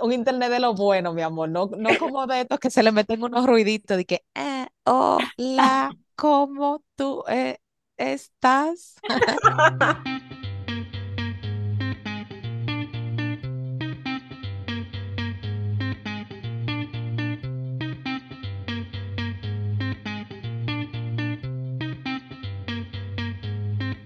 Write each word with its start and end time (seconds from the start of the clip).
un 0.00 0.12
internet 0.12 0.50
de 0.50 0.60
lo 0.60 0.74
bueno, 0.74 1.12
mi 1.12 1.22
amor, 1.22 1.48
no, 1.48 1.70
no 1.76 1.90
como 1.98 2.26
de 2.26 2.42
estos 2.42 2.58
que 2.58 2.70
se 2.70 2.82
le 2.82 2.92
meten 2.92 3.22
unos 3.22 3.46
ruiditos 3.46 3.96
de 3.96 4.04
que, 4.04 4.22
eh, 4.34 4.66
hola, 4.84 5.90
¿cómo 6.16 6.82
tú 6.96 7.24
eh, 7.28 7.58
estás? 7.96 8.96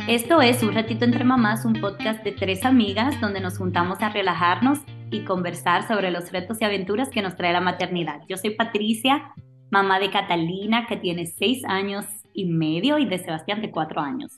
Esto 0.09 0.41
es 0.41 0.63
Un 0.63 0.73
ratito 0.73 1.05
entre 1.05 1.23
mamás, 1.23 1.67
un 1.67 1.75
podcast 1.75 2.25
de 2.25 2.33
tres 2.33 2.65
amigas 2.65 3.21
donde 3.21 3.41
nos 3.41 3.59
juntamos 3.59 4.01
a 4.01 4.09
relajarnos 4.09 4.79
y 5.11 5.25
conversar 5.25 5.87
sobre 5.89 6.11
los 6.11 6.31
retos 6.33 6.61
y 6.61 6.65
aventuras 6.65 7.09
que 7.11 7.23
nos 7.23 7.37
trae 7.37 7.53
la 7.53 7.61
maternidad. 7.61 8.21
Yo 8.29 8.37
soy 8.37 8.51
Patricia, 8.51 9.33
mamá 9.71 9.99
de 9.99 10.11
Catalina, 10.11 10.87
que 10.87 10.97
tiene 10.97 11.27
seis 11.27 11.65
años 11.65 12.07
y 12.33 12.47
medio, 12.47 12.99
y 12.99 13.07
de 13.07 13.19
Sebastián, 13.19 13.63
de 13.63 13.71
cuatro 13.71 14.01
años. 14.01 14.37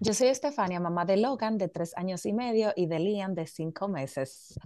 Yo 0.00 0.14
soy 0.14 0.28
Estefania, 0.28 0.80
mamá 0.80 1.04
de 1.04 1.16
Logan, 1.16 1.58
de 1.58 1.68
tres 1.68 1.96
años 1.96 2.26
y 2.26 2.32
medio, 2.32 2.72
y 2.74 2.86
de 2.86 2.98
Liam, 2.98 3.34
de 3.34 3.46
cinco 3.46 3.86
meses. 3.86 4.58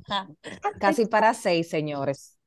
Casi 0.80 1.06
para 1.06 1.34
seis, 1.34 1.68
señores. 1.68 2.38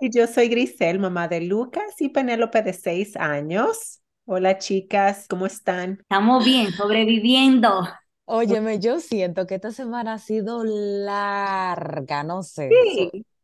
Y 0.00 0.10
yo 0.10 0.26
soy 0.26 0.48
Grisel, 0.48 0.98
mamá 0.98 1.28
de 1.28 1.42
Lucas 1.42 1.94
y 2.00 2.08
Penélope, 2.08 2.62
de 2.62 2.72
seis 2.72 3.16
años. 3.16 4.00
Hola 4.24 4.58
chicas, 4.58 5.26
¿cómo 5.28 5.46
están? 5.46 5.98
Estamos 6.00 6.44
bien, 6.44 6.72
sobreviviendo. 6.72 7.86
Óyeme, 8.26 8.78
yo 8.80 9.00
siento 9.00 9.46
que 9.46 9.54
esta 9.56 9.70
semana 9.70 10.14
ha 10.14 10.18
sido 10.18 10.62
larga, 10.64 12.22
no 12.22 12.42
sé. 12.42 12.68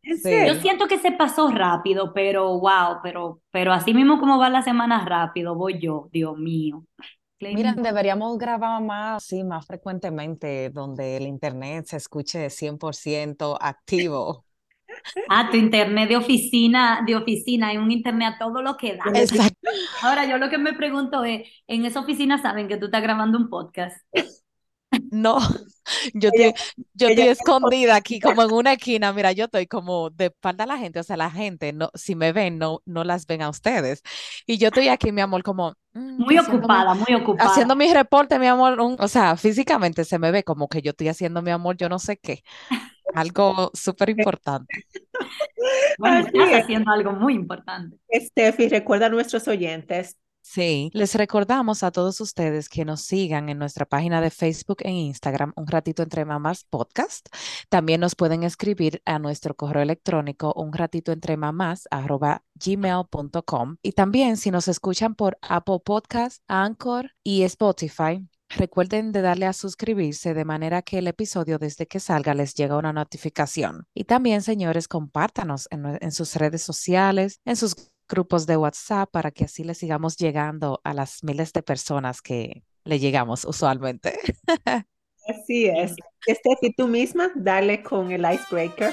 Sí, 0.03 0.31
Yo 0.47 0.55
siento 0.57 0.89
que 0.89 0.99
se 0.99 1.13
pasó 1.13 1.49
rápido, 1.51 2.13
pero 2.13 2.59
wow, 2.59 2.99
pero, 3.03 3.41
pero 3.51 3.73
así 3.73 3.95
mismo 3.95 4.19
como 4.19 4.39
va 4.39 4.51
la 4.51 4.63
semana 4.63 5.05
rápido, 5.05 5.55
voy 5.55 5.81
yo, 5.81 6.09
Dios 6.13 6.37
mío. 6.37 6.85
Mira, 7.39 7.73
deberíamos 7.73 8.39
grabar 8.39 8.83
más, 8.83 9.25
sí, 9.25 9.43
más 9.43 9.67
frecuentemente, 9.67 10.71
donde 10.71 11.17
el 11.17 11.27
internet 11.27 11.87
se 11.87 11.97
escuche 11.97 12.51
100% 12.51 13.59
activo. 13.61 14.45
Ah, 15.29 15.49
tu 15.51 15.57
internet 15.57 16.09
de 16.09 16.17
oficina, 16.17 17.03
de 17.07 17.17
oficina, 17.17 17.69
hay 17.69 17.79
un 17.79 17.91
internet 17.91 18.35
a 18.35 18.39
todo 18.39 18.63
lo 18.63 18.77
que 18.77 18.97
da. 18.97 19.05
Exacto. 19.15 19.71
Ahora, 20.03 20.27
yo 20.27 20.39
lo 20.39 20.51
que 20.51 20.59
me 20.59 20.75
pregunto 20.75 21.25
es, 21.25 21.49
¿en 21.67 21.85
esa 21.85 22.01
oficina 22.01 22.41
saben 22.41 22.69
que 22.69 22.77
tú 22.77 22.87
estás 22.87 23.03
grabando 23.03 23.39
un 23.39 23.49
podcast? 23.49 23.97
No, 25.11 25.39
yo 26.15 26.31
estoy, 26.33 26.55
yo 26.95 27.09
estoy 27.09 27.29
escondida 27.29 27.97
aquí 27.97 28.21
como 28.21 28.43
en 28.43 28.53
una 28.53 28.73
esquina. 28.75 29.13
Mira, 29.13 29.33
yo 29.33 29.47
estoy 29.47 29.67
como 29.67 30.11
de 30.11 30.27
espalda 30.27 30.65
a 30.65 30.67
la 30.67 30.79
gente, 30.79 31.01
o 31.01 31.03
sea, 31.03 31.17
la 31.17 31.31
gente, 31.31 31.73
no, 31.73 31.91
si 31.95 32.15
me 32.15 32.33
ven, 32.33 32.59
no, 32.59 32.83
no 32.85 33.05
las 33.05 33.27
ven 33.27 33.43
a 33.43 33.49
ustedes. 33.49 34.03
Y 34.47 34.59
yo 34.59 34.69
estoy 34.69 34.89
aquí, 34.89 35.13
mi 35.13 35.21
amor, 35.21 35.43
como... 35.43 35.75
mm, 35.95 36.23
muy 36.23 36.39
ocupada, 36.39 36.95
muy 36.95 37.15
ocupada. 37.15 37.51
Haciendo 37.51 37.77
mi 37.77 37.93
reporte, 37.93 38.39
mi 38.39 38.47
amor, 38.47 38.79
o 38.81 39.09
sea, 39.09 39.37
físicamente 39.37 40.05
se 40.05 40.19
me 40.19 40.31
ve 40.31 40.45
como 40.45 40.69
que 40.69 40.83
yo 40.83 40.91
estoy 40.91 41.09
haciendo, 41.09 41.43
mi 41.43 41.51
amor, 41.51 41.77
yo 41.77 41.89
no 41.89 41.99
sé 41.99 42.17
qué. 42.17 42.43
Algo 43.15 43.71
súper 43.75 44.11
importante. 44.17 44.85
Bueno, 45.99 46.27
estás 46.27 46.63
haciendo 46.63 46.91
algo 46.91 47.13
muy 47.13 47.35
importante. 47.35 47.97
Steffi, 48.13 48.69
recuerda 48.69 49.07
a 49.07 49.11
nuestros 49.11 49.47
oyentes. 49.49 50.17
Sí, 50.43 50.91
les 50.93 51.15
recordamos 51.15 51.85
a 51.85 51.93
todos 51.93 52.21
ustedes 52.21 52.69
que 52.69 52.85
nos 52.85 53.03
sigan 53.03 53.49
en 53.49 53.59
nuestra 53.59 53.87
página 53.87 54.21
de 54.21 54.31
Facebook 54.31 54.79
e 54.81 54.91
Instagram, 54.91 55.53
Un 55.57 55.69
Ratito 55.69 56.03
Entre 56.03 56.25
Mamás 56.25 56.65
Podcast. 56.65 57.29
También 57.69 58.01
nos 58.01 58.17
pueden 58.17 58.43
escribir 58.43 59.01
a 59.05 59.21
nuestro 59.21 59.55
correo 59.55 59.83
electrónico, 59.83 60.53
un 60.57 60.73
ratito 60.73 61.13
entre 61.13 61.37
mamás, 61.37 61.87
arroba 61.93 62.43
gmail.com. 62.57 63.77
Y 63.83 63.93
también 63.93 64.37
si 64.37 64.51
nos 64.51 64.67
escuchan 64.67 65.15
por 65.15 65.39
Apple 65.43 65.79
Podcast, 65.85 66.43
Anchor 66.49 67.13
y 67.23 67.45
Spotify, 67.45 68.29
Recuerden 68.57 69.13
de 69.13 69.23
darle 69.23 69.47
a 69.47 69.55
suscribirse 69.55 70.35
de 70.35 70.45
manera 70.45 70.83
que 70.83 70.99
el 70.99 71.07
episodio 71.07 71.59
desde 71.59 71.87
que 71.87 72.01
salga 72.01 72.35
les 72.35 72.55
llega 72.55 72.77
una 72.77 72.93
notificación. 72.93 73.87
Y 73.95 74.05
también, 74.05 74.43
señores, 74.43 74.89
compártanos 74.89 75.69
en, 75.71 76.13
sus 76.13 76.37
redes 76.37 76.63
sociales, 76.63 77.41
en 77.47 77.57
sus 77.57 77.92
grupos 78.13 78.47
de 78.47 78.59
WhatsApp 78.59 79.11
para 79.11 79.31
que 79.31 79.45
así 79.45 79.65
le 79.65 79.75
sigamos 79.75 80.19
llegando 80.19 80.83
a 80.85 80.93
las 80.93 81.25
miles 81.25 81.53
de 81.55 81.63
personas 81.63 82.21
que 82.21 82.63
le 82.85 82.99
llegamos 82.99 83.45
usualmente. 83.47 84.19
Así 85.29 85.67
es. 85.67 85.95
Steffi, 86.29 86.75
tú 86.77 86.89
misma, 86.89 87.31
dale 87.37 87.83
con 87.83 88.11
el 88.11 88.23
icebreaker. 88.23 88.93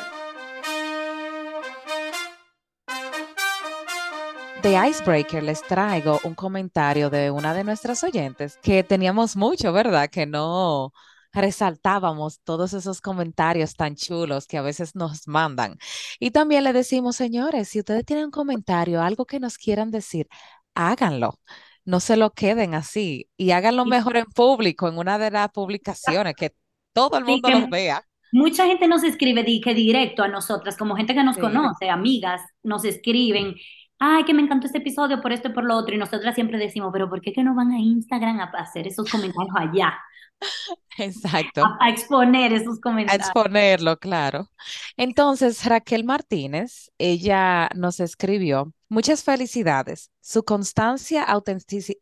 De 4.61 4.89
Icebreaker 4.89 5.41
les 5.41 5.61
traigo 5.63 6.19
un 6.23 6.35
comentario 6.35 7.09
de 7.09 7.31
una 7.31 7.53
de 7.53 7.63
nuestras 7.63 8.03
oyentes 8.03 8.59
que 8.61 8.83
teníamos 8.83 9.35
mucho, 9.35 9.73
¿verdad? 9.73 10.09
Que 10.09 10.25
no 10.25 10.93
resaltábamos 11.31 12.41
todos 12.43 12.73
esos 12.73 13.01
comentarios 13.01 13.75
tan 13.75 13.95
chulos 13.95 14.47
que 14.47 14.57
a 14.57 14.61
veces 14.61 14.95
nos 14.95 15.27
mandan. 15.27 15.77
Y 16.19 16.31
también 16.31 16.63
le 16.63 16.73
decimos, 16.73 17.15
señores, 17.15 17.69
si 17.69 17.79
ustedes 17.79 18.05
tienen 18.05 18.25
un 18.25 18.31
comentario, 18.31 19.01
algo 19.01 19.25
que 19.25 19.39
nos 19.39 19.57
quieran 19.57 19.91
decir, 19.91 20.27
háganlo. 20.73 21.39
No 21.85 21.99
se 21.99 22.17
lo 22.17 22.31
queden 22.31 22.75
así 22.75 23.29
y 23.37 23.51
háganlo 23.51 23.85
mejor 23.85 24.17
en 24.17 24.25
público, 24.25 24.87
en 24.87 24.97
una 24.97 25.17
de 25.17 25.31
las 25.31 25.49
publicaciones, 25.49 26.35
que 26.35 26.53
todo 26.93 27.17
el 27.17 27.25
mundo 27.25 27.49
los 27.49 27.69
vea. 27.69 28.03
Mucha 28.31 28.65
gente 28.67 28.87
nos 28.87 29.03
escribe 29.03 29.43
que 29.63 29.73
directo 29.73 30.21
a 30.21 30.27
nosotras, 30.27 30.77
como 30.77 30.95
gente 30.95 31.15
que 31.15 31.23
nos 31.23 31.37
conoce, 31.37 31.89
amigas, 31.89 32.41
nos 32.61 32.85
escriben 32.85 33.55
ay, 33.99 34.23
que 34.23 34.33
me 34.33 34.41
encantó 34.41 34.65
este 34.65 34.79
episodio 34.79 35.21
por 35.21 35.33
esto 35.33 35.49
y 35.49 35.53
por 35.53 35.65
lo 35.65 35.75
otro, 35.75 35.93
y 35.93 35.97
nosotras 35.97 36.33
siempre 36.33 36.57
decimos, 36.57 36.89
pero 36.93 37.09
¿por 37.09 37.21
qué 37.21 37.33
que 37.33 37.43
no 37.43 37.53
van 37.53 37.71
a 37.71 37.79
Instagram 37.79 38.39
a 38.39 38.45
hacer 38.57 38.87
esos 38.87 39.09
comentarios 39.11 39.53
allá? 39.55 39.93
Exacto. 40.97 41.63
A, 41.79 41.89
exponer 41.89 42.53
esos 42.53 42.79
comentarios. 42.79 43.25
A 43.25 43.29
exponerlo, 43.29 43.97
claro. 43.97 44.49
Entonces, 44.97 45.65
Raquel 45.65 46.03
Martínez, 46.03 46.91
ella 46.97 47.69
nos 47.75 47.99
escribió, 47.99 48.73
muchas 48.89 49.23
felicidades. 49.23 50.11
Su 50.21 50.43
constancia, 50.43 51.23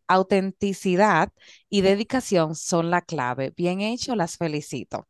autenticidad 0.07 1.31
y 1.69 1.81
dedicación 1.81 2.55
son 2.55 2.89
la 2.89 3.01
clave. 3.01 3.53
Bien 3.55 3.81
hecho, 3.81 4.15
las 4.15 4.37
felicito. 4.37 5.07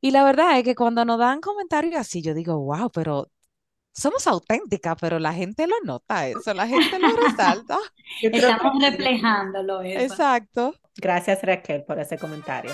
Y 0.00 0.12
la 0.12 0.24
verdad 0.24 0.58
es 0.58 0.64
que 0.64 0.74
cuando 0.74 1.04
nos 1.04 1.18
dan 1.18 1.40
comentarios 1.40 1.96
así, 1.96 2.22
yo 2.22 2.34
digo, 2.34 2.58
wow, 2.58 2.90
pero 2.90 3.28
somos 3.98 4.26
auténticas, 4.26 4.96
pero 5.00 5.18
la 5.18 5.34
gente 5.34 5.66
lo 5.66 5.74
nota 5.84 6.26
eso, 6.28 6.54
la 6.54 6.66
gente 6.66 6.98
lo 6.98 7.08
resalta. 7.16 7.76
Estamos 8.22 8.80
reflejándolo. 8.80 9.82
Eso. 9.82 10.00
Exacto. 10.00 10.74
Gracias 10.96 11.42
Raquel 11.42 11.84
por 11.84 11.98
ese 11.98 12.16
comentario. 12.16 12.72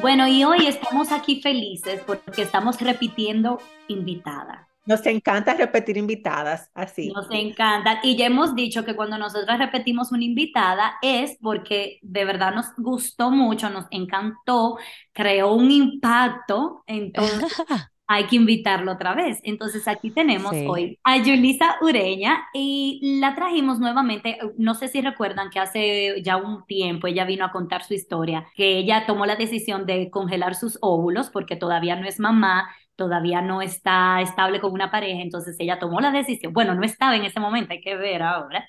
Bueno, 0.00 0.28
y 0.28 0.44
hoy 0.44 0.66
estamos 0.66 1.12
aquí 1.12 1.40
felices 1.40 2.00
porque 2.06 2.42
estamos 2.42 2.80
repitiendo 2.80 3.58
invitada. 3.88 4.68
Nos 4.86 5.04
encanta 5.06 5.54
repetir 5.54 5.96
invitadas, 5.96 6.70
así. 6.74 7.10
Nos 7.10 7.30
encanta. 7.30 8.00
Y 8.02 8.16
ya 8.16 8.26
hemos 8.26 8.54
dicho 8.54 8.84
que 8.84 8.94
cuando 8.94 9.16
nosotros 9.16 9.58
repetimos 9.58 10.12
una 10.12 10.24
invitada 10.24 10.94
es 11.00 11.38
porque 11.40 11.98
de 12.02 12.24
verdad 12.24 12.54
nos 12.54 12.66
gustó 12.76 13.30
mucho, 13.30 13.70
nos 13.70 13.86
encantó, 13.90 14.76
creó 15.12 15.54
un 15.54 15.70
impacto. 15.70 16.84
Entonces 16.86 17.52
hay 18.06 18.26
que 18.26 18.36
invitarlo 18.36 18.92
otra 18.92 19.14
vez. 19.14 19.40
Entonces 19.42 19.88
aquí 19.88 20.10
tenemos 20.10 20.54
hoy 20.68 20.98
a 21.04 21.16
Yulisa 21.16 21.76
Ureña 21.80 22.44
y 22.52 23.18
la 23.20 23.34
trajimos 23.34 23.78
nuevamente. 23.78 24.38
No 24.58 24.74
sé 24.74 24.88
si 24.88 25.00
recuerdan 25.00 25.50
que 25.50 25.60
hace 25.60 26.22
ya 26.22 26.36
un 26.36 26.66
tiempo 26.66 27.06
ella 27.06 27.24
vino 27.24 27.44
a 27.44 27.52
contar 27.52 27.84
su 27.84 27.94
historia, 27.94 28.46
que 28.54 28.76
ella 28.78 29.06
tomó 29.06 29.24
la 29.24 29.36
decisión 29.36 29.86
de 29.86 30.10
congelar 30.10 30.54
sus 30.54 30.78
óvulos 30.82 31.30
porque 31.30 31.56
todavía 31.56 31.96
no 31.96 32.06
es 32.06 32.20
mamá 32.20 32.68
todavía 32.96 33.40
no 33.40 33.62
está 33.62 34.20
estable 34.20 34.60
con 34.60 34.72
una 34.72 34.90
pareja, 34.90 35.20
entonces 35.20 35.56
ella 35.58 35.78
tomó 35.78 36.00
la 36.00 36.10
decisión, 36.10 36.52
bueno, 36.52 36.74
no 36.74 36.84
estaba 36.84 37.16
en 37.16 37.24
ese 37.24 37.40
momento, 37.40 37.72
hay 37.72 37.80
que 37.80 37.96
ver 37.96 38.22
ahora, 38.22 38.68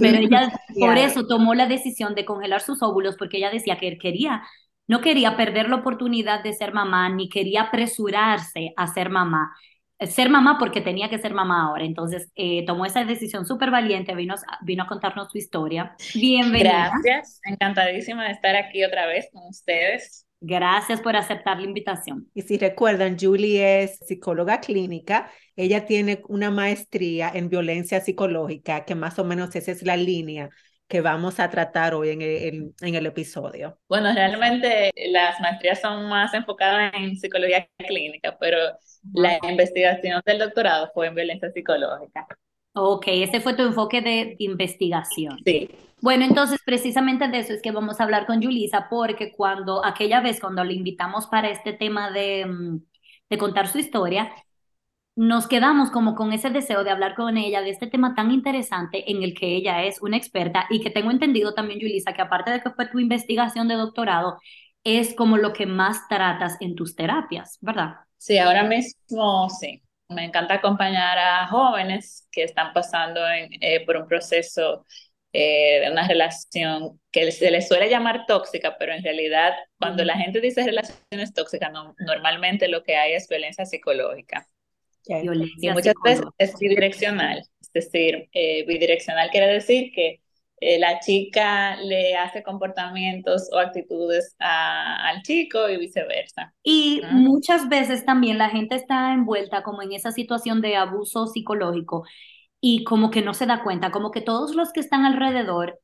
pero 0.00 0.18
ella 0.18 0.52
por 0.78 0.98
eso 0.98 1.26
tomó 1.26 1.54
la 1.54 1.66
decisión 1.66 2.14
de 2.14 2.24
congelar 2.24 2.60
sus 2.60 2.82
óvulos 2.82 3.16
porque 3.16 3.38
ella 3.38 3.50
decía 3.50 3.78
que 3.78 3.98
quería, 3.98 4.42
no 4.86 5.00
quería 5.00 5.36
perder 5.36 5.68
la 5.68 5.76
oportunidad 5.76 6.42
de 6.42 6.52
ser 6.52 6.72
mamá, 6.72 7.08
ni 7.08 7.28
quería 7.28 7.62
apresurarse 7.62 8.72
a 8.76 8.86
ser 8.88 9.08
mamá. 9.08 9.54
Ser 10.00 10.30
mamá 10.30 10.56
porque 10.58 10.80
tenía 10.80 11.10
que 11.10 11.18
ser 11.18 11.34
mamá 11.34 11.66
ahora. 11.66 11.84
Entonces 11.84 12.32
eh, 12.34 12.64
tomó 12.66 12.86
esa 12.86 13.04
decisión 13.04 13.44
súper 13.44 13.70
valiente, 13.70 14.14
vino, 14.14 14.34
vino 14.62 14.82
a 14.82 14.86
contarnos 14.86 15.30
su 15.30 15.38
historia. 15.38 15.94
Bienvenida. 16.14 16.90
Gracias, 17.04 17.40
encantadísima 17.44 18.24
de 18.24 18.32
estar 18.32 18.56
aquí 18.56 18.82
otra 18.82 19.06
vez 19.06 19.28
con 19.30 19.46
ustedes. 19.46 20.26
Gracias 20.40 21.00
por 21.00 21.16
aceptar 21.16 21.58
la 21.58 21.66
invitación. 21.66 22.28
Y 22.34 22.42
si 22.42 22.56
recuerdan, 22.56 23.18
Julie 23.20 23.82
es 23.82 23.98
psicóloga 23.98 24.60
clínica. 24.60 25.30
Ella 25.54 25.84
tiene 25.84 26.22
una 26.28 26.50
maestría 26.50 27.30
en 27.32 27.48
violencia 27.48 28.00
psicológica, 28.00 28.84
que 28.84 28.94
más 28.94 29.18
o 29.18 29.24
menos 29.24 29.54
esa 29.54 29.72
es 29.72 29.82
la 29.82 29.96
línea 29.96 30.48
que 30.90 31.00
vamos 31.00 31.38
a 31.38 31.48
tratar 31.48 31.94
hoy 31.94 32.10
en 32.10 32.20
el, 32.20 32.74
en 32.80 32.94
el 32.96 33.06
episodio? 33.06 33.78
Bueno, 33.88 34.12
realmente 34.12 34.90
las 35.12 35.40
maestrías 35.40 35.80
son 35.80 36.08
más 36.08 36.34
enfocadas 36.34 36.92
en 36.94 37.16
psicología 37.16 37.68
clínica, 37.78 38.36
pero 38.40 38.58
la 39.14 39.38
investigación 39.48 40.20
del 40.26 40.40
doctorado 40.40 40.90
fue 40.92 41.06
en 41.06 41.14
violencia 41.14 41.48
psicológica. 41.52 42.26
Ok, 42.72 43.04
ese 43.08 43.40
fue 43.40 43.54
tu 43.54 43.62
enfoque 43.62 44.00
de 44.00 44.36
investigación. 44.38 45.38
Sí. 45.44 45.68
Bueno, 46.00 46.24
entonces 46.24 46.60
precisamente 46.64 47.28
de 47.28 47.40
eso 47.40 47.52
es 47.52 47.60
que 47.60 47.72
vamos 47.72 48.00
a 48.00 48.04
hablar 48.04 48.26
con 48.26 48.42
Julisa, 48.42 48.86
porque 48.88 49.32
cuando 49.32 49.84
aquella 49.84 50.20
vez, 50.20 50.40
cuando 50.40 50.64
le 50.64 50.74
invitamos 50.74 51.26
para 51.26 51.50
este 51.50 51.72
tema 51.72 52.10
de, 52.10 52.46
mm, 52.46 52.80
de 53.28 53.38
contar 53.38 53.68
su 53.68 53.78
historia, 53.78 54.32
nos 55.16 55.46
quedamos 55.46 55.90
como 55.90 56.14
con 56.14 56.32
ese 56.32 56.48
deseo 56.50 56.84
de 56.84 56.90
hablar 56.90 57.14
con 57.14 57.36
ella 57.36 57.60
de 57.60 57.70
este 57.70 57.86
tema 57.86 58.14
tan 58.14 58.30
interesante 58.30 59.10
en 59.10 59.22
el 59.22 59.34
que 59.34 59.54
ella 59.56 59.84
es 59.84 60.00
una 60.00 60.16
experta 60.16 60.66
y 60.70 60.80
que 60.80 60.90
tengo 60.90 61.10
entendido 61.10 61.52
también, 61.52 61.80
Julisa, 61.80 62.14
que 62.14 62.22
aparte 62.22 62.50
de 62.50 62.62
que 62.62 62.70
fue 62.70 62.86
tu 62.86 62.98
investigación 62.98 63.68
de 63.68 63.74
doctorado, 63.74 64.38
es 64.84 65.14
como 65.14 65.36
lo 65.36 65.52
que 65.52 65.66
más 65.66 66.08
tratas 66.08 66.56
en 66.60 66.74
tus 66.74 66.94
terapias, 66.96 67.58
¿verdad? 67.60 67.96
Sí, 68.16 68.38
ahora 68.38 68.62
mismo 68.64 69.48
sí. 69.50 69.82
Me 70.10 70.24
encanta 70.24 70.54
acompañar 70.54 71.18
a 71.18 71.46
jóvenes 71.46 72.28
que 72.32 72.42
están 72.42 72.72
pasando 72.72 73.20
eh, 73.28 73.84
por 73.86 73.96
un 73.96 74.06
proceso 74.06 74.84
eh, 75.32 75.80
de 75.84 75.90
una 75.92 76.08
relación 76.08 77.00
que 77.12 77.30
se 77.30 77.50
les 77.52 77.68
suele 77.68 77.88
llamar 77.88 78.26
tóxica, 78.26 78.76
pero 78.76 78.92
en 78.92 79.04
realidad 79.04 79.52
cuando 79.78 80.04
la 80.04 80.16
gente 80.16 80.40
dice 80.40 80.64
relaciones 80.64 81.32
tóxicas, 81.32 81.70
normalmente 81.98 82.66
lo 82.66 82.82
que 82.82 82.96
hay 82.96 83.12
es 83.12 83.28
violencia 83.28 83.64
psicológica. 83.64 84.46
Violencia 85.06 85.70
y 85.70 85.72
muchas 85.72 85.94
veces 86.04 86.24
es 86.38 86.58
bidireccional, 86.58 87.38
es 87.60 87.72
decir, 87.72 88.28
eh, 88.32 88.64
bidireccional 88.66 89.30
quiere 89.30 89.46
decir 89.46 89.92
que 89.92 90.20
eh, 90.60 90.78
la 90.78 91.00
chica 91.00 91.76
le 91.76 92.16
hace 92.16 92.42
comportamientos 92.42 93.48
o 93.52 93.58
actitudes 93.58 94.36
al 94.38 95.22
chico 95.22 95.68
y 95.68 95.78
viceversa. 95.78 96.54
Y 96.62 97.02
muchas 97.10 97.68
veces 97.68 98.04
también 98.04 98.38
la 98.38 98.50
gente 98.50 98.74
está 98.74 99.12
envuelta 99.12 99.62
como 99.62 99.82
en 99.82 99.92
esa 99.92 100.12
situación 100.12 100.60
de 100.60 100.76
abuso 100.76 101.26
psicológico 101.26 102.04
y 102.60 102.84
como 102.84 103.10
que 103.10 103.22
no 103.22 103.32
se 103.32 103.46
da 103.46 103.62
cuenta, 103.62 103.90
como 103.90 104.10
que 104.10 104.20
todos 104.20 104.54
los 104.54 104.72
que 104.72 104.80
están 104.80 105.04
alrededor 105.04 105.80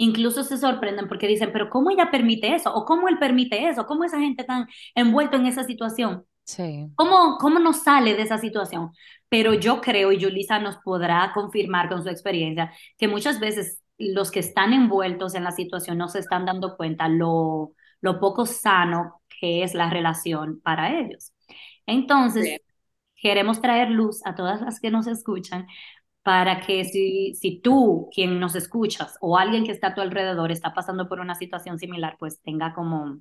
incluso 0.00 0.44
se 0.44 0.56
sorprenden 0.56 1.08
porque 1.08 1.26
dicen, 1.26 1.50
pero 1.52 1.68
¿cómo 1.68 1.90
ella 1.90 2.10
permite 2.10 2.54
eso? 2.54 2.72
¿O 2.74 2.86
cómo 2.86 3.08
él 3.08 3.18
permite 3.18 3.68
eso? 3.68 3.84
¿Cómo 3.84 4.04
esa 4.04 4.18
gente 4.18 4.42
está 4.42 4.66
envuelto 4.94 5.36
en 5.36 5.44
esa 5.44 5.64
situación? 5.64 6.24
Sí. 6.44 6.86
¿Cómo, 6.94 7.36
¿Cómo 7.38 7.58
nos 7.58 7.82
sale 7.82 8.14
de 8.14 8.22
esa 8.22 8.38
situación? 8.38 8.92
Pero 9.28 9.52
yo 9.52 9.82
creo, 9.82 10.10
y 10.10 10.22
Julisa 10.22 10.58
nos 10.58 10.78
podrá 10.78 11.30
confirmar 11.34 11.90
con 11.90 12.02
su 12.02 12.08
experiencia, 12.08 12.72
que 12.96 13.08
muchas 13.08 13.40
veces 13.40 13.82
los 14.00 14.30
que 14.30 14.40
están 14.40 14.72
envueltos 14.72 15.34
en 15.34 15.44
la 15.44 15.52
situación 15.52 15.98
no 15.98 16.08
se 16.08 16.18
están 16.20 16.46
dando 16.46 16.76
cuenta 16.76 17.08
lo, 17.08 17.74
lo 18.00 18.18
poco 18.18 18.46
sano 18.46 19.22
que 19.40 19.62
es 19.62 19.74
la 19.74 19.90
relación 19.90 20.60
para 20.60 20.98
ellos. 20.98 21.32
Entonces, 21.86 22.60
queremos 23.16 23.60
traer 23.60 23.90
luz 23.90 24.20
a 24.24 24.34
todas 24.34 24.60
las 24.60 24.80
que 24.80 24.90
nos 24.90 25.06
escuchan 25.06 25.66
para 26.22 26.60
que 26.60 26.84
si, 26.84 27.34
si 27.34 27.60
tú, 27.60 28.10
quien 28.14 28.38
nos 28.38 28.54
escuchas, 28.54 29.16
o 29.20 29.38
alguien 29.38 29.64
que 29.64 29.72
está 29.72 29.88
a 29.88 29.94
tu 29.94 30.00
alrededor 30.00 30.52
está 30.52 30.74
pasando 30.74 31.08
por 31.08 31.20
una 31.20 31.34
situación 31.34 31.78
similar, 31.78 32.16
pues 32.18 32.40
tenga 32.42 32.74
como 32.74 33.20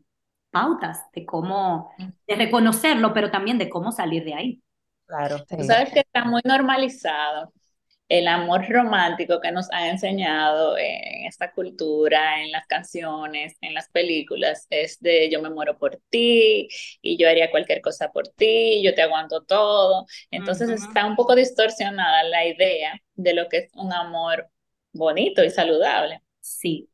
pautas 0.51 0.99
de 1.13 1.25
cómo, 1.25 1.91
de 2.27 2.35
reconocerlo, 2.35 3.13
pero 3.13 3.31
también 3.31 3.57
de 3.57 3.69
cómo 3.69 3.91
salir 3.91 4.23
de 4.25 4.33
ahí. 4.33 4.63
Claro. 5.05 5.37
sabes 5.47 5.91
que 5.91 6.01
está 6.01 6.23
muy 6.25 6.41
normalizado 6.45 7.51
el 8.09 8.27
amor 8.27 8.67
romántico 8.67 9.39
que 9.39 9.51
nos 9.51 9.71
ha 9.71 9.89
enseñado 9.89 10.77
en 10.77 11.25
esta 11.27 11.51
cultura, 11.53 12.41
en 12.43 12.51
las 12.51 12.65
canciones, 12.67 13.55
en 13.61 13.73
las 13.75 13.89
películas, 13.89 14.67
es 14.71 14.99
de 14.99 15.29
yo 15.31 15.41
me 15.41 15.49
muero 15.51 15.77
por 15.77 15.97
ti 16.09 16.67
y 17.01 17.17
yo 17.17 17.29
haría 17.29 17.51
cualquier 17.51 17.81
cosa 17.81 18.11
por 18.11 18.27
ti, 18.29 18.81
yo 18.83 18.95
te 18.95 19.03
aguanto 19.03 19.43
todo. 19.43 20.07
Entonces 20.31 20.69
está 20.69 21.05
un 21.05 21.15
poco 21.15 21.35
distorsionada 21.35 22.23
la 22.23 22.45
idea 22.45 22.99
de 23.15 23.33
lo 23.33 23.47
que 23.49 23.57
es 23.57 23.71
un 23.75 23.93
amor 23.93 24.49
bonito 24.91 25.43
y 25.43 25.51
saludable. 25.51 26.21
Sí, 26.41 26.89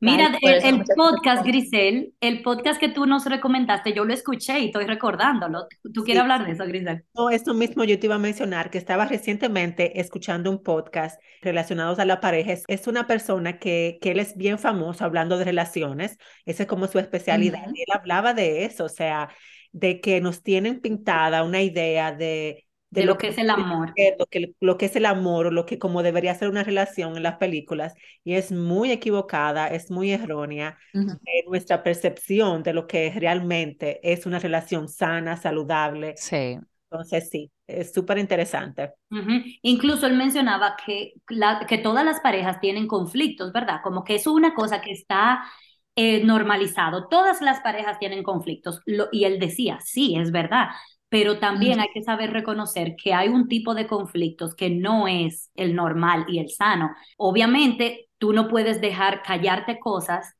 Mira, 0.00 0.38
el, 0.42 0.84
podcast, 0.96 1.44
Grisel, 1.44 2.14
el 2.20 2.42
podcast 2.42 2.78
que 2.78 2.88
tú 2.88 3.06
nos 3.06 3.24
recomendaste, 3.24 3.92
yo 3.92 4.04
lo 4.04 4.14
escuché 4.14 4.60
y 4.60 4.66
estoy 4.66 4.86
recordándolo. 4.86 5.66
¿Tú 5.92 6.04
quieres 6.04 6.22
hablar 6.22 6.46
de 6.46 6.52
eso, 6.52 6.64
Grisel? 6.66 7.04
No, 7.14 7.30
esto 7.30 7.54
mismo 7.54 7.84
yo 7.84 7.98
te 7.98 8.06
iba 8.06 8.14
a 8.14 8.18
mencionar, 8.18 8.70
que 8.70 8.78
estaba 8.78 9.06
recientemente 9.06 10.00
escuchando 10.00 10.50
un 10.50 10.62
podcast 10.62 11.20
relacionados 11.40 11.98
a 11.98 12.04
la 12.04 12.20
pareja. 12.20 12.54
Es 12.66 12.86
una 12.86 13.06
persona 13.06 13.58
que, 13.58 13.98
que 14.00 14.12
él 14.12 14.20
es 14.20 14.36
bien 14.36 14.58
famoso 14.58 15.04
hablando 15.04 15.38
de 15.38 15.44
relaciones, 15.44 16.18
esa 16.44 16.62
es 16.62 16.68
como 16.68 16.86
su 16.86 16.98
especialidad. 16.98 17.66
Y 17.74 17.82
él 17.82 17.88
hablaba 17.92 18.34
de 18.34 18.64
eso, 18.64 18.84
o 18.84 18.88
sea, 18.88 19.30
de 19.72 20.00
que 20.00 20.20
nos 20.20 20.42
tienen 20.42 20.80
pintada 20.80 21.42
una 21.42 21.62
idea 21.62 22.12
de 22.12 22.66
de, 22.92 23.06
lo, 23.06 23.16
que, 23.16 23.28
es 23.28 23.38
el 23.38 23.48
amor. 23.48 23.94
Lo 24.18 24.26
que, 24.26 24.52
lo 24.60 24.76
que 24.76 24.84
es 24.84 24.96
el 24.96 25.06
amor, 25.06 25.46
o 25.46 25.50
lo 25.50 25.64
que 25.64 25.78
como 25.78 26.02
debería 26.02 26.34
ser 26.34 26.50
una 26.50 26.62
relación 26.62 27.16
en 27.16 27.22
las 27.22 27.38
películas, 27.38 27.94
y 28.22 28.34
es 28.34 28.52
muy 28.52 28.90
equivocada, 28.90 29.68
es 29.68 29.90
muy 29.90 30.12
errónea 30.12 30.78
nuestra 31.46 31.82
percepción 31.82 32.62
de 32.62 32.74
lo 32.74 32.86
que 32.86 33.10
realmente 33.16 33.98
es 34.02 34.26
una 34.26 34.38
relación 34.38 34.88
sana, 34.88 35.38
saludable. 35.38 36.14
Sí. 36.18 36.58
Entonces, 36.90 37.30
sí, 37.30 37.50
es 37.66 37.94
súper 37.94 38.18
interesante. 38.18 38.92
Incluso 39.62 40.06
él 40.06 40.14
mencionaba 40.14 40.76
que, 40.84 41.14
la, 41.30 41.64
que 41.66 41.78
todas 41.78 42.04
las 42.04 42.20
parejas 42.20 42.60
tienen 42.60 42.86
conflictos, 42.86 43.54
¿verdad? 43.54 43.80
Como 43.82 44.04
que 44.04 44.16
es 44.16 44.26
una 44.26 44.54
cosa 44.54 44.82
que 44.82 44.92
está 44.92 45.42
eh, 45.96 46.22
normalizado. 46.24 47.08
Todas 47.08 47.40
las 47.40 47.60
parejas 47.60 47.98
tienen 47.98 48.22
conflictos. 48.22 48.82
y 49.12 49.24
él 49.24 49.38
decía, 49.38 49.78
sí, 49.80 50.14
es 50.16 50.30
verdad 50.30 50.68
pero 51.12 51.38
también 51.38 51.78
hay 51.78 51.88
que 51.92 52.02
saber 52.02 52.32
reconocer 52.32 52.96
que 52.96 53.12
hay 53.12 53.28
un 53.28 53.46
tipo 53.46 53.74
de 53.74 53.86
conflictos 53.86 54.54
que 54.54 54.70
no 54.70 55.06
es 55.06 55.50
el 55.54 55.74
normal 55.74 56.24
y 56.26 56.38
el 56.38 56.48
sano. 56.48 56.92
Obviamente, 57.18 58.08
tú 58.16 58.32
no 58.32 58.48
puedes 58.48 58.80
dejar 58.80 59.20
callarte 59.20 59.78
cosas, 59.78 60.34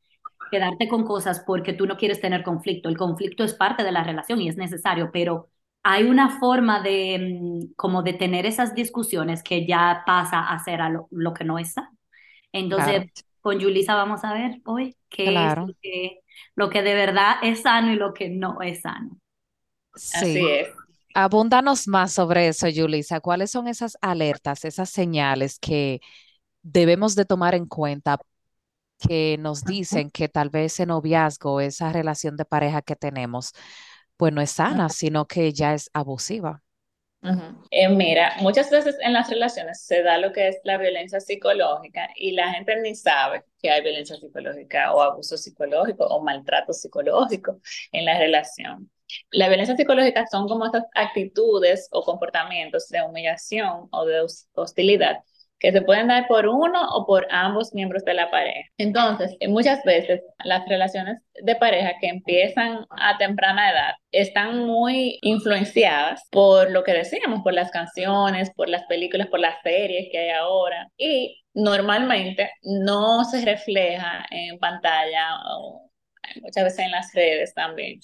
quedarte 0.50 0.88
con 0.88 1.04
cosas 1.04 1.44
porque 1.46 1.74
tú 1.74 1.84
no 1.84 1.98
quieres 1.98 2.22
tener 2.22 2.42
conflicto. 2.42 2.88
El 2.88 2.96
conflicto 2.96 3.44
es 3.44 3.52
parte 3.52 3.84
de 3.84 3.92
la 3.92 4.02
relación 4.02 4.40
y 4.40 4.48
es 4.48 4.56
necesario, 4.56 5.10
pero 5.12 5.50
hay 5.82 6.04
una 6.04 6.40
forma 6.40 6.80
de 6.80 7.18
mm, 7.42 7.74
como 7.76 8.02
de 8.02 8.14
tener 8.14 8.46
esas 8.46 8.74
discusiones 8.74 9.42
que 9.42 9.66
ya 9.66 10.04
pasa 10.06 10.40
a 10.48 10.58
ser 10.64 10.80
a 10.80 10.88
lo, 10.88 11.34
que 11.34 11.44
no 11.44 11.58
es 11.58 11.74
sano. 11.74 11.94
Entonces, 12.50 13.10
con 13.42 13.60
Julisa 13.60 13.94
vamos 13.94 14.24
a 14.24 14.32
ver 14.32 14.62
hoy 14.64 14.96
qué 15.10 15.24
es 15.24 15.58
lo 15.58 15.66
que, 15.82 16.20
lo 16.54 16.70
que 16.70 16.80
de 16.80 16.94
verdad 16.94 17.34
es 17.42 17.60
sano 17.60 17.92
y 17.92 17.96
lo 17.96 18.14
que 18.14 18.30
no 18.30 18.62
es 18.62 18.80
sano. 18.80 19.18
Sí. 19.94 20.16
Así 20.16 20.50
es. 20.50 20.68
Abúndanos 21.14 21.88
más 21.88 22.12
sobre 22.12 22.48
eso, 22.48 22.68
Yulisa. 22.68 23.20
¿Cuáles 23.20 23.50
son 23.50 23.68
esas 23.68 23.98
alertas, 24.00 24.64
esas 24.64 24.88
señales 24.88 25.58
que 25.58 26.00
debemos 26.62 27.14
de 27.14 27.24
tomar 27.24 27.54
en 27.54 27.66
cuenta 27.66 28.18
que 28.98 29.36
nos 29.38 29.64
dicen 29.64 30.10
que 30.10 30.28
tal 30.28 30.48
vez 30.48 30.72
ese 30.74 30.86
noviazgo, 30.86 31.60
esa 31.60 31.92
relación 31.92 32.36
de 32.36 32.44
pareja 32.44 32.82
que 32.82 32.96
tenemos, 32.96 33.52
pues 34.16 34.32
no 34.32 34.40
es 34.40 34.52
sana, 34.52 34.88
sino 34.88 35.26
que 35.26 35.52
ya 35.52 35.74
es 35.74 35.90
abusiva? 35.92 36.62
Eh, 37.70 37.88
mira, 37.88 38.34
muchas 38.40 38.70
veces 38.70 38.96
en 39.00 39.12
las 39.12 39.28
relaciones 39.30 39.82
se 39.82 40.02
da 40.02 40.18
lo 40.18 40.32
que 40.32 40.48
es 40.48 40.58
la 40.64 40.78
violencia 40.78 41.20
psicológica 41.20 42.10
y 42.16 42.32
la 42.32 42.52
gente 42.52 42.80
ni 42.80 42.94
sabe 42.96 43.44
que 43.60 43.70
hay 43.70 43.82
violencia 43.82 44.16
psicológica 44.16 44.92
o 44.92 45.02
abuso 45.02 45.36
psicológico 45.36 46.04
o 46.06 46.22
maltrato 46.22 46.72
psicológico 46.72 47.60
en 47.92 48.04
la 48.06 48.18
relación. 48.18 48.90
La 49.30 49.48
violencia 49.48 49.76
psicológica 49.76 50.26
son 50.26 50.48
como 50.48 50.66
estas 50.66 50.84
actitudes 50.94 51.88
o 51.92 52.02
comportamientos 52.02 52.88
de 52.88 53.02
humillación 53.02 53.88
o 53.90 54.04
de 54.06 54.26
hostilidad 54.54 55.18
que 55.62 55.70
se 55.70 55.80
pueden 55.80 56.08
dar 56.08 56.26
por 56.26 56.48
uno 56.48 56.88
o 56.92 57.06
por 57.06 57.28
ambos 57.30 57.72
miembros 57.72 58.04
de 58.04 58.14
la 58.14 58.32
pareja. 58.32 58.68
Entonces, 58.78 59.36
muchas 59.48 59.82
veces 59.84 60.20
las 60.44 60.68
relaciones 60.68 61.18
de 61.40 61.54
pareja 61.54 61.92
que 62.00 62.08
empiezan 62.08 62.84
a 62.90 63.16
temprana 63.16 63.70
edad 63.70 63.94
están 64.10 64.66
muy 64.66 65.18
influenciadas 65.22 66.22
por 66.32 66.72
lo 66.72 66.82
que 66.82 66.92
decíamos, 66.92 67.42
por 67.44 67.54
las 67.54 67.70
canciones, 67.70 68.50
por 68.56 68.68
las 68.68 68.84
películas, 68.86 69.28
por 69.28 69.38
las 69.38 69.54
series 69.62 70.08
que 70.10 70.18
hay 70.18 70.30
ahora 70.30 70.88
y 70.96 71.40
normalmente 71.54 72.50
no 72.62 73.24
se 73.24 73.44
refleja 73.44 74.26
en 74.30 74.58
pantalla 74.58 75.28
o 75.56 75.90
muchas 76.42 76.64
veces 76.64 76.78
en 76.80 76.90
las 76.90 77.14
redes 77.14 77.54
también 77.54 78.00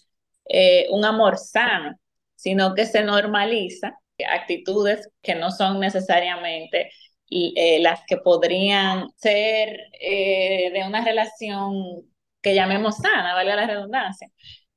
eh, 0.48 0.86
un 0.90 1.04
amor 1.04 1.36
sano, 1.38 1.98
sino 2.34 2.74
que 2.74 2.86
se 2.86 3.02
normaliza 3.02 3.98
actitudes 4.26 5.08
que 5.22 5.34
no 5.34 5.50
son 5.50 5.80
necesariamente 5.80 6.90
eh, 7.30 7.78
las 7.80 8.00
que 8.06 8.16
podrían 8.16 9.10
ser 9.16 9.78
eh, 10.00 10.70
de 10.72 10.84
una 10.86 11.04
relación 11.04 11.74
que 12.40 12.54
llamemos 12.54 12.96
sana, 12.96 13.34
valga 13.34 13.56
la 13.56 13.66
redundancia. 13.66 14.28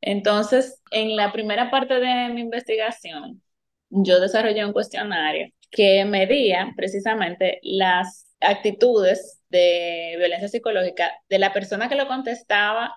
Entonces, 0.01 0.81
en 0.91 1.15
la 1.15 1.31
primera 1.31 1.71
parte 1.71 1.95
de 1.95 2.29
mi 2.29 2.41
investigación, 2.41 3.41
yo 3.89 4.19
desarrollé 4.19 4.65
un 4.65 4.73
cuestionario 4.73 5.47
que 5.69 6.05
medía 6.05 6.73
precisamente 6.75 7.59
las 7.63 8.27
actitudes 8.41 9.41
de 9.49 10.15
violencia 10.17 10.49
psicológica 10.49 11.11
de 11.29 11.39
la 11.39 11.53
persona 11.53 11.87
que 11.87 11.95
lo 11.95 12.07
contestaba 12.07 12.95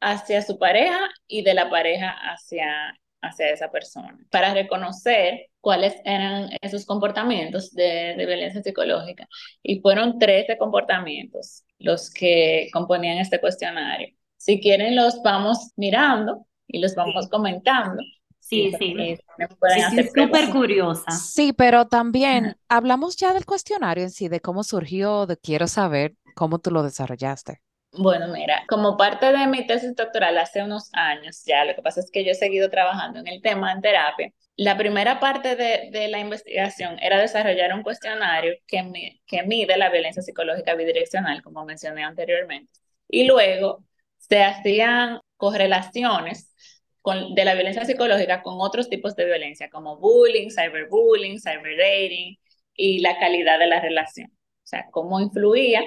hacia 0.00 0.42
su 0.42 0.58
pareja 0.58 0.98
y 1.26 1.42
de 1.42 1.54
la 1.54 1.70
pareja 1.70 2.10
hacia, 2.10 2.98
hacia 3.22 3.50
esa 3.50 3.70
persona, 3.70 4.18
para 4.30 4.54
reconocer 4.54 5.46
cuáles 5.60 5.94
eran 6.04 6.50
esos 6.62 6.86
comportamientos 6.86 7.72
de, 7.72 8.14
de 8.16 8.26
violencia 8.26 8.62
psicológica. 8.62 9.28
Y 9.62 9.80
fueron 9.80 10.18
13 10.18 10.56
comportamientos 10.58 11.64
los 11.78 12.10
que 12.10 12.68
componían 12.72 13.18
este 13.18 13.40
cuestionario. 13.40 14.08
Si 14.36 14.60
quieren, 14.60 14.96
los 14.96 15.22
vamos 15.22 15.72
mirando 15.76 16.46
y 16.66 16.78
los 16.78 16.94
vamos 16.94 17.28
comentando. 17.28 18.02
Sí, 18.38 18.72
sí. 18.78 18.96
sí, 18.96 20.08
súper 20.14 20.50
curiosa. 20.50 21.10
Sí, 21.10 21.52
pero 21.52 21.86
también 21.86 22.56
hablamos 22.68 23.16
ya 23.16 23.32
del 23.32 23.46
cuestionario 23.46 24.02
en 24.02 24.10
sí, 24.10 24.28
de 24.28 24.40
cómo 24.40 24.64
surgió, 24.64 25.26
de 25.26 25.36
quiero 25.36 25.68
saber 25.68 26.14
cómo 26.34 26.58
tú 26.58 26.70
lo 26.70 26.82
desarrollaste. 26.82 27.60
Bueno, 27.92 28.28
mira, 28.28 28.62
como 28.68 28.96
parte 28.96 29.32
de 29.32 29.46
mi 29.48 29.66
tesis 29.66 29.96
doctoral 29.96 30.38
hace 30.38 30.62
unos 30.62 30.90
años 30.92 31.42
ya, 31.44 31.64
lo 31.64 31.74
que 31.74 31.82
pasa 31.82 32.00
es 32.00 32.10
que 32.10 32.24
yo 32.24 32.30
he 32.30 32.34
seguido 32.34 32.70
trabajando 32.70 33.18
en 33.18 33.26
el 33.26 33.42
tema 33.42 33.72
en 33.72 33.80
terapia. 33.80 34.32
La 34.56 34.76
primera 34.78 35.18
parte 35.18 35.56
de, 35.56 35.90
de 35.90 36.08
la 36.08 36.20
investigación 36.20 36.98
era 37.00 37.18
desarrollar 37.18 37.74
un 37.74 37.82
cuestionario 37.82 38.54
que, 38.66 39.20
que 39.26 39.42
mide 39.42 39.76
la 39.76 39.90
violencia 39.90 40.22
psicológica 40.22 40.74
bidireccional, 40.76 41.42
como 41.42 41.64
mencioné 41.64 42.04
anteriormente. 42.04 42.72
Y 43.08 43.24
luego 43.26 43.84
se 44.18 44.42
hacían 44.44 45.18
correlaciones 45.36 46.54
con, 47.02 47.34
de 47.34 47.44
la 47.44 47.54
violencia 47.54 47.84
psicológica 47.84 48.42
con 48.42 48.54
otros 48.60 48.88
tipos 48.88 49.16
de 49.16 49.24
violencia, 49.24 49.68
como 49.68 49.98
bullying, 49.98 50.50
cyberbullying, 50.50 51.40
cyberdating 51.40 52.36
y 52.74 53.00
la 53.00 53.18
calidad 53.18 53.58
de 53.58 53.66
la 53.66 53.80
relación. 53.80 54.28
O 54.30 54.66
sea, 54.70 54.86
cómo 54.92 55.20
influía 55.20 55.82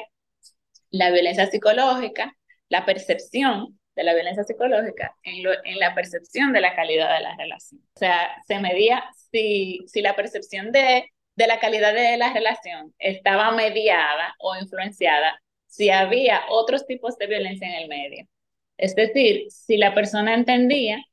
la 0.94 1.10
violencia 1.12 1.48
psicológica, 1.48 2.38
la 2.70 2.86
percepción 2.86 3.80
de 3.96 4.04
la 4.04 4.14
violencia 4.14 4.44
psicológica 4.44 5.18
en, 5.24 5.44
la 5.80 5.96
percepción 5.96 6.54
de 6.54 6.62
la 6.62 6.76
calidad 6.76 7.16
de 7.16 7.24
la 7.24 7.36
relación. 7.36 7.82
O 7.96 8.00
sea, 8.00 8.30
se 8.48 8.60
medía 8.60 9.04
si, 9.32 9.86
la 9.96 10.16
percepción 10.16 10.72
de, 10.72 11.12
de 11.36 11.48
la 11.48 11.60
calidad 11.60 11.94
de 11.96 12.16
la 12.18 12.32
relación 12.32 12.94
estaba 13.00 13.52
mediada 13.52 14.36
o 14.40 14.56
influenciada 14.56 15.42
si 15.68 15.90
había 15.90 16.42
otros 16.50 16.86
tipos 16.86 17.18
de 17.18 17.28
violencia 17.28 17.68
en 17.68 17.74
el 17.74 17.90
medio. 17.90 18.28
Es 18.78 18.96
decir, 18.96 19.48
si 19.50 19.78
la 19.78 19.96
persona 19.96 20.36
entendía 20.36 21.04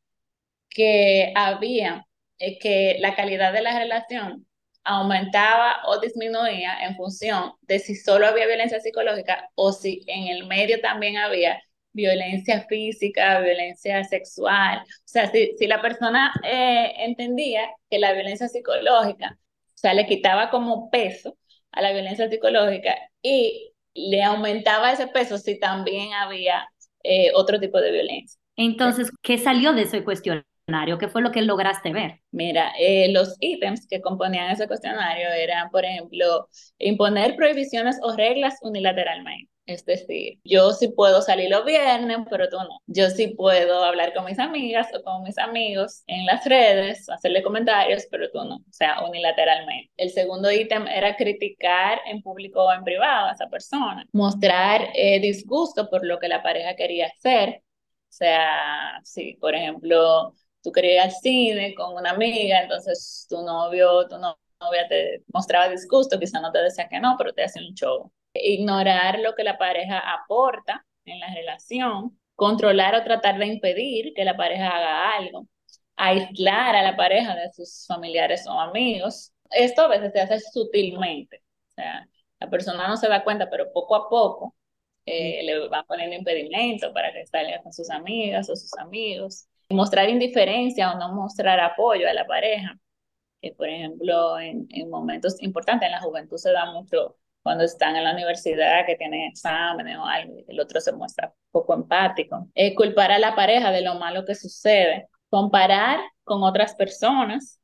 que 0.68 1.32
había, 1.34 2.06
eh, 2.38 2.58
que 2.58 2.98
la 3.00 3.14
calidad 3.14 3.54
de 3.54 3.62
la 3.62 3.78
relación 3.78 4.46
aumentaba 4.90 5.82
o 5.86 6.00
disminuía 6.00 6.80
en 6.82 6.96
función 6.96 7.52
de 7.62 7.78
si 7.78 7.94
solo 7.94 8.26
había 8.26 8.46
violencia 8.46 8.80
psicológica 8.80 9.48
o 9.54 9.72
si 9.72 10.02
en 10.06 10.28
el 10.28 10.46
medio 10.46 10.80
también 10.80 11.16
había 11.16 11.60
violencia 11.92 12.66
física, 12.68 13.40
violencia 13.40 14.04
sexual. 14.04 14.78
O 14.80 15.02
sea, 15.04 15.30
si, 15.30 15.56
si 15.58 15.66
la 15.66 15.80
persona 15.82 16.32
eh, 16.44 16.92
entendía 16.98 17.68
que 17.88 17.98
la 17.98 18.12
violencia 18.12 18.48
psicológica, 18.48 19.38
o 19.38 19.78
sea, 19.78 19.94
le 19.94 20.06
quitaba 20.06 20.50
como 20.50 20.90
peso 20.90 21.36
a 21.72 21.82
la 21.82 21.92
violencia 21.92 22.28
psicológica 22.28 22.96
y 23.22 23.72
le 23.94 24.22
aumentaba 24.22 24.92
ese 24.92 25.06
peso 25.06 25.38
si 25.38 25.58
también 25.58 26.12
había 26.14 26.66
eh, 27.02 27.30
otro 27.34 27.58
tipo 27.58 27.80
de 27.80 27.92
violencia. 27.92 28.40
Entonces, 28.56 29.10
¿qué 29.22 29.38
salió 29.38 29.72
de 29.72 29.82
ese 29.82 30.04
cuestionario? 30.04 30.49
¿Qué 30.98 31.08
fue 31.08 31.22
lo 31.22 31.32
que 31.32 31.42
lograste 31.42 31.92
ver? 31.92 32.20
Mira, 32.30 32.72
eh, 32.78 33.12
los 33.12 33.36
ítems 33.40 33.86
que 33.88 34.00
componían 34.00 34.50
ese 34.50 34.66
cuestionario 34.66 35.28
eran, 35.30 35.70
por 35.70 35.84
ejemplo, 35.84 36.48
imponer 36.78 37.36
prohibiciones 37.36 37.98
o 38.02 38.14
reglas 38.16 38.56
unilateralmente. 38.62 39.50
Es 39.66 39.84
decir, 39.84 40.40
yo 40.42 40.72
sí 40.72 40.88
puedo 40.88 41.22
salir 41.22 41.48
los 41.48 41.64
viernes, 41.64 42.18
pero 42.28 42.48
tú 42.48 42.56
no. 42.56 42.80
Yo 42.86 43.08
sí 43.10 43.28
puedo 43.28 43.84
hablar 43.84 44.12
con 44.14 44.24
mis 44.24 44.38
amigas 44.40 44.88
o 44.92 45.02
con 45.02 45.22
mis 45.22 45.38
amigos 45.38 46.02
en 46.08 46.26
las 46.26 46.44
redes, 46.44 47.08
hacerle 47.08 47.42
comentarios, 47.42 48.04
pero 48.10 48.28
tú 48.32 48.42
no. 48.44 48.56
O 48.56 48.72
sea, 48.72 49.00
unilateralmente. 49.04 49.92
El 49.96 50.10
segundo 50.10 50.50
ítem 50.50 50.88
era 50.88 51.14
criticar 51.14 52.00
en 52.06 52.20
público 52.20 52.64
o 52.64 52.72
en 52.72 52.82
privado 52.82 53.28
a 53.28 53.32
esa 53.32 53.48
persona. 53.48 54.04
Mostrar 54.12 54.88
eh, 54.94 55.20
disgusto 55.20 55.88
por 55.88 56.04
lo 56.04 56.18
que 56.18 56.28
la 56.28 56.42
pareja 56.42 56.74
quería 56.74 57.06
hacer. 57.06 57.62
O 58.08 58.12
sea, 58.12 59.00
si, 59.04 59.34
por 59.34 59.54
ejemplo, 59.54 60.34
tú 60.62 60.72
querías 60.72 60.94
ir 60.94 61.00
al 61.00 61.12
cine 61.12 61.74
con 61.74 61.94
una 61.94 62.10
amiga, 62.10 62.62
entonces 62.62 63.26
tu 63.28 63.42
novio, 63.42 64.06
tu 64.08 64.18
novia 64.18 64.88
te 64.88 65.22
mostraba 65.32 65.68
disgusto, 65.68 66.18
quizá 66.18 66.40
no 66.40 66.52
te 66.52 66.60
decía 66.60 66.88
que 66.88 67.00
no, 67.00 67.16
pero 67.18 67.32
te 67.32 67.44
hacía 67.44 67.62
un 67.62 67.74
show. 67.74 68.12
Ignorar 68.34 69.18
lo 69.20 69.34
que 69.34 69.44
la 69.44 69.58
pareja 69.58 69.98
aporta 69.98 70.86
en 71.04 71.20
la 71.20 71.34
relación, 71.34 72.18
controlar 72.36 72.94
o 72.94 73.04
tratar 73.04 73.38
de 73.38 73.46
impedir 73.46 74.14
que 74.14 74.24
la 74.24 74.36
pareja 74.36 74.68
haga 74.68 75.16
algo, 75.16 75.46
aislar 75.96 76.76
a 76.76 76.82
la 76.82 76.96
pareja 76.96 77.34
de 77.36 77.52
sus 77.52 77.86
familiares 77.86 78.46
o 78.46 78.52
amigos. 78.60 79.32
Esto 79.50 79.82
a 79.82 79.88
veces 79.88 80.12
se 80.12 80.20
hace 80.20 80.40
sutilmente, 80.40 81.42
o 81.70 81.72
sea, 81.72 82.08
la 82.38 82.48
persona 82.50 82.88
no 82.88 82.96
se 82.96 83.08
da 83.08 83.24
cuenta, 83.24 83.50
pero 83.50 83.72
poco 83.72 83.96
a 83.96 84.08
poco 84.08 84.54
eh, 85.06 85.42
le 85.44 85.68
va 85.68 85.84
poniendo 85.84 86.16
impedimento 86.16 86.92
para 86.92 87.12
que 87.12 87.26
salga 87.26 87.62
con 87.62 87.72
sus 87.72 87.90
amigas 87.90 88.48
o 88.50 88.56
sus 88.56 88.72
amigos 88.78 89.46
mostrar 89.70 90.08
indiferencia 90.08 90.92
o 90.92 90.98
no 90.98 91.12
mostrar 91.14 91.60
apoyo 91.60 92.08
a 92.08 92.12
la 92.14 92.26
pareja. 92.26 92.78
Que, 93.40 93.52
por 93.52 93.68
ejemplo, 93.68 94.38
en, 94.38 94.66
en, 94.70 94.90
momentos 94.90 95.42
importantes 95.42 95.86
en 95.86 95.92
la 95.92 96.00
juventud 96.00 96.36
se 96.36 96.52
da 96.52 96.72
mucho 96.72 97.16
cuando 97.42 97.64
están 97.64 97.96
en 97.96 98.04
la 98.04 98.12
universidad, 98.12 98.84
que 98.86 98.96
tienen 98.96 99.22
exámenes 99.30 99.96
o 99.96 100.04
algo, 100.04 100.34
el 100.46 100.60
otro 100.60 100.80
se 100.80 100.92
muestra 100.92 101.32
poco 101.50 101.74
empático. 101.74 102.48
Eh, 102.54 102.74
culpar 102.74 103.12
a 103.12 103.18
la 103.18 103.34
pareja 103.34 103.72
de 103.72 103.82
lo 103.82 103.94
malo 103.94 104.24
que 104.26 104.34
sucede. 104.34 105.08
Comparar 105.30 106.00
con 106.24 106.42
otras 106.42 106.74
personas. 106.74 107.60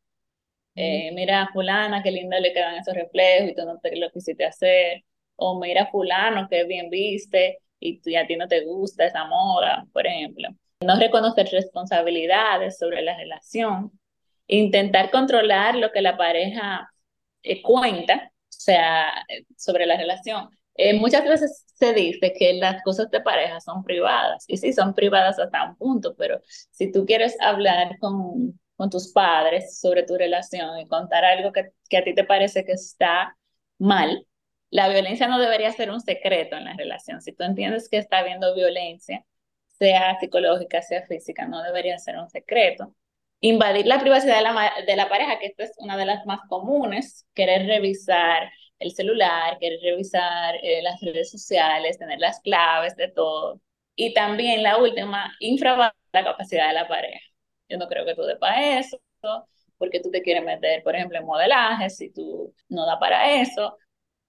Eh, 0.74 1.10
mira 1.14 1.48
fulana, 1.52 2.02
qué 2.02 2.10
linda 2.10 2.38
le 2.40 2.52
quedan 2.52 2.76
esos 2.76 2.94
reflejos 2.94 3.50
y 3.50 3.54
tú 3.54 3.64
no 3.66 3.78
te 3.78 3.96
lo 3.96 4.10
quisiste 4.10 4.44
hacer. 4.44 5.04
O 5.36 5.60
mira 5.60 5.86
fulano, 5.90 6.48
qué 6.50 6.64
bien 6.64 6.90
viste 6.90 7.58
y 7.80 8.00
tú, 8.00 8.10
y 8.10 8.16
a 8.16 8.26
ti 8.26 8.36
no 8.36 8.48
te 8.48 8.64
gusta 8.64 9.06
esa 9.06 9.26
moda, 9.26 9.86
por 9.92 10.06
ejemplo 10.06 10.48
no 10.80 10.98
reconocer 10.98 11.48
responsabilidades 11.50 12.78
sobre 12.78 13.02
la 13.02 13.16
relación, 13.16 13.92
intentar 14.46 15.10
controlar 15.10 15.76
lo 15.76 15.90
que 15.92 16.02
la 16.02 16.16
pareja 16.16 16.90
eh, 17.42 17.62
cuenta, 17.62 18.32
sea, 18.48 19.12
sobre 19.56 19.86
la 19.86 19.96
relación. 19.96 20.48
Eh, 20.74 20.94
muchas 20.98 21.24
veces 21.24 21.64
se 21.74 21.94
dice 21.94 22.34
que 22.38 22.54
las 22.54 22.82
cosas 22.82 23.10
de 23.10 23.20
pareja 23.20 23.60
son 23.60 23.82
privadas, 23.82 24.44
y 24.46 24.58
sí, 24.58 24.72
son 24.72 24.94
privadas 24.94 25.38
hasta 25.38 25.70
un 25.70 25.76
punto, 25.76 26.14
pero 26.16 26.40
si 26.70 26.92
tú 26.92 27.06
quieres 27.06 27.36
hablar 27.40 27.98
con, 27.98 28.60
con 28.76 28.90
tus 28.90 29.12
padres 29.12 29.78
sobre 29.80 30.02
tu 30.02 30.16
relación 30.16 30.78
y 30.78 30.86
contar 30.86 31.24
algo 31.24 31.52
que, 31.52 31.70
que 31.88 31.96
a 31.98 32.04
ti 32.04 32.14
te 32.14 32.24
parece 32.24 32.64
que 32.64 32.72
está 32.72 33.36
mal, 33.78 34.26
la 34.70 34.88
violencia 34.88 35.28
no 35.28 35.38
debería 35.38 35.72
ser 35.72 35.90
un 35.90 36.00
secreto 36.00 36.56
en 36.56 36.64
la 36.64 36.74
relación. 36.74 37.22
Si 37.22 37.32
tú 37.32 37.44
entiendes 37.44 37.88
que 37.88 37.98
está 37.98 38.18
habiendo 38.18 38.54
violencia, 38.54 39.24
sea 39.78 40.18
psicológica, 40.20 40.82
sea 40.82 41.02
física, 41.06 41.46
no 41.46 41.62
debería 41.62 41.98
ser 41.98 42.16
un 42.18 42.28
secreto. 42.30 42.94
Invadir 43.40 43.86
la 43.86 44.00
privacidad 44.00 44.36
de 44.36 44.42
la, 44.42 44.72
de 44.86 44.96
la 44.96 45.08
pareja, 45.08 45.38
que 45.38 45.46
esta 45.46 45.64
es 45.64 45.72
una 45.78 45.96
de 45.96 46.06
las 46.06 46.24
más 46.26 46.40
comunes, 46.48 47.26
querer 47.34 47.66
revisar 47.66 48.50
el 48.78 48.92
celular, 48.92 49.58
querer 49.58 49.80
revisar 49.82 50.54
eh, 50.62 50.82
las 50.82 51.00
redes 51.00 51.30
sociales, 51.30 51.98
tener 51.98 52.18
las 52.18 52.40
claves 52.40 52.96
de 52.96 53.08
todo. 53.08 53.60
Y 53.94 54.14
también 54.14 54.62
la 54.62 54.78
última, 54.78 55.34
infravalorar 55.40 55.94
la 56.12 56.24
capacidad 56.24 56.68
de 56.68 56.74
la 56.74 56.88
pareja. 56.88 57.20
Yo 57.68 57.78
no 57.78 57.88
creo 57.88 58.04
que 58.04 58.14
tú 58.14 58.22
dé 58.22 58.36
para 58.36 58.78
eso, 58.78 59.00
porque 59.78 60.00
tú 60.00 60.10
te 60.10 60.22
quieres 60.22 60.44
meter, 60.44 60.82
por 60.82 60.94
ejemplo, 60.96 61.18
en 61.18 61.26
modelaje, 61.26 61.90
si 61.90 62.10
tú 62.12 62.54
no 62.68 62.86
da 62.86 62.98
para 62.98 63.40
eso. 63.40 63.68
O 63.74 63.78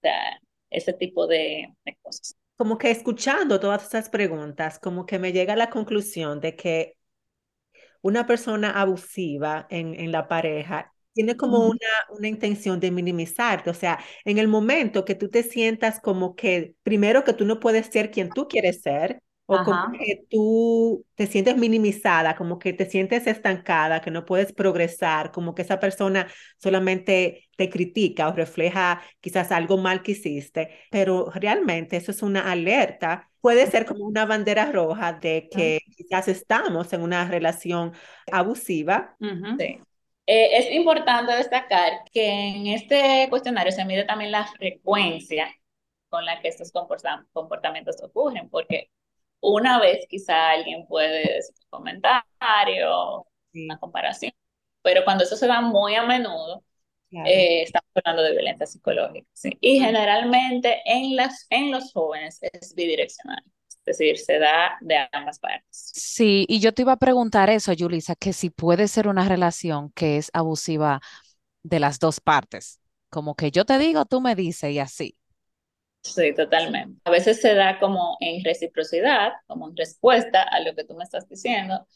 sea, 0.02 0.38
ese 0.70 0.92
tipo 0.92 1.26
de, 1.26 1.68
de 1.84 1.96
cosas 2.02 2.36
como 2.58 2.78
que 2.78 2.90
escuchando 2.90 3.60
todas 3.60 3.86
esas 3.86 4.10
preguntas, 4.10 4.78
como 4.80 5.06
que 5.06 5.18
me 5.20 5.32
llega 5.32 5.54
a 5.54 5.56
la 5.56 5.70
conclusión 5.70 6.40
de 6.40 6.56
que 6.56 6.96
una 8.02 8.26
persona 8.26 8.70
abusiva 8.80 9.66
en, 9.70 9.94
en 9.98 10.12
la 10.12 10.28
pareja 10.28 10.92
tiene 11.12 11.36
como 11.36 11.66
una, 11.66 11.78
una 12.10 12.28
intención 12.28 12.78
de 12.80 12.90
minimizarte, 12.92 13.70
o 13.70 13.74
sea, 13.74 13.98
en 14.24 14.38
el 14.38 14.46
momento 14.48 15.04
que 15.04 15.16
tú 15.16 15.28
te 15.28 15.42
sientas 15.42 15.98
como 16.00 16.36
que, 16.36 16.74
primero 16.84 17.24
que 17.24 17.32
tú 17.32 17.44
no 17.44 17.58
puedes 17.58 17.86
ser 17.86 18.10
quien 18.12 18.30
tú 18.30 18.46
quieres 18.48 18.82
ser, 18.82 19.20
o 19.50 19.64
como 19.64 19.92
que 19.92 20.26
tú 20.28 21.06
te 21.14 21.26
sientes 21.26 21.56
minimizada, 21.56 22.36
como 22.36 22.58
que 22.58 22.74
te 22.74 22.84
sientes 22.84 23.26
estancada, 23.26 24.02
que 24.02 24.10
no 24.10 24.26
puedes 24.26 24.52
progresar, 24.52 25.32
como 25.32 25.54
que 25.54 25.62
esa 25.62 25.80
persona 25.80 26.26
solamente 26.58 27.48
te 27.56 27.70
critica 27.70 28.28
o 28.28 28.34
refleja 28.34 29.00
quizás 29.20 29.50
algo 29.50 29.78
mal 29.78 30.02
que 30.02 30.12
hiciste, 30.12 30.68
pero 30.90 31.30
realmente 31.34 31.96
eso 31.96 32.10
es 32.10 32.22
una 32.22 32.52
alerta. 32.52 33.30
Puede 33.40 33.66
ser 33.68 33.86
como 33.86 34.04
una 34.04 34.26
bandera 34.26 34.70
roja 34.70 35.14
de 35.14 35.48
que 35.50 35.80
quizás 35.96 36.28
estamos 36.28 36.92
en 36.92 37.00
una 37.00 37.26
relación 37.26 37.92
abusiva. 38.30 39.16
Sí. 39.58 39.78
Eh, 40.26 40.58
es 40.58 40.72
importante 40.72 41.34
destacar 41.34 42.02
que 42.12 42.28
en 42.28 42.66
este 42.66 43.28
cuestionario 43.30 43.72
se 43.72 43.86
mide 43.86 44.04
también 44.04 44.30
la 44.30 44.46
frecuencia 44.46 45.48
con 46.10 46.26
la 46.26 46.38
que 46.42 46.48
estos 46.48 46.70
comportamientos 46.70 47.96
ocurren, 48.02 48.50
porque 48.50 48.90
una 49.40 49.80
vez 49.80 50.06
quizá 50.08 50.50
alguien 50.50 50.86
puede 50.86 51.34
decir 51.34 51.54
un 51.64 51.78
comentario, 51.78 53.26
una 53.54 53.78
comparación, 53.78 54.32
pero 54.82 55.04
cuando 55.04 55.24
eso 55.24 55.36
se 55.36 55.46
da 55.46 55.60
muy 55.60 55.94
a 55.94 56.04
menudo, 56.04 56.64
eh, 57.10 57.62
estamos 57.62 57.88
hablando 57.94 58.22
de 58.22 58.32
violencia 58.32 58.66
psicológica. 58.66 59.26
Y 59.60 59.80
generalmente 59.80 60.82
en, 60.84 61.16
las, 61.16 61.46
en 61.50 61.70
los 61.70 61.92
jóvenes 61.92 62.38
es 62.42 62.74
bidireccional. 62.74 63.42
Es 63.68 63.96
decir, 63.96 64.18
se 64.18 64.38
da 64.38 64.76
de 64.82 65.08
ambas 65.12 65.38
partes. 65.38 65.66
Sí, 65.70 66.44
y 66.48 66.60
yo 66.60 66.74
te 66.74 66.82
iba 66.82 66.92
a 66.92 66.98
preguntar 66.98 67.48
eso, 67.48 67.72
Yulisa, 67.72 68.14
que 68.14 68.34
si 68.34 68.50
puede 68.50 68.86
ser 68.88 69.08
una 69.08 69.26
relación 69.26 69.90
que 69.92 70.18
es 70.18 70.30
abusiva 70.34 71.00
de 71.62 71.80
las 71.80 71.98
dos 71.98 72.20
partes, 72.20 72.80
como 73.08 73.34
que 73.34 73.50
yo 73.50 73.64
te 73.64 73.78
digo, 73.78 74.04
tú 74.04 74.20
me 74.20 74.34
dices 74.34 74.72
y 74.72 74.78
así. 74.78 75.16
Sí, 76.14 76.34
totalmente. 76.34 77.00
A 77.04 77.10
veces 77.10 77.40
se 77.40 77.54
da 77.54 77.78
como 77.78 78.16
en 78.20 78.42
reciprocidad, 78.44 79.32
como 79.46 79.68
en 79.68 79.76
respuesta 79.76 80.42
a 80.42 80.60
lo 80.60 80.74
que 80.74 80.84
tú 80.84 80.94
me 80.94 81.04
estás 81.04 81.28
diciendo, 81.28 81.86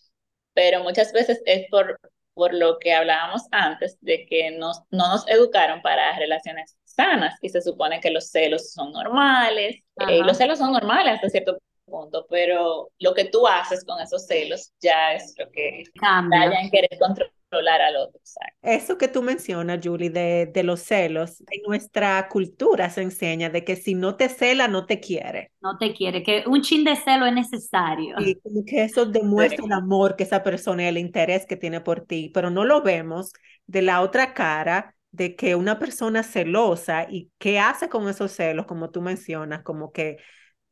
pero 0.55 0.83
muchas 0.83 1.13
veces 1.13 1.43
es 1.47 1.67
por, 1.71 1.99
por 2.35 2.55
lo 2.55 2.79
que 2.79 2.95
hablábamos 2.95 3.43
antes, 3.51 3.99
de 4.01 4.27
que 4.27 4.51
nos, 4.53 4.81
no 4.91 5.09
nos 5.09 5.27
educaron 5.29 5.83
para 5.83 6.17
relaciones 6.19 6.77
sanas 6.85 7.37
y 7.41 7.49
se 7.49 7.63
supone 7.63 8.01
que 8.01 8.11
los 8.11 8.29
celos 8.29 8.73
son 8.73 8.93
normales, 8.93 9.83
eh, 10.09 10.19
los 10.23 10.37
celos 10.37 10.59
son 10.59 10.73
normales 10.73 11.15
hasta 11.15 11.31
cierto 11.31 11.59
punto, 11.85 12.27
pero 12.29 12.91
lo 12.99 13.15
que 13.15 13.25
tú 13.25 13.47
haces 13.47 13.85
con 13.85 14.01
esos 14.01 14.27
celos 14.27 14.73
ya 14.81 15.15
es 15.15 15.35
lo 15.39 15.51
que 15.51 15.85
cambia 16.01 16.61
en 16.61 16.71
querer 16.71 16.99
controlar 16.99 17.42
al 17.59 17.97
otro. 17.97 18.21
Eso 18.63 18.97
que 18.97 19.09
tú 19.09 19.23
mencionas, 19.23 19.81
Julie, 19.83 20.11
de, 20.11 20.47
de 20.47 20.63
los 20.63 20.81
celos, 20.81 21.43
en 21.51 21.63
nuestra 21.67 22.29
cultura 22.29 22.91
se 22.91 23.03
enseña 23.03 23.51
de 23.51 23.65
que 23.65 23.77
si 23.77 23.95
no 23.95 24.17
te 24.17 24.29
cela, 24.29 24.69
no 24.69 24.87
te 24.87 25.01
quiere. 25.01 25.51
No 25.61 25.77
te 25.79 25.93
quiere, 25.93 26.23
que 26.23 26.45
un 26.47 26.63
chin 26.63 26.85
de 26.85 26.97
celo 26.97 27.27
es 27.27 27.35
necesario. 27.35 28.17
Y 28.21 28.37
como 28.37 28.65
que 28.65 28.85
eso 28.85 29.07
demuestra 29.07 29.65
el 29.65 29.73
amor 29.73 30.17
que 30.17 30.25
esa 30.25 30.43
persona 30.43 30.85
y 30.85 30.87
el 30.87 30.99
interés 30.99 31.47
que 31.47 31.57
tiene 31.57 31.81
por 31.81 32.03
ti, 32.07 32.31
pero 32.33 32.51
no 32.51 32.65
lo 32.65 32.83
vemos 32.83 33.33
de 33.67 33.83
la 33.83 34.01
otra 34.01 34.35
cara 34.35 34.95
de 35.11 35.37
que 35.37 35.55
una 35.55 35.79
persona 35.79 36.23
celosa 36.23 37.07
y 37.09 37.31
qué 37.39 37.59
hace 37.59 37.89
con 37.89 38.09
esos 38.09 38.33
celos, 38.33 38.67
como 38.67 38.91
tú 38.91 39.03
mencionas, 39.03 39.63
como 39.63 39.93
que 39.93 40.17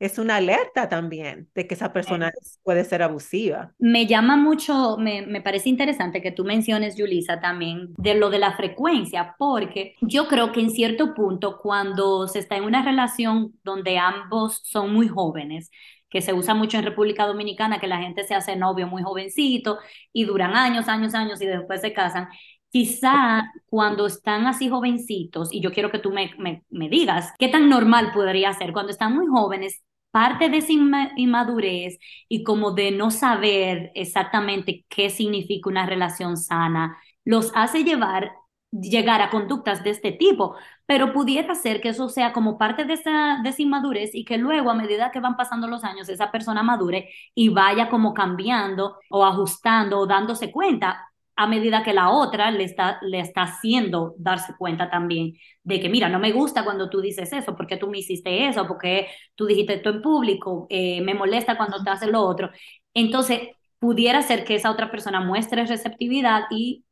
es 0.00 0.18
una 0.18 0.36
alerta 0.36 0.88
también 0.88 1.50
de 1.54 1.66
que 1.66 1.74
esa 1.74 1.92
persona 1.92 2.32
puede 2.64 2.84
ser 2.84 3.02
abusiva. 3.02 3.74
Me 3.78 4.06
llama 4.06 4.38
mucho, 4.38 4.96
me, 4.98 5.26
me, 5.26 5.42
parece 5.42 5.68
interesante 5.68 6.22
que 6.22 6.32
tú 6.32 6.42
menciones, 6.42 6.96
Yulisa, 6.96 7.38
también 7.38 7.92
de 7.98 8.14
lo 8.14 8.30
de 8.30 8.38
la 8.38 8.56
frecuencia, 8.56 9.36
porque 9.38 9.94
yo 10.00 10.26
creo 10.26 10.52
que 10.52 10.60
en 10.60 10.70
cierto 10.70 11.12
punto, 11.14 11.58
cuando 11.62 12.26
se 12.28 12.38
está 12.38 12.56
en 12.56 12.64
una 12.64 12.82
relación 12.82 13.52
donde 13.62 13.98
ambos 13.98 14.62
son 14.64 14.94
muy 14.94 15.06
jóvenes, 15.06 15.70
que 16.08 16.22
se 16.22 16.32
usa 16.32 16.54
mucho 16.54 16.78
en 16.78 16.84
República 16.84 17.26
Dominicana, 17.26 17.78
que 17.78 17.86
la 17.86 17.98
gente 17.98 18.24
se 18.24 18.34
hace 18.34 18.56
novio 18.56 18.86
muy 18.86 19.02
jovencito 19.02 19.78
y 20.14 20.24
duran 20.24 20.56
años, 20.56 20.88
años, 20.88 21.14
años 21.14 21.42
y 21.42 21.46
después 21.46 21.82
se 21.82 21.92
casan. 21.92 22.28
Quizá 22.70 23.52
cuando 23.66 24.06
están 24.06 24.46
así 24.46 24.70
jovencitos, 24.70 25.52
y 25.52 25.60
yo 25.60 25.72
quiero 25.72 25.90
que 25.90 25.98
tú 25.98 26.10
me, 26.10 26.30
me, 26.38 26.64
me 26.70 26.88
digas, 26.88 27.34
¿qué 27.38 27.48
tan 27.48 27.68
normal 27.68 28.12
podría 28.14 28.52
ser? 28.54 28.72
Cuando 28.72 28.92
están 28.92 29.14
muy 29.14 29.26
jóvenes, 29.26 29.82
parte 30.10 30.48
de 30.50 30.58
esa 30.58 30.72
inmadurez 31.16 31.98
y 32.28 32.44
como 32.44 32.72
de 32.72 32.90
no 32.92 33.10
saber 33.10 33.92
exactamente 33.94 34.84
qué 34.88 35.10
significa 35.10 35.70
una 35.70 35.86
relación 35.86 36.36
sana, 36.36 36.98
los 37.24 37.52
hace 37.54 37.84
llevar 37.84 38.32
llegar 38.72 39.20
a 39.20 39.30
conductas 39.30 39.82
de 39.82 39.90
este 39.90 40.12
tipo, 40.12 40.54
pero 40.86 41.12
pudiera 41.12 41.54
ser 41.54 41.80
que 41.80 41.88
eso 41.90 42.08
sea 42.08 42.32
como 42.32 42.56
parte 42.58 42.84
de 42.84 42.94
esa, 42.94 43.40
de 43.42 43.48
esa 43.50 43.62
inmadurez 43.62 44.14
y 44.14 44.24
que 44.24 44.38
luego 44.38 44.70
a 44.70 44.74
medida 44.74 45.10
que 45.10 45.18
van 45.20 45.36
pasando 45.36 45.66
los 45.66 45.82
años 45.84 46.08
esa 46.08 46.30
persona 46.30 46.62
madure 46.62 47.10
y 47.34 47.48
vaya 47.48 47.88
como 47.88 48.14
cambiando 48.14 48.96
o 49.10 49.24
ajustando 49.24 49.98
o 49.98 50.06
dándose 50.06 50.52
cuenta, 50.52 51.09
a 51.40 51.46
medida 51.46 51.82
que 51.82 51.94
la 51.94 52.10
otra 52.10 52.50
le 52.50 52.64
está, 52.64 52.98
le 53.00 53.18
está 53.18 53.44
haciendo 53.44 54.14
darse 54.18 54.54
cuenta 54.58 54.90
también 54.90 55.32
de 55.62 55.80
que, 55.80 55.88
mira, 55.88 56.10
no 56.10 56.18
me 56.18 56.32
gusta 56.32 56.64
cuando 56.64 56.90
tú 56.90 57.00
dices 57.00 57.32
eso, 57.32 57.56
porque 57.56 57.78
tú 57.78 57.88
me 57.88 57.98
hiciste 57.98 58.46
eso, 58.46 58.66
porque 58.68 59.08
tú 59.36 59.46
dijiste 59.46 59.72
esto 59.74 59.88
en 59.88 60.02
público, 60.02 60.66
eh, 60.68 61.00
me 61.00 61.14
molesta 61.14 61.56
cuando 61.56 61.82
te 61.82 61.88
haces 61.88 62.10
lo 62.10 62.20
otro. 62.20 62.50
Entonces, 62.92 63.40
pudiera 63.78 64.20
ser 64.20 64.44
que 64.44 64.56
esa 64.56 64.70
otra 64.70 64.90
persona 64.90 65.22
muestre 65.22 65.64
receptividad 65.64 66.42
y 66.50 66.84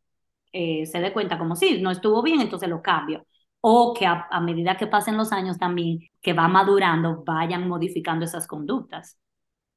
eh, 0.53 0.87
se 0.87 1.01
dé 1.01 1.13
cuenta 1.13 1.37
como, 1.39 1.55
sí, 1.55 1.83
no 1.83 1.91
estuvo 1.91 2.23
bien, 2.23 2.41
entonces 2.41 2.71
lo 2.71 2.81
cambio. 2.81 3.27
O 3.61 3.93
que 3.93 4.07
a, 4.07 4.29
a 4.31 4.41
medida 4.41 4.79
que 4.79 4.87
pasen 4.87 5.19
los 5.19 5.31
años 5.31 5.59
también, 5.59 5.99
que 6.23 6.33
va 6.33 6.49
madurando, 6.49 7.23
vayan 7.23 7.69
modificando 7.69 8.25
esas 8.25 8.47
conductas. 8.47 9.19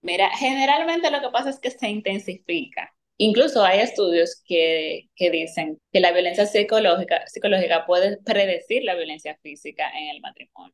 Mira, 0.02 0.30
generalmente 0.30 1.12
lo 1.12 1.19
que 1.19 1.30
pasa 1.30 1.50
es 1.50 1.60
que 1.60 1.72
se 1.72 1.89
intensifica 1.89 2.93
Incluso 3.17 3.63
hay 3.63 3.80
estudios 3.80 4.41
que, 4.45 5.10
que, 5.15 5.30
dicen 5.30 5.80
que 5.91 6.00
la 6.00 6.12
violencia 6.12 6.45
psicológica, 6.45 7.28
psicológica 7.28 7.86
puede 7.86 8.17
predecir 8.17 8.84
la 8.84 8.95
violencia 8.95 9.38
física 9.43 9.89
en 9.95 10.10
el 10.10 10.21
matrimonio, 10.21 10.74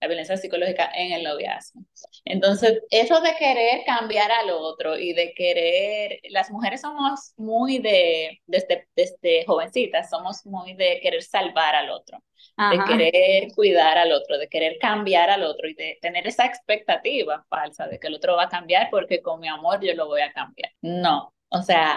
la 0.00 0.06
violencia 0.06 0.36
psicológica 0.36 0.90
en 0.94 1.12
el 1.12 1.24
noviazgo. 1.24 1.80
Entonces, 2.24 2.80
eso 2.90 3.20
de 3.20 3.34
querer 3.36 3.82
cambiar 3.86 4.30
al 4.30 4.50
otro 4.50 4.96
y 4.96 5.14
de 5.14 5.34
querer, 5.34 6.20
las 6.30 6.50
mujeres 6.50 6.80
somos 6.82 7.32
muy 7.36 7.78
de, 7.78 8.40
desde, 8.46 8.86
desde 8.94 9.44
jovencitas, 9.44 10.10
somos 10.10 10.46
muy 10.46 10.74
de 10.74 11.00
querer 11.02 11.22
salvar 11.22 11.74
al 11.74 11.90
otro, 11.90 12.22
de 12.56 12.84
querer 12.86 13.48
cuidar 13.52 13.98
al 13.98 14.12
otro, 14.12 14.38
de 14.38 14.48
querer 14.48 14.78
cambiar 14.78 15.28
al 15.28 15.42
otro 15.42 15.68
y 15.68 15.74
de 15.74 15.98
tener 16.00 16.26
esa 16.26 16.46
expectativa 16.46 17.44
falsa 17.48 17.88
de 17.88 17.98
que 17.98 18.06
el 18.06 18.14
otro 18.14 18.36
va 18.36 18.44
a 18.44 18.48
cambiar 18.48 18.88
porque 18.90 19.22
con 19.22 19.40
mi 19.40 19.48
amor 19.48 19.80
yo 19.82 19.92
lo 19.94 20.06
voy 20.06 20.20
a 20.20 20.32
cambiar. 20.32 20.70
No, 20.82 21.33
o 21.54 21.62
sea, 21.62 21.96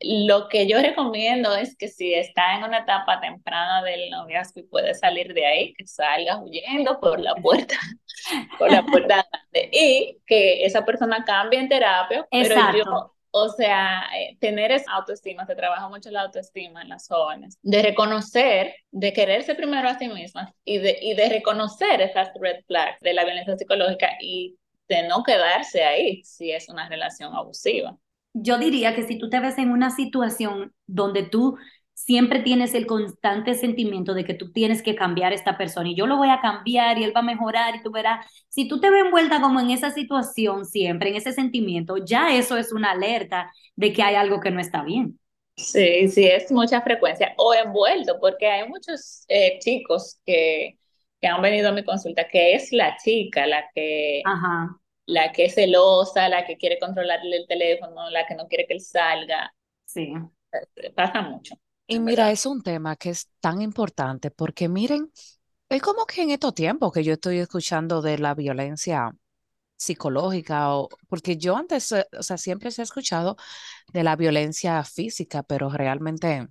lo 0.00 0.48
que 0.48 0.66
yo 0.66 0.80
recomiendo 0.80 1.54
es 1.54 1.76
que 1.76 1.88
si 1.88 2.12
está 2.12 2.56
en 2.56 2.64
una 2.64 2.78
etapa 2.78 3.20
temprana 3.20 3.82
del 3.82 4.10
noviazgo 4.10 4.60
y 4.60 4.64
puede 4.64 4.94
salir 4.94 5.32
de 5.32 5.46
ahí, 5.46 5.74
que 5.74 5.86
salga 5.86 6.38
huyendo 6.38 7.00
por 7.00 7.20
la 7.20 7.34
puerta, 7.36 7.76
por 8.58 8.70
la 8.70 8.84
puerta 8.84 9.26
grande 9.52 9.70
y 9.72 10.18
que 10.26 10.64
esa 10.64 10.84
persona 10.84 11.24
cambie 11.24 11.58
en 11.58 11.68
terapia, 11.68 12.26
Exacto. 12.30 12.72
pero 12.72 12.84
yo 12.84 13.12
o 13.38 13.50
sea, 13.50 14.04
eh, 14.16 14.38
tener 14.40 14.72
esa 14.72 14.92
autoestima, 14.92 15.44
se 15.44 15.54
trabaja 15.54 15.90
mucho 15.90 16.10
la 16.10 16.22
autoestima 16.22 16.80
en 16.80 16.88
las 16.88 17.06
jóvenes, 17.06 17.58
de 17.60 17.82
reconocer, 17.82 18.74
de 18.90 19.12
quererse 19.12 19.54
primero 19.54 19.88
a 19.88 19.98
sí 19.98 20.08
mismas 20.08 20.54
y 20.64 20.78
de, 20.78 20.98
y 21.02 21.12
de 21.12 21.28
reconocer 21.28 22.00
esas 22.00 22.30
red 22.40 22.64
flags 22.66 22.98
de 23.00 23.12
la 23.12 23.24
violencia 23.24 23.54
psicológica 23.58 24.08
y 24.22 24.56
de 24.88 25.06
no 25.06 25.22
quedarse 25.22 25.84
ahí 25.84 26.22
si 26.24 26.50
es 26.50 26.70
una 26.70 26.88
relación 26.88 27.34
abusiva 27.34 27.98
yo 28.38 28.58
diría 28.58 28.94
que 28.94 29.04
si 29.04 29.18
tú 29.18 29.30
te 29.30 29.40
ves 29.40 29.56
en 29.58 29.70
una 29.70 29.90
situación 29.90 30.74
donde 30.86 31.22
tú 31.22 31.56
siempre 31.94 32.40
tienes 32.40 32.74
el 32.74 32.86
constante 32.86 33.54
sentimiento 33.54 34.12
de 34.12 34.24
que 34.24 34.34
tú 34.34 34.52
tienes 34.52 34.82
que 34.82 34.94
cambiar 34.94 35.32
a 35.32 35.34
esta 35.34 35.56
persona 35.56 35.88
y 35.88 35.96
yo 35.96 36.06
lo 36.06 36.18
voy 36.18 36.28
a 36.28 36.40
cambiar 36.42 36.98
y 36.98 37.04
él 37.04 37.12
va 37.16 37.20
a 37.20 37.22
mejorar 37.22 37.74
y 37.74 37.82
tú 37.82 37.90
verás, 37.90 38.26
si 38.50 38.68
tú 38.68 38.78
te 38.80 38.90
ves 38.90 39.04
envuelta 39.06 39.40
como 39.40 39.58
en 39.60 39.70
esa 39.70 39.90
situación 39.90 40.66
siempre, 40.66 41.08
en 41.08 41.16
ese 41.16 41.32
sentimiento, 41.32 41.96
ya 41.96 42.36
eso 42.36 42.58
es 42.58 42.72
una 42.72 42.90
alerta 42.90 43.50
de 43.74 43.92
que 43.94 44.02
hay 44.02 44.14
algo 44.14 44.40
que 44.40 44.50
no 44.50 44.60
está 44.60 44.82
bien. 44.82 45.18
Sí, 45.56 46.08
sí, 46.08 46.26
es 46.26 46.52
mucha 46.52 46.82
frecuencia 46.82 47.32
o 47.38 47.54
envuelto, 47.54 48.18
porque 48.20 48.46
hay 48.46 48.68
muchos 48.68 49.24
eh, 49.28 49.58
chicos 49.60 50.20
que, 50.26 50.78
que 51.18 51.26
han 51.26 51.40
venido 51.40 51.70
a 51.70 51.72
mi 51.72 51.82
consulta 51.82 52.28
que 52.28 52.54
es 52.54 52.72
la 52.72 52.98
chica 52.98 53.46
la 53.46 53.64
que 53.74 54.20
Ajá 54.24 54.78
la 55.06 55.32
que 55.32 55.46
es 55.46 55.54
celosa, 55.54 56.28
la 56.28 56.44
que 56.44 56.56
quiere 56.56 56.78
controlarle 56.78 57.36
el 57.36 57.46
teléfono, 57.46 58.10
la 58.10 58.26
que 58.26 58.34
no 58.34 58.48
quiere 58.48 58.66
que 58.66 58.74
él 58.74 58.80
salga. 58.80 59.52
Sí. 59.84 60.12
Eh, 60.76 60.90
pasa 60.90 61.22
mucho. 61.22 61.54
Y 61.86 62.00
mira, 62.00 62.30
es 62.32 62.46
un 62.46 62.62
tema 62.62 62.96
que 62.96 63.10
es 63.10 63.28
tan 63.40 63.62
importante 63.62 64.30
porque 64.30 64.68
miren, 64.68 65.12
es 65.68 65.82
como 65.82 66.04
que 66.06 66.22
en 66.22 66.30
estos 66.30 66.54
tiempos 66.54 66.92
que 66.92 67.04
yo 67.04 67.14
estoy 67.14 67.38
escuchando 67.38 68.02
de 68.02 68.18
la 68.18 68.34
violencia 68.34 69.12
psicológica, 69.76 70.74
o, 70.76 70.88
porque 71.08 71.36
yo 71.36 71.56
antes, 71.56 71.92
eh, 71.92 72.06
o 72.18 72.22
sea, 72.22 72.38
siempre 72.38 72.70
se 72.70 72.82
ha 72.82 72.84
escuchado 72.84 73.36
de 73.92 74.02
la 74.04 74.16
violencia 74.16 74.82
física, 74.84 75.42
pero 75.44 75.70
realmente 75.70 76.48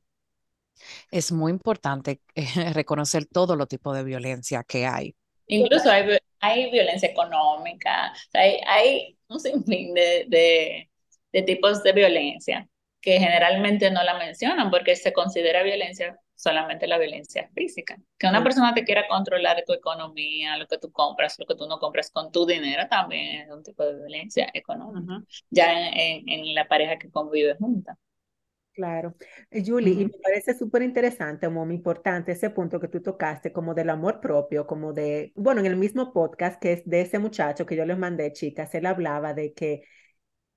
es 1.11 1.31
muy 1.31 1.51
importante 1.51 2.21
eh, 2.35 2.45
reconocer 2.73 3.25
todo 3.25 3.55
lo 3.55 3.67
tipo 3.67 3.93
de 3.93 4.03
violencia 4.03 4.63
que 4.63 4.85
hay. 4.85 5.15
Incluso 5.47 5.89
hay, 5.89 6.17
hay 6.39 6.71
violencia 6.71 7.09
económica, 7.09 8.13
hay, 8.33 8.59
hay 8.67 9.17
un 9.27 9.39
sinfín 9.39 9.93
de, 9.93 10.25
de, 10.27 10.89
de 11.31 11.41
tipos 11.43 11.83
de 11.83 11.93
violencia 11.93 12.67
que 13.01 13.19
generalmente 13.19 13.91
no 13.91 14.03
la 14.03 14.17
mencionan 14.17 14.71
porque 14.71 14.95
se 14.95 15.13
considera 15.13 15.61
violencia 15.61 16.19
solamente 16.35 16.87
la 16.87 16.97
violencia 16.97 17.49
física. 17.53 17.97
Que 18.17 18.27
una 18.27 18.43
persona 18.43 18.73
te 18.73 18.83
quiera 18.83 19.07
controlar 19.07 19.63
tu 19.65 19.73
economía, 19.73 20.57
lo 20.57 20.67
que 20.67 20.77
tú 20.77 20.91
compras, 20.91 21.35
lo 21.39 21.45
que 21.45 21.55
tú 21.55 21.67
no 21.67 21.79
compras 21.79 22.11
con 22.11 22.31
tu 22.31 22.45
dinero, 22.45 22.87
también 22.89 23.43
es 23.43 23.51
un 23.51 23.63
tipo 23.63 23.83
de 23.85 23.95
violencia 23.95 24.49
económica, 24.53 25.23
ya 25.49 25.89
en, 25.89 26.27
en, 26.27 26.53
la 26.53 26.67
pareja 26.67 26.97
que 26.97 27.09
convive 27.09 27.55
junta. 27.55 27.97
Claro. 28.75 29.15
Eh, 29.51 29.63
Julie, 29.65 29.93
y 29.93 30.05
me 30.05 30.19
parece 30.21 30.53
súper 30.53 30.81
interesante, 30.81 31.47
muy 31.47 31.73
importante 31.73 32.33
ese 32.33 32.49
punto 32.49 32.77
que 32.77 32.89
tú 32.89 33.01
tocaste, 33.01 33.53
como 33.53 33.73
del 33.73 33.89
amor 33.89 34.19
propio, 34.19 34.67
como 34.67 34.91
de, 34.91 35.31
bueno, 35.35 35.61
en 35.61 35.67
el 35.67 35.77
mismo 35.77 36.11
podcast 36.11 36.61
que 36.61 36.73
es 36.73 36.85
de 36.85 37.01
ese 37.01 37.17
muchacho 37.17 37.65
que 37.65 37.77
yo 37.77 37.85
les 37.85 37.97
mandé, 37.97 38.33
chicas, 38.33 38.75
él 38.75 38.85
hablaba 38.85 39.33
de 39.33 39.53
que 39.53 39.83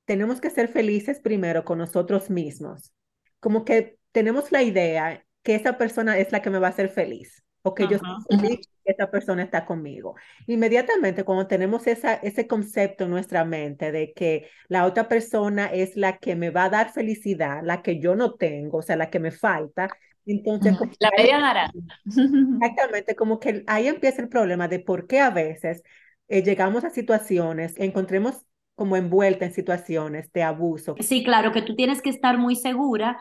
tenemos 0.04 0.40
que 0.40 0.50
ser 0.50 0.66
felices 0.66 1.20
primero 1.20 1.64
con 1.64 1.78
nosotros 1.78 2.28
mismos. 2.28 2.92
Como 3.38 3.64
que 3.64 3.98
tenemos 4.11 4.50
la 4.50 4.64
idea 4.64 5.24
que 5.44 5.54
esa 5.54 5.78
persona 5.78 6.18
es 6.18 6.33
la 6.33 6.42
que 6.42 6.50
me 6.50 6.59
va 6.59 6.66
a 6.66 6.70
hacer 6.70 6.88
feliz 6.88 7.44
o 7.62 7.74
que 7.74 7.87
yo 7.87 7.96
estoy 7.96 8.38
feliz 8.40 8.68
esa 8.88 9.11
persona 9.11 9.42
está 9.42 9.64
conmigo. 9.64 10.16
Inmediatamente 10.46 11.24
cuando 11.24 11.46
tenemos 11.46 11.87
esa, 11.87 12.14
ese 12.14 12.46
concepto 12.46 13.05
en 13.05 13.11
nuestra 13.11 13.44
mente 13.44 13.92
de 13.92 14.12
que 14.12 14.48
la 14.68 14.87
otra 14.87 15.09
persona 15.09 15.66
es 15.66 15.96
la 15.96 16.18
que 16.18 16.37
me 16.37 16.51
va 16.51 16.64
a 16.64 16.70
dar 16.70 16.92
felicidad, 16.92 17.61
la 17.62 17.83
que 17.83 18.01
yo 18.01 18.16
no 18.16 18.35
tengo, 18.35 18.79
o 18.79 18.83
sea, 18.83 18.96
la 18.96 19.11
que 19.11 19.20
me 19.20 19.31
falta, 19.31 19.88
entonces... 20.27 20.77
La 20.98 21.11
media 21.16 21.38
naranja. 21.38 21.72
Exactamente, 22.61 23.14
como 23.14 23.38
que 23.38 23.64
ahí 23.66 23.87
empieza 23.87 24.22
el 24.22 24.29
problema 24.29 24.68
de 24.68 24.81
por 24.81 25.07
qué 25.07 25.20
a 25.20 25.31
veces 25.31 25.83
eh, 26.29 26.42
llegamos 26.42 26.85
a 26.85 26.90
situaciones, 26.90 27.74
encontremos 27.79 28.42
como 28.74 28.96
envuelta 28.96 29.44
en 29.44 29.53
situaciones 29.53 30.31
de 30.33 30.42
abuso. 30.44 30.94
Sí, 31.01 31.24
claro, 31.24 31.53
que 31.53 31.62
tú 31.62 31.74
tienes 31.74 32.01
que 32.01 32.11
estar 32.11 32.38
muy 32.38 32.55
segura 32.55 33.18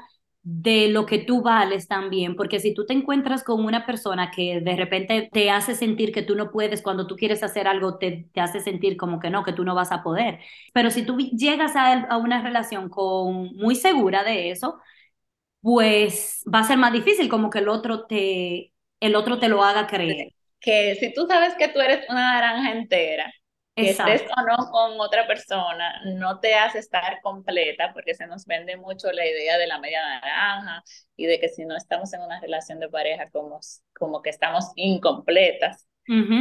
de 0.49 0.87
lo 0.87 1.05
que 1.05 1.17
tú 1.19 1.41
vales 1.41 1.89
también, 1.89 2.37
porque 2.37 2.61
si 2.61 2.73
tú 2.73 2.85
te 2.85 2.93
encuentras 2.93 3.43
con 3.43 3.65
una 3.65 3.85
persona 3.85 4.31
que 4.31 4.61
de 4.61 4.75
repente 4.77 5.29
te 5.33 5.49
hace 5.51 5.75
sentir 5.75 6.13
que 6.13 6.21
tú 6.21 6.35
no 6.35 6.51
puedes, 6.51 6.81
cuando 6.81 7.05
tú 7.05 7.17
quieres 7.17 7.43
hacer 7.43 7.67
algo, 7.67 7.97
te, 7.97 8.29
te 8.33 8.39
hace 8.39 8.61
sentir 8.61 8.95
como 8.95 9.19
que 9.19 9.29
no, 9.29 9.43
que 9.43 9.51
tú 9.51 9.65
no 9.65 9.75
vas 9.75 9.91
a 9.91 10.03
poder. 10.03 10.39
Pero 10.73 10.89
si 10.89 11.03
tú 11.03 11.17
llegas 11.17 11.75
a, 11.75 12.03
a 12.03 12.17
una 12.17 12.41
relación 12.41 12.87
con, 12.87 13.57
muy 13.57 13.75
segura 13.75 14.23
de 14.23 14.51
eso, 14.51 14.79
pues 15.61 16.43
va 16.53 16.59
a 16.59 16.63
ser 16.63 16.77
más 16.77 16.93
difícil 16.93 17.29
como 17.29 17.49
que 17.49 17.59
el 17.59 17.69
otro 17.69 18.05
te, 18.05 18.71
el 19.01 19.15
otro 19.15 19.39
te 19.39 19.49
lo 19.49 19.63
haga 19.63 19.87
creer. 19.87 20.29
Que 20.61 20.95
si 20.95 21.13
tú 21.13 21.27
sabes 21.27 21.55
que 21.55 21.67
tú 21.69 21.81
eres 21.81 22.05
una 22.09 22.33
naranja 22.33 22.71
entera, 22.71 23.33
que 23.77 23.91
estés 23.91 24.23
o 24.23 24.41
no 24.41 24.71
con 24.71 24.99
otra 24.99 25.27
persona 25.27 26.01
no 26.05 26.39
te 26.39 26.55
hace 26.55 26.79
estar 26.79 27.21
completa 27.21 27.93
porque 27.93 28.15
se 28.15 28.27
nos 28.27 28.45
vende 28.45 28.75
mucho 28.77 29.11
la 29.11 29.25
idea 29.25 29.57
de 29.57 29.67
la 29.67 29.79
media 29.79 30.01
naranja 30.01 30.83
y 31.15 31.25
de 31.27 31.39
que 31.39 31.49
si 31.49 31.65
no 31.65 31.75
estamos 31.77 32.11
en 32.13 32.21
una 32.21 32.39
relación 32.39 32.79
de 32.79 32.89
pareja 32.89 33.29
como, 33.29 33.59
como 33.97 34.21
que 34.21 34.29
estamos 34.29 34.65
incompletas. 34.75 35.87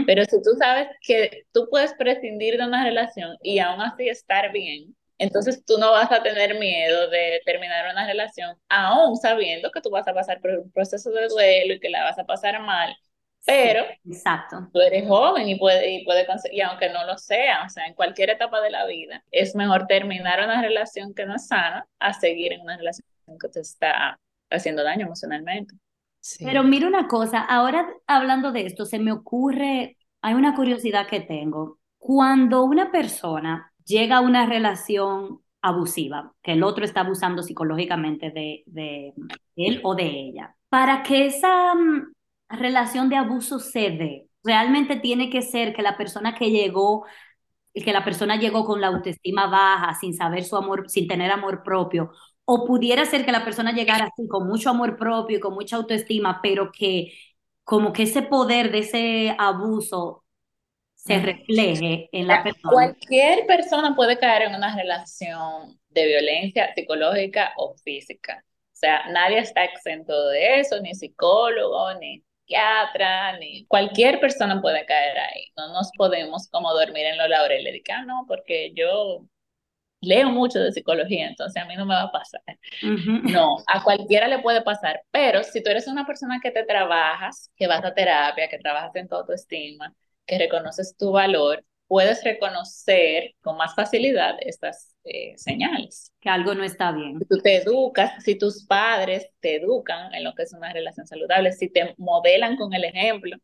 Pero 0.05 0.25
si 0.25 0.41
tú 0.43 0.51
sabes 0.59 0.89
que 1.01 1.45
tú 1.53 1.69
puedes 1.71 1.93
prescindir 1.95 2.57
de 2.57 2.67
una 2.67 2.85
relación 2.85 3.37
y 3.43 3.59
aún 3.59 3.83
así 3.83 4.09
estar 4.09 4.53
bien, 4.53 4.97
entonces 5.19 5.65
tú 5.65 5.79
no 5.79 5.93
vas 5.93 6.13
a 6.13 6.23
tener 6.23 6.59
miedo 6.59 7.09
de 7.11 7.41
terminar 7.45 7.91
una 7.91 8.07
relación 8.07 8.57
aún 8.69 9.17
sabiendo 9.17 9.71
que 9.73 9.81
tú 9.81 9.91
vas 9.91 10.07
a 10.07 10.15
pasar 10.15 10.41
por 10.41 10.51
un 10.53 10.71
proceso 10.71 11.11
de 11.11 11.29
duelo 11.29 11.75
y 11.75 11.81
que 11.81 11.91
la 11.91 12.05
vas 12.05 12.19
a 12.19 12.25
pasar 12.25 12.61
mal 12.61 12.97
pero 13.47 13.85
exacto. 14.05 14.69
tú 14.73 14.81
eres 14.81 15.07
joven 15.07 15.49
y 15.49 15.55
puede, 15.55 15.89
y 15.89 16.05
puede 16.05 16.27
conseguir, 16.27 16.59
y 16.59 16.61
aunque 16.63 16.91
no 16.91 17.07
lo 17.07 17.17
sea, 17.17 17.65
o 17.65 17.69
sea, 17.69 17.87
en 17.87 17.95
cualquier 17.95 18.31
etapa 18.31 18.61
de 18.61 18.71
la 18.71 18.85
vida, 18.87 19.23
es 19.31 19.55
mejor 19.55 19.87
terminar 19.87 20.45
una 20.45 20.61
relación 20.61 21.15
que 21.15 21.25
no 21.27 21.37
es 21.37 21.47
sana 21.47 21.87
a 22.01 22.13
seguir 22.13 22.53
en 22.53 22.63
una 22.63 22.77
relación 22.77 23.07
que 23.41 23.49
te 23.49 23.61
está 23.61 24.19
haciendo 24.51 24.83
daño 24.83 25.07
emocionalmente. 25.07 25.77
Pero 26.41 26.65
mira 26.65 26.89
una 26.89 27.07
cosa, 27.07 27.41
ahora 27.41 27.89
hablando 28.09 28.51
de 28.51 28.67
esto, 28.67 28.85
se 28.85 28.99
me 28.99 29.13
ocurre, 29.13 29.97
hay 30.23 30.35
una 30.35 30.57
curiosidad 30.57 31.07
que 31.07 31.21
tengo. 31.21 31.79
Cuando 31.99 32.65
una 32.65 32.91
persona 32.91 33.73
llega 33.85 34.17
a 34.17 34.23
una 34.23 34.47
relación 34.47 35.41
abusiva, 35.63 36.35
que 36.43 36.53
el 36.53 36.65
otro 36.65 36.85
está 36.85 37.03
abusando 37.03 37.45
psicológicamente 37.45 38.31
de, 38.33 38.65
de 38.67 39.15
él 39.55 39.81
o 39.85 39.95
de 39.95 40.07
ella, 40.07 40.57
para 40.69 41.05
que 41.05 41.27
esa 41.27 41.75
relación 42.49 43.09
de 43.09 43.17
abuso 43.17 43.59
se 43.59 43.91
dé? 43.91 44.29
Realmente 44.45 44.97
tiene 44.97 45.31
que 45.31 45.43
ser 45.43 45.75
que 45.75 45.83
la 45.83 45.97
persona 45.97 46.35
que 46.35 46.51
llegó, 46.51 47.05
que 47.75 47.93
la 47.93 48.05
persona 48.05 48.37
llegó 48.37 48.65
con 48.65 48.81
la 48.81 48.89
autoestima 48.89 49.47
baja, 49.49 49.95
sin 49.95 50.15
saber 50.15 50.45
su 50.45 50.57
amor, 50.57 50.89
sin 50.89 51.09
tener 51.09 51.31
amor 51.31 51.63
propio, 51.63 52.13
o 52.45 52.65
pudiera 52.65 53.05
ser 53.05 53.25
que 53.25 53.33
la 53.33 53.45
persona 53.45 53.73
llegara 53.73 54.05
así 54.05 54.29
con 54.29 54.47
mucho 54.47 54.71
amor 54.71 54.97
propio 54.97 55.39
y 55.39 55.41
con 55.41 55.55
mucha 55.55 55.77
autoestima, 55.77 56.41
pero 56.43 56.71
que 56.71 57.13
como 57.65 57.93
que 57.93 58.05
ese 58.05 58.23
poder 58.23 58.71
de 58.71 58.79
ese 58.79 59.35
abuso 59.39 60.25
se 60.95 61.19
refleje 61.19 62.09
en 62.13 62.29
la 62.29 62.43
persona. 62.43 62.73
Cualquier 62.73 63.47
persona 63.47 63.95
puede 63.97 64.19
caer 64.19 64.43
en 64.43 64.55
una 64.55 64.75
relación 64.77 65.79
de 65.91 66.07
violencia 66.07 66.73
psicológica 66.75 67.53
o 67.57 67.75
física. 67.75 68.45
O 68.47 68.77
sea, 68.79 69.09
nadie 69.11 69.39
está 69.39 69.65
exento 69.65 70.29
de 70.29 70.61
eso, 70.61 70.81
ni 70.81 70.95
psicólogo, 70.95 71.95
ni 71.95 72.23
psiquiatra, 72.47 73.39
ni 73.39 73.67
cualquier 73.67 74.21
persona 74.21 74.61
puede 74.61 74.87
caer 74.87 75.19
ahí. 75.19 75.53
No 75.57 75.73
nos 75.73 75.91
podemos 75.97 76.49
como 76.51 76.73
dormir 76.73 77.07
en 77.07 77.19
los 77.19 77.29
laureles 77.29 77.73
de 77.73 77.83
que, 77.83 77.93
ah, 77.93 78.05
no, 78.05 78.25
porque 78.29 78.73
yo 78.75 79.27
leo 80.01 80.31
mucho 80.31 80.61
de 80.61 80.73
psicología, 80.73 81.29
entonces 81.29 81.61
a 81.63 81.67
mí 81.67 81.75
no 81.77 81.87
me 81.87 81.95
va 81.95 82.03
a 82.05 82.13
pasar. 82.13 82.43
No, 83.25 83.57
a 83.67 83.83
cualquiera 83.83 84.29
le 84.29 84.39
puede 84.41 84.63
pasar, 84.63 85.03
pero 85.11 85.43
si 85.43 85.63
tú 85.63 85.71
eres 85.71 85.89
una 85.89 86.07
persona 86.07 86.39
que 86.43 86.51
te 86.51 86.65
trabajas, 86.65 87.51
que 87.57 87.67
vas 87.67 87.85
a 87.85 87.95
terapia, 87.95 88.49
que 88.49 88.59
trabajas 88.59 88.95
en 88.95 89.09
tu 89.09 89.17
autoestima, 89.17 89.95
que 90.27 90.39
reconoces 90.39 90.97
tu 90.97 91.13
valor, 91.13 91.65
puedes 91.89 92.23
reconocer 92.25 93.35
con 93.41 93.57
más 93.57 93.75
facilidad 93.75 94.37
estas 94.41 94.95
eh, 95.05 95.35
señales. 95.37 96.13
Que 96.21 96.29
algo 96.29 96.55
no 96.55 96.65
está 96.65 96.93
bien. 96.93 97.19
Si 97.19 97.25
tú 97.27 97.39
te 97.39 97.57
educas, 97.57 98.23
si 98.25 98.37
tus 98.37 98.65
padres 98.67 99.29
te 99.41 99.57
educan 99.57 100.15
en 100.15 100.25
lo 100.25 100.35
que 100.35 100.43
es 100.43 100.53
una 100.53 100.73
relación 100.73 101.07
saludable, 101.07 101.53
si 101.53 101.69
te 101.69 101.95
modelan 101.99 102.57
con 102.57 102.73
el 102.75 102.85
ejemplo 102.85 103.37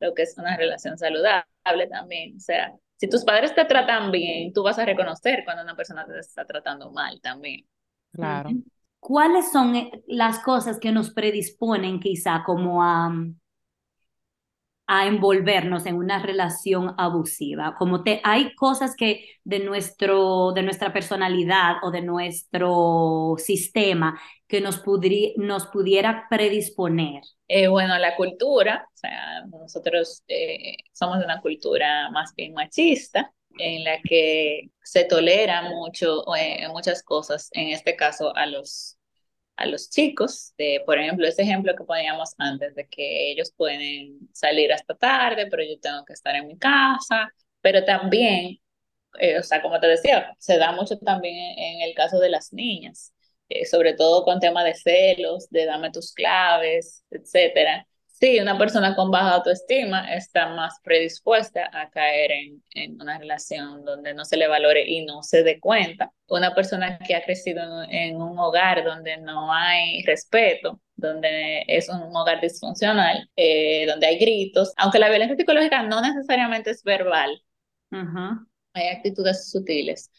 lo 0.00 0.14
que 0.14 0.22
es 0.22 0.36
una 0.38 0.56
relación 0.56 0.96
saludable 0.96 1.86
también. 1.90 2.36
O 2.36 2.40
sea, 2.40 2.74
si 2.96 3.08
tus 3.08 3.24
padres 3.24 3.54
te 3.54 3.64
tratan 3.64 4.10
bien, 4.10 4.52
tú 4.52 4.62
vas 4.62 4.78
a 4.78 4.84
reconocer 4.84 5.42
cuando 5.44 5.62
una 5.62 5.76
persona 5.76 6.06
te 6.06 6.18
está 6.18 6.44
tratando 6.44 6.90
mal 6.90 7.20
también. 7.20 7.66
Claro. 8.12 8.50
¿Cuáles 8.98 9.52
son 9.52 9.76
eh, 9.76 9.90
las 10.06 10.40
cosas 10.40 10.78
que 10.78 10.92
nos 10.92 11.10
predisponen 11.10 12.00
quizá 12.00 12.42
como 12.44 12.82
a, 12.82 13.12
a 14.92 15.06
envolvernos 15.06 15.86
en 15.86 15.94
una 15.94 16.20
relación 16.20 16.96
abusiva. 16.98 17.76
Como 17.78 18.02
te, 18.02 18.20
hay 18.24 18.56
cosas 18.56 18.96
que 18.96 19.38
de, 19.44 19.60
nuestro, 19.60 20.50
de 20.50 20.64
nuestra 20.64 20.92
personalidad 20.92 21.76
o 21.84 21.92
de 21.92 22.02
nuestro 22.02 23.36
sistema 23.38 24.20
que 24.48 24.60
nos, 24.60 24.82
nos 25.36 25.66
pudiera 25.66 26.26
predisponer. 26.28 27.22
Eh, 27.46 27.68
bueno, 27.68 27.96
la 27.98 28.16
cultura, 28.16 28.88
o 28.92 28.96
sea, 28.96 29.44
nosotros 29.46 30.24
eh, 30.26 30.74
somos 30.92 31.24
una 31.24 31.40
cultura 31.40 32.10
más 32.10 32.34
bien 32.34 32.52
machista, 32.52 33.32
en 33.58 33.84
la 33.84 34.00
que 34.02 34.70
se 34.82 35.04
tolera 35.04 35.62
mucho, 35.70 36.24
eh, 36.34 36.66
muchas 36.68 37.04
cosas, 37.04 37.48
en 37.52 37.68
este 37.68 37.94
caso 37.94 38.34
a 38.34 38.46
los 38.46 38.98
a 39.60 39.66
los 39.66 39.90
chicos, 39.90 40.54
de, 40.58 40.82
por 40.86 40.98
ejemplo, 40.98 41.26
ese 41.28 41.42
ejemplo 41.42 41.74
que 41.76 41.84
poníamos 41.84 42.34
antes, 42.38 42.74
de 42.74 42.88
que 42.88 43.30
ellos 43.32 43.52
pueden 43.56 44.18
salir 44.32 44.72
hasta 44.72 44.96
tarde, 44.96 45.46
pero 45.50 45.62
yo 45.64 45.78
tengo 45.80 46.04
que 46.04 46.14
estar 46.14 46.34
en 46.36 46.48
mi 46.48 46.58
casa, 46.58 47.32
pero 47.60 47.84
también, 47.84 48.58
eh, 49.18 49.38
o 49.38 49.42
sea, 49.42 49.62
como 49.62 49.80
te 49.80 49.86
decía, 49.88 50.34
se 50.38 50.58
da 50.58 50.72
mucho 50.72 50.98
también 50.98 51.36
en 51.58 51.82
el 51.82 51.94
caso 51.94 52.18
de 52.20 52.30
las 52.30 52.52
niñas, 52.52 53.12
eh, 53.48 53.66
sobre 53.66 53.94
todo 53.94 54.24
con 54.24 54.40
tema 54.40 54.64
de 54.64 54.74
celos, 54.74 55.48
de 55.50 55.66
dame 55.66 55.90
tus 55.92 56.12
claves, 56.14 57.04
etcétera, 57.10 57.86
Sí, 58.20 58.38
una 58.38 58.58
persona 58.58 58.94
con 58.94 59.10
baja 59.10 59.36
autoestima 59.36 60.12
está 60.14 60.48
más 60.54 60.78
predispuesta 60.84 61.70
a 61.72 61.88
caer 61.88 62.30
en, 62.32 62.62
en, 62.74 63.00
una 63.00 63.18
relación 63.18 63.82
donde 63.82 64.12
no 64.12 64.26
se 64.26 64.36
le 64.36 64.46
valore 64.46 64.84
y 64.86 65.06
no 65.06 65.22
se 65.22 65.42
dé 65.42 65.58
cuenta. 65.58 66.12
Una 66.28 66.54
persona 66.54 66.98
que 66.98 67.14
ha 67.16 67.24
crecido 67.24 67.62
en, 67.88 68.16
un 68.20 68.38
hogar 68.38 68.84
donde 68.84 69.16
no 69.16 69.50
hay 69.50 70.02
respeto, 70.02 70.82
donde 70.96 71.64
es 71.66 71.88
un 71.88 72.14
hogar 72.14 72.42
disfuncional, 72.42 73.30
eh, 73.36 73.86
donde 73.86 74.06
hay 74.06 74.18
gritos, 74.18 74.74
aunque 74.76 74.98
la 74.98 75.08
violencia 75.08 75.36
psicológica 75.38 75.82
no 75.82 76.02
necesariamente 76.02 76.70
es 76.72 76.82
verbal, 76.84 77.42
hay 78.74 78.88
actitudes 78.88 79.50
sutiles 79.50 80.10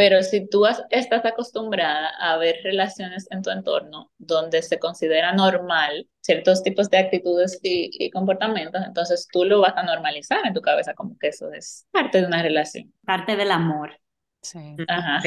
pero 0.00 0.22
si 0.22 0.48
tú 0.48 0.64
estás 0.88 1.26
acostumbrada 1.26 2.08
a 2.18 2.38
ver 2.38 2.56
relaciones 2.64 3.26
en 3.30 3.42
tu 3.42 3.50
entorno 3.50 4.10
donde 4.16 4.62
se 4.62 4.78
considera 4.78 5.34
normal 5.34 6.08
ciertos 6.22 6.62
tipos 6.62 6.88
de 6.88 6.96
actitudes 6.96 7.60
y, 7.62 8.10
comportamientos, 8.10 8.82
entonces 8.86 9.28
tú 9.30 9.44
lo 9.44 9.60
vas 9.60 9.74
a 9.76 9.82
normalizar 9.82 10.40
en 10.46 10.54
tu 10.54 10.62
cabeza 10.62 10.94
como 10.94 11.18
que 11.18 11.28
eso 11.28 11.52
es 11.52 11.86
parte 11.90 12.22
de 12.22 12.26
una 12.26 12.42
relación. 12.42 12.90
Parte 13.04 13.36
del 13.36 13.50
amor. 13.50 13.92
Sí. 14.40 14.74
Ajá. 14.88 15.20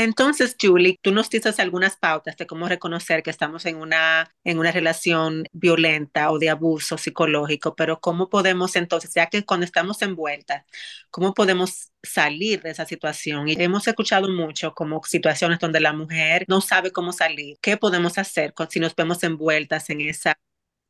Entonces, 0.00 0.54
Julie, 0.62 0.96
tú 1.02 1.10
nos 1.10 1.28
dices 1.28 1.58
algunas 1.58 1.96
pautas 1.96 2.36
de 2.36 2.46
cómo 2.46 2.68
reconocer 2.68 3.24
que 3.24 3.30
estamos 3.30 3.66
en 3.66 3.78
una, 3.78 4.32
en 4.44 4.60
una 4.60 4.70
relación 4.70 5.44
violenta 5.50 6.30
o 6.30 6.38
de 6.38 6.50
abuso 6.50 6.96
psicológico, 6.96 7.74
pero 7.74 7.98
cómo 7.98 8.28
podemos 8.28 8.76
entonces, 8.76 9.12
ya 9.12 9.26
que 9.26 9.44
cuando 9.44 9.66
estamos 9.66 10.00
envueltas, 10.02 10.64
cómo 11.10 11.34
podemos 11.34 11.90
salir 12.00 12.62
de 12.62 12.70
esa 12.70 12.86
situación. 12.86 13.48
Y 13.48 13.56
hemos 13.58 13.88
escuchado 13.88 14.28
mucho 14.28 14.72
como 14.72 15.02
situaciones 15.02 15.58
donde 15.58 15.80
la 15.80 15.92
mujer 15.92 16.44
no 16.46 16.60
sabe 16.60 16.92
cómo 16.92 17.12
salir. 17.12 17.56
¿Qué 17.60 17.76
podemos 17.76 18.18
hacer 18.18 18.54
si 18.70 18.78
nos 18.78 18.94
vemos 18.94 19.24
envueltas 19.24 19.90
en 19.90 20.02
esa, 20.02 20.38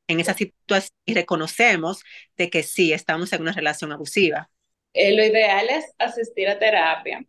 en 0.06 0.20
esa 0.20 0.34
situación 0.34 0.92
y 1.06 1.14
reconocemos 1.14 2.02
de 2.36 2.50
que 2.50 2.62
sí, 2.62 2.92
estamos 2.92 3.32
en 3.32 3.40
una 3.40 3.52
relación 3.52 3.90
abusiva? 3.90 4.50
Eh, 4.92 5.16
lo 5.16 5.24
ideal 5.24 5.70
es 5.70 5.86
asistir 5.96 6.46
a 6.50 6.58
terapia 6.58 7.24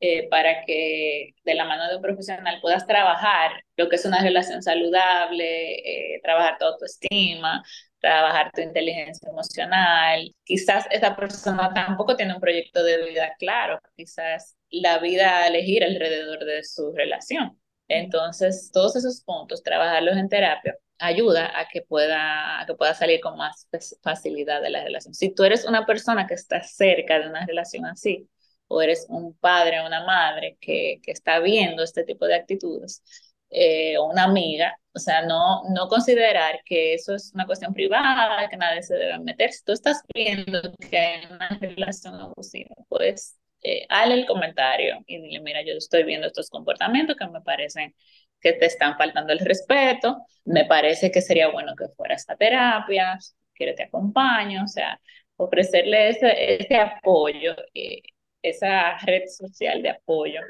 eh, 0.00 0.28
para 0.30 0.64
que 0.64 1.34
de 1.44 1.54
la 1.54 1.64
mano 1.66 1.88
de 1.88 1.96
un 1.96 2.02
profesional 2.02 2.58
puedas 2.62 2.86
trabajar 2.86 3.52
lo 3.76 3.88
que 3.88 3.96
es 3.96 4.04
una 4.06 4.22
relación 4.22 4.62
saludable, 4.62 6.14
eh, 6.14 6.20
trabajar 6.22 6.56
tu 6.58 6.64
autoestima, 6.64 7.62
trabajar 7.98 8.50
tu 8.52 8.62
inteligencia 8.62 9.28
emocional. 9.28 10.34
Quizás 10.44 10.86
esa 10.90 11.16
persona 11.16 11.72
tampoco 11.74 12.16
tiene 12.16 12.34
un 12.34 12.40
proyecto 12.40 12.82
de 12.82 13.04
vida 13.08 13.34
claro, 13.38 13.78
quizás 13.96 14.56
la 14.70 14.98
vida 14.98 15.38
a 15.38 15.48
elegir 15.48 15.84
alrededor 15.84 16.44
de 16.44 16.64
su 16.64 16.92
relación. 16.92 17.60
Entonces, 17.88 18.70
todos 18.72 18.96
esos 18.96 19.22
puntos, 19.22 19.62
trabajarlos 19.62 20.16
en 20.16 20.28
terapia, 20.28 20.76
ayuda 20.98 21.58
a 21.58 21.68
que 21.68 21.82
pueda, 21.82 22.60
a 22.60 22.66
que 22.66 22.74
pueda 22.74 22.94
salir 22.94 23.20
con 23.20 23.36
más 23.36 23.68
facilidad 24.02 24.62
de 24.62 24.70
la 24.70 24.84
relación. 24.84 25.14
Si 25.14 25.34
tú 25.34 25.44
eres 25.44 25.64
una 25.66 25.86
persona 25.86 26.26
que 26.26 26.34
está 26.34 26.62
cerca 26.62 27.18
de 27.18 27.28
una 27.28 27.44
relación 27.46 27.86
así, 27.86 28.28
o 28.70 28.80
eres 28.82 29.06
un 29.08 29.34
padre 29.34 29.80
o 29.80 29.86
una 29.86 30.04
madre 30.06 30.56
que, 30.60 31.00
que 31.02 31.10
está 31.12 31.40
viendo 31.40 31.82
este 31.82 32.04
tipo 32.04 32.26
de 32.26 32.36
actitudes, 32.36 33.02
eh, 33.50 33.98
o 33.98 34.06
una 34.06 34.24
amiga, 34.24 34.76
o 34.94 34.98
sea, 35.00 35.26
no, 35.26 35.62
no 35.74 35.88
considerar 35.88 36.60
que 36.64 36.94
eso 36.94 37.14
es 37.16 37.32
una 37.34 37.46
cuestión 37.46 37.74
privada, 37.74 38.48
que 38.48 38.56
nadie 38.56 38.82
se 38.82 38.94
debe 38.94 39.18
meter. 39.18 39.52
Si 39.52 39.64
tú 39.64 39.72
estás 39.72 40.02
viendo 40.14 40.62
que 40.88 40.98
hay 40.98 41.26
una 41.26 41.48
relación 41.60 42.14
abusiva, 42.14 42.74
pues 42.88 43.36
eh, 43.62 43.86
hale 43.88 44.14
el 44.14 44.26
comentario 44.26 45.02
y 45.06 45.20
dile, 45.20 45.40
mira, 45.40 45.62
yo 45.62 45.72
estoy 45.74 46.04
viendo 46.04 46.28
estos 46.28 46.48
comportamientos 46.48 47.16
que 47.16 47.26
me 47.26 47.40
parecen 47.42 47.94
que 48.40 48.52
te 48.54 48.66
están 48.66 48.96
faltando 48.96 49.32
el 49.32 49.40
respeto, 49.40 50.18
me 50.44 50.64
parece 50.64 51.10
que 51.10 51.20
sería 51.20 51.48
bueno 51.48 51.74
que 51.76 51.88
fueras 51.88 52.24
a 52.28 52.36
terapia, 52.36 53.18
quiero 53.52 53.74
te 53.74 53.82
acompaño, 53.84 54.64
o 54.64 54.68
sea, 54.68 55.00
ofrecerle 55.36 56.10
ese, 56.10 56.54
ese 56.62 56.76
apoyo. 56.76 57.54
Eh, 57.74 58.02
esa 58.42 58.96
red 58.98 59.22
social 59.28 59.82
de 59.82 59.90
apoyo 59.90 60.40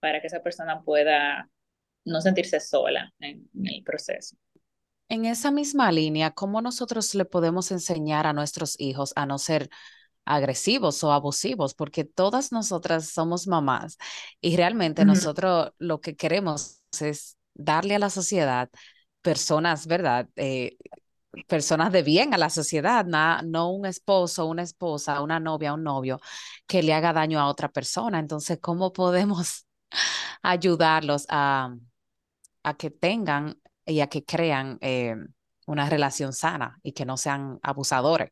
para 0.00 0.20
que 0.20 0.26
esa 0.26 0.42
persona 0.42 0.82
pueda 0.82 1.48
no 2.04 2.20
sentirse 2.20 2.60
sola 2.60 3.12
en, 3.20 3.48
el 3.64 3.82
proceso. 3.84 4.36
En 5.08 5.24
esa 5.24 5.50
misma 5.50 5.90
línea, 5.92 6.30
¿cómo 6.30 6.62
nosotros 6.62 7.14
le 7.14 7.24
podemos 7.24 7.70
enseñar 7.72 8.26
a 8.26 8.32
nuestros 8.32 8.78
hijos 8.78 9.12
a 9.16 9.26
no 9.26 9.38
ser 9.38 9.68
agresivos 10.24 11.02
o 11.02 11.12
abusivos? 11.12 11.74
Porque 11.74 12.04
todas 12.04 12.52
nosotras 12.52 13.10
somos 13.10 13.46
mamás 13.46 13.98
y 14.40 14.56
realmente 14.56 15.04
nosotros 15.04 15.72
lo 15.78 16.00
que 16.00 16.16
queremos 16.16 16.82
es 17.00 17.36
darle 17.54 17.96
a 17.96 17.98
la 17.98 18.10
sociedad 18.10 18.70
personas, 19.20 19.86
¿verdad? 19.86 20.28
Eh, 20.36 20.76
personas 21.46 21.92
de 21.92 22.02
bien 22.02 22.34
a 22.34 22.38
la 22.38 22.50
sociedad, 22.50 23.04
no 23.44 23.70
un 23.70 23.86
esposo, 23.86 24.46
una 24.46 24.62
esposa, 24.62 25.22
una 25.22 25.40
novia, 25.40 25.74
un 25.74 25.84
novio 25.84 26.20
que 26.66 26.82
le 26.82 26.92
haga 26.94 27.12
daño 27.12 27.40
a 27.40 27.48
otra 27.48 27.68
persona. 27.70 28.18
Entonces, 28.18 28.58
¿cómo 28.60 28.92
podemos 28.92 29.66
ayudarlos 30.42 31.26
a, 31.28 31.74
a 32.62 32.76
que 32.76 32.90
tengan 32.90 33.60
y 33.86 34.00
a 34.00 34.08
que 34.08 34.24
crean 34.24 34.78
eh, 34.82 35.16
una 35.66 35.88
relación 35.90 36.32
sana 36.32 36.78
y 36.82 36.92
que 36.92 37.04
no 37.06 37.16
sean 37.16 37.58
abusadores? 37.62 38.30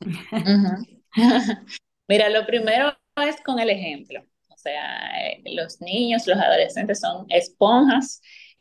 Mira, 2.08 2.28
lo 2.28 2.46
primero 2.46 2.96
es 3.16 3.40
con 3.42 3.58
el 3.58 3.70
ejemplo. 3.70 4.22
O 4.48 4.56
sea, 4.56 5.22
eh, 5.30 5.42
los 5.46 5.80
niños, 5.80 6.26
los 6.26 6.38
adolescentes 6.38 7.00
son 7.00 7.26
esponjas 7.28 8.20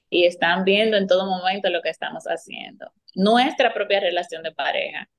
y 0.09 0.25
están 0.25 0.63
viendo 0.63 0.97
en 0.97 1.07
todo 1.07 1.25
momento 1.27 1.69
lo 1.69 1.81
que 1.81 1.89
estamos 1.89 2.25
haciendo. 2.25 2.91
Nuestra 3.15 3.73
propia 3.73 3.99
relación 3.99 4.43
de 4.43 4.51
pareja 4.51 5.09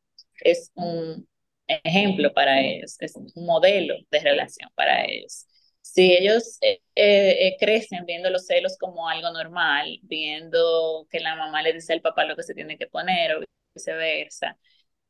es 0.40 0.70
un 0.74 1.28
ejemplo 1.66 2.32
para 2.34 2.60
ellos, 2.60 2.96
es 3.00 3.16
un 3.16 3.46
modelo 3.46 3.96
de 4.10 4.20
relación 4.20 4.70
para 4.74 5.04
ellos. 5.04 5.46
Si 5.80 6.12
ellos 6.12 6.58
eh, 6.62 6.80
eh, 6.96 7.56
crecen 7.60 8.04
viendo 8.06 8.30
los 8.30 8.46
celos 8.46 8.76
como 8.78 9.08
algo 9.08 9.30
normal, 9.32 9.98
viendo 10.02 11.06
que 11.10 11.20
la 11.20 11.36
mamá 11.36 11.62
le 11.62 11.72
dice 11.72 11.92
al 11.92 12.00
papá 12.00 12.24
lo 12.24 12.36
que 12.36 12.42
se 12.42 12.54
tiene 12.54 12.78
que 12.78 12.86
poner 12.86 13.36
o 13.36 13.40
viceversa, 13.74 14.58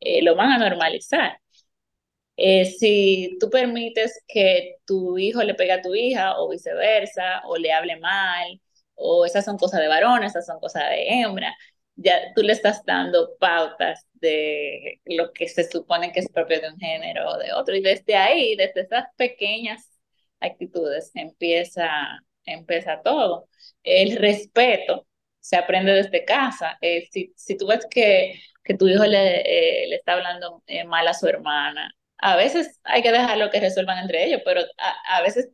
eh, 0.01 0.23
lo 0.23 0.37
van 0.37 0.53
a 0.53 0.59
normalizar. 0.59 1.39
si 2.37 3.37
tú 3.41 3.51
permites 3.51 4.23
que 4.27 4.77
tu 4.87 5.19
hijo 5.19 5.43
le 5.43 5.55
pegue 5.55 5.73
a 5.73 5.83
tu 5.83 5.95
hija 5.95 6.39
o 6.39 6.49
viceversa, 6.51 7.43
o 7.47 7.57
le 7.57 7.73
hable 7.73 7.97
mal, 7.99 8.61
o 8.95 9.25
esas 9.27 9.45
son 9.45 9.57
cosas 9.59 9.81
de 9.81 9.89
varones, 9.89 10.33
esas 10.33 10.47
son 10.47 10.61
cosas 10.61 10.89
de 10.91 11.09
hembra. 11.09 11.55
Ya 11.97 12.33
tú 12.35 12.43
le 12.43 12.53
estás 12.53 12.85
dando 12.85 13.37
pautas 13.39 14.07
de 14.15 15.01
lo 15.05 15.33
que 15.33 15.49
se 15.49 15.65
supone 15.71 16.13
que 16.13 16.21
es 16.21 16.29
propio 16.31 16.61
de 16.61 16.71
un 16.71 16.79
género 16.79 17.29
o 17.31 17.39
de 17.39 17.53
otro. 17.53 17.77
Y 17.77 17.83
desde 17.83 18.17
ahí, 18.17 18.57
desde 18.57 18.83
esas 18.83 19.07
pequeñas 19.17 19.99
actitudes, 20.41 21.11
empieza, 21.15 21.89
empieza 22.45 23.01
todo. 23.03 23.49
El 23.83 24.17
respeto 24.17 25.07
se 25.41 25.57
aprende 25.57 25.93
desde 25.93 26.25
casa. 26.25 26.79
Eh, 26.81 27.09
si, 27.13 27.33
si 27.37 27.57
tú 27.57 27.67
ves 27.69 27.87
que, 27.91 28.41
que 28.65 28.75
tu 28.77 28.89
hijo 28.89 29.05
le, 29.05 29.85
eh, 29.85 29.87
le 29.89 29.97
está 29.97 30.15
hablando 30.15 30.63
eh, 30.67 30.85
mal 30.85 31.07
a 31.09 31.15
su 31.15 31.27
hermana, 31.29 31.93
a 32.19 32.37
veces 32.37 32.81
hay 32.85 33.03
que 33.03 33.13
dejarlo 33.13 33.51
que 33.51 33.61
resuelvan 33.61 33.99
entre 33.99 34.25
ellos, 34.25 34.41
pero 34.45 34.63
a, 34.79 35.17
a 35.19 35.23
veces 35.23 35.51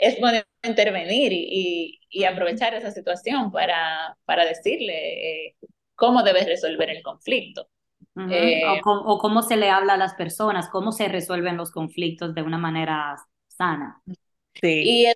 es 0.00 0.18
bueno 0.18 0.40
intervenir 0.62 1.32
y, 1.32 2.00
y, 2.08 2.24
aprovechar 2.24 2.74
esa 2.74 2.90
situación 2.90 3.52
para, 3.52 4.16
para 4.24 4.46
decirle 4.46 5.48
eh, 5.48 5.56
cómo 5.94 6.22
debes 6.22 6.46
resolver 6.46 6.88
el 6.90 7.02
conflicto. 7.02 7.68
Eh, 8.30 8.62
o, 8.84 9.18
cómo 9.18 9.42
se 9.42 9.56
le 9.56 9.70
habla 9.70 9.94
a 9.94 9.98
las 9.98 10.14
personas, 10.14 10.68
cómo 10.68 10.90
se 10.92 11.08
resuelven 11.08 11.56
los 11.56 11.70
conflictos 11.70 12.34
de 12.34 12.42
una 12.42 12.58
manera 12.58 13.16
sana. 13.46 14.02
Sí. 14.60 14.82
Y, 14.84 15.06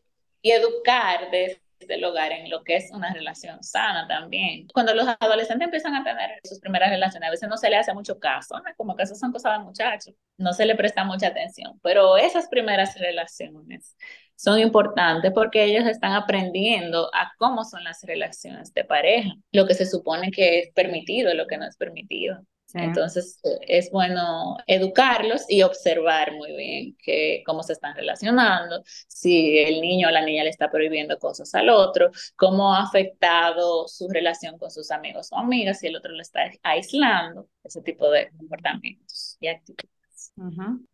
y 0.42 0.50
educar 0.52 1.30
desde 1.30 1.60
el 1.88 2.04
hogar 2.04 2.32
en 2.32 2.50
lo 2.50 2.62
que 2.62 2.76
es 2.76 2.90
una 2.92 3.12
relación 3.12 3.62
sana 3.62 4.06
también. 4.06 4.68
Cuando 4.68 4.94
los 4.94 5.06
adolescentes 5.18 5.64
empiezan 5.64 5.94
a 5.94 6.04
tener 6.04 6.40
sus 6.44 6.60
primeras 6.60 6.90
relaciones, 6.90 7.26
a 7.26 7.30
veces 7.30 7.48
no 7.48 7.56
se 7.56 7.70
le 7.70 7.76
hace 7.76 7.92
mucho 7.94 8.18
caso, 8.18 8.54
como 8.76 8.96
que 8.96 9.02
esas 9.02 9.18
son 9.18 9.32
cosas 9.32 9.58
de 9.58 9.64
muchachos, 9.64 10.14
no 10.36 10.52
se 10.52 10.66
le 10.66 10.74
presta 10.74 11.04
mucha 11.04 11.28
atención, 11.28 11.78
pero 11.82 12.16
esas 12.16 12.48
primeras 12.48 12.98
relaciones 12.98 13.96
son 14.36 14.58
importantes 14.58 15.32
porque 15.32 15.64
ellos 15.64 15.86
están 15.86 16.12
aprendiendo 16.12 17.10
a 17.14 17.32
cómo 17.38 17.64
son 17.64 17.84
las 17.84 18.02
relaciones 18.02 18.72
de 18.74 18.84
pareja, 18.84 19.30
lo 19.52 19.66
que 19.66 19.74
se 19.74 19.86
supone 19.86 20.30
que 20.30 20.60
es 20.60 20.72
permitido, 20.72 21.34
lo 21.34 21.46
que 21.46 21.58
no 21.58 21.66
es 21.66 21.76
permitido. 21.76 22.38
Entonces 22.74 23.40
es 23.68 23.90
bueno 23.92 24.56
educarlos 24.66 25.44
y 25.48 25.62
observar 25.62 26.32
muy 26.32 26.56
bien 26.56 26.96
que, 27.02 27.42
cómo 27.46 27.62
se 27.62 27.72
están 27.72 27.94
relacionando, 27.94 28.82
si 29.06 29.58
el 29.58 29.80
niño 29.80 30.08
o 30.08 30.10
la 30.10 30.24
niña 30.24 30.42
le 30.42 30.50
está 30.50 30.70
prohibiendo 30.70 31.18
cosas 31.18 31.54
al 31.54 31.70
otro, 31.70 32.10
cómo 32.34 32.74
ha 32.74 32.82
afectado 32.82 33.86
su 33.86 34.08
relación 34.08 34.58
con 34.58 34.72
sus 34.72 34.90
amigos 34.90 35.28
o 35.30 35.38
amigas, 35.38 35.78
si 35.78 35.86
el 35.86 35.96
otro 35.96 36.12
le 36.12 36.22
está 36.22 36.50
aislando, 36.64 37.48
ese 37.62 37.80
tipo 37.80 38.10
de 38.10 38.30
comportamientos 38.36 39.36
y 39.38 39.46
actitudes. 39.46 39.92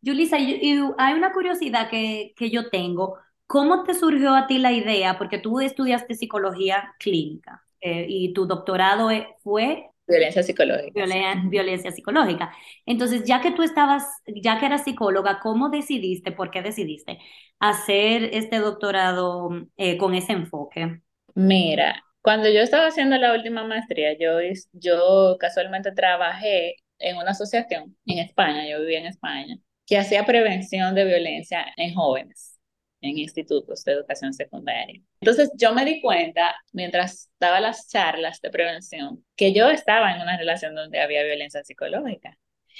Yulisa, 0.02 0.36
hay 0.36 1.14
una 1.14 1.32
curiosidad 1.32 1.88
que, 1.88 2.34
que 2.36 2.50
yo 2.50 2.68
tengo. 2.68 3.16
¿Cómo 3.50 3.82
te 3.82 3.94
surgió 3.94 4.36
a 4.36 4.46
ti 4.46 4.58
la 4.58 4.70
idea? 4.70 5.18
Porque 5.18 5.38
tú 5.38 5.58
estudiaste 5.58 6.14
psicología 6.14 6.94
clínica 7.00 7.64
eh, 7.80 8.06
y 8.08 8.32
tu 8.32 8.46
doctorado 8.46 9.10
e, 9.10 9.26
fue 9.42 9.90
violencia 10.06 10.44
psicológica. 10.44 11.04
Violencia, 11.48 11.90
psicológica. 11.90 12.52
Entonces, 12.86 13.24
ya 13.24 13.40
que 13.40 13.50
tú 13.50 13.64
estabas, 13.64 14.04
ya 14.24 14.60
que 14.60 14.66
eras 14.66 14.84
psicóloga, 14.84 15.40
¿cómo 15.40 15.68
decidiste, 15.68 16.30
por 16.30 16.52
qué 16.52 16.62
decidiste 16.62 17.18
hacer 17.58 18.30
este 18.34 18.58
doctorado 18.58 19.50
eh, 19.76 19.96
con 19.98 20.14
ese 20.14 20.30
enfoque? 20.30 21.00
Mira, 21.34 22.04
cuando 22.22 22.48
yo 22.48 22.60
estaba 22.60 22.86
haciendo 22.86 23.16
la 23.16 23.34
última 23.34 23.64
maestría, 23.64 24.16
yo, 24.16 24.38
yo 24.74 25.36
casualmente 25.40 25.90
trabajé 25.90 26.76
en 27.00 27.16
una 27.16 27.32
asociación 27.32 27.96
en 28.06 28.18
España, 28.20 28.68
yo 28.70 28.78
vivía 28.78 29.00
en 29.00 29.06
España, 29.06 29.58
que 29.86 29.98
hacía 29.98 30.24
prevención 30.24 30.94
de 30.94 31.04
violencia 31.04 31.66
en 31.76 31.96
jóvenes 31.96 32.59
en 33.00 33.18
institutos 33.18 33.84
de 33.84 33.92
educación 33.92 34.32
secundaria. 34.32 35.00
Entonces 35.20 35.50
yo 35.56 35.72
me 35.74 35.84
di 35.84 36.00
cuenta, 36.00 36.54
mientras 36.72 37.30
daba 37.38 37.60
las 37.60 37.88
charlas 37.88 38.40
de 38.40 38.50
prevención, 38.50 39.24
que 39.36 39.52
yo 39.52 39.68
estaba 39.70 40.14
en 40.14 40.22
una 40.22 40.36
relación 40.36 40.74
donde 40.74 41.00
había 41.00 41.22
violencia 41.22 41.62
psicológica. 41.64 42.36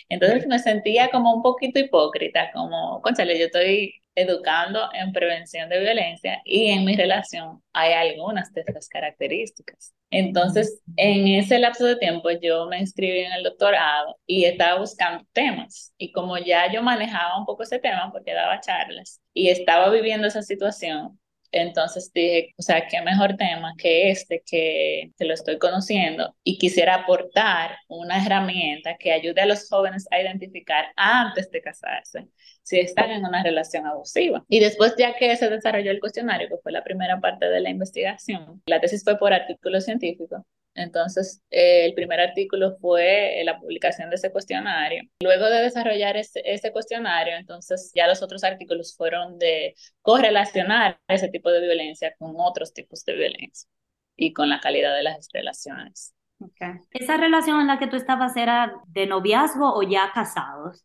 Entonces 0.09 0.47
me 0.47 0.59
sentía 0.59 1.11
como 1.11 1.35
un 1.35 1.43
poquito 1.43 1.79
hipócrita, 1.79 2.51
como, 2.53 3.01
conchale, 3.03 3.39
yo 3.39 3.47
estoy 3.47 4.00
educando 4.15 4.89
en 4.93 5.13
prevención 5.13 5.69
de 5.69 5.81
violencia 5.81 6.41
y 6.45 6.67
en 6.67 6.85
mi 6.85 6.97
relación 6.97 7.63
hay 7.73 7.93
algunas 7.93 8.53
de 8.53 8.63
estas 8.67 8.89
características. 8.89 9.95
Entonces, 10.11 10.83
en 10.97 11.29
ese 11.29 11.59
lapso 11.59 11.87
de 11.87 11.97
tiempo 11.97 12.31
yo 12.31 12.67
me 12.67 12.81
inscribí 12.81 13.21
en 13.21 13.33
el 13.33 13.45
doctorado 13.45 14.17
y 14.27 14.45
estaba 14.45 14.81
buscando 14.81 15.25
temas. 15.33 15.95
Y 15.99 16.11
como 16.13 16.37
ya 16.39 16.71
yo 16.73 16.83
manejaba 16.83 17.39
un 17.39 17.47
poco 17.47 17.63
ese 17.63 17.79
tema 17.79 18.11
porque 18.13 18.35
daba 18.35 18.61
charlas 18.61 19.21
y 19.33 19.49
estaba 19.51 19.89
viviendo 19.91 20.27
esa 20.27 20.43
situación, 20.43 21.19
entonces 21.53 22.13
dije, 22.13 22.55
o 22.59 22.63
sea, 22.63 22.87
qué 22.87 23.01
mejor 23.03 23.37
tema 23.37 23.75
que 23.77 24.11
este, 24.11 24.43
que, 24.47 25.11
que 25.19 25.25
lo 25.25 25.35
estoy 25.35 25.59
conociendo 25.59 26.35
y 26.45 26.59
quisiera 26.59 26.95
aportar 26.97 27.77
una 27.89 28.25
herramienta 28.25 28.97
que 28.99 29.13
ayude 29.13 29.41
a 29.41 29.47
los 29.47 29.69
jóvenes 29.69 30.07
a 30.11 30.21
identificar 30.21 30.87
antes 30.97 31.51
de 31.51 31.61
casarse 31.61 32.29
si 32.63 32.79
están 32.79 33.11
en 33.11 33.25
una 33.25 33.43
relación 33.43 33.87
abusiva. 33.87 34.45
Y 34.49 34.61
después, 34.61 34.95
ya 34.97 35.17
que 35.17 35.37
se 35.37 35.49
desarrolló 35.49 35.91
el 35.91 36.01
cuestionario, 36.01 36.49
que 36.49 36.59
fue 36.63 36.73
la 36.73 36.85
primera 36.85 37.21
parte 37.21 37.47
de 37.47 37.61
la 37.61 37.71
investigación, 37.71 38.63
la 38.67 38.81
tesis 38.81 39.03
fue 39.03 39.19
por 39.19 39.33
artículo 39.33 39.81
científico, 39.81 40.47
entonces, 40.75 41.43
eh, 41.51 41.85
el 41.85 41.95
primer 41.95 42.21
artículo 42.21 42.77
fue 42.81 43.43
la 43.45 43.59
publicación 43.59 44.09
de 44.09 44.17
ese 44.17 44.31
cuestionario. 44.31 45.03
Luego 45.23 45.47
de 45.47 45.63
desarrollar 45.63 46.17
ese, 46.17 46.43
ese, 46.45 46.73
cuestionario, 46.73 47.37
entonces 47.37 47.91
ya 47.95 48.07
los 48.07 48.23
otros 48.23 48.45
artículos 48.45 48.95
fueron 48.97 49.39
de 49.39 49.75
correlacionar 50.03 51.01
ese 51.09 51.29
tipo 51.29 51.51
de 51.51 51.61
violencia 51.61 52.15
con 52.19 52.35
otros 52.39 52.73
tipos 52.73 53.05
de 53.05 53.15
violencia 53.15 53.69
y 54.17 54.33
con 54.33 54.49
la 54.49 54.61
calidad 54.61 54.95
de 54.95 55.03
las 55.03 55.29
relaciones. 55.33 56.15
Okay. 56.39 56.75
¿Esa 56.93 57.17
relación 57.17 57.61
en 57.61 57.67
la 57.67 57.79
que 57.79 57.87
tú 57.87 57.97
estabas 57.97 58.37
era 58.37 58.73
de 58.87 59.07
noviazgo 59.07 59.75
o 59.75 59.83
ya 59.83 60.11
casados? 60.15 60.85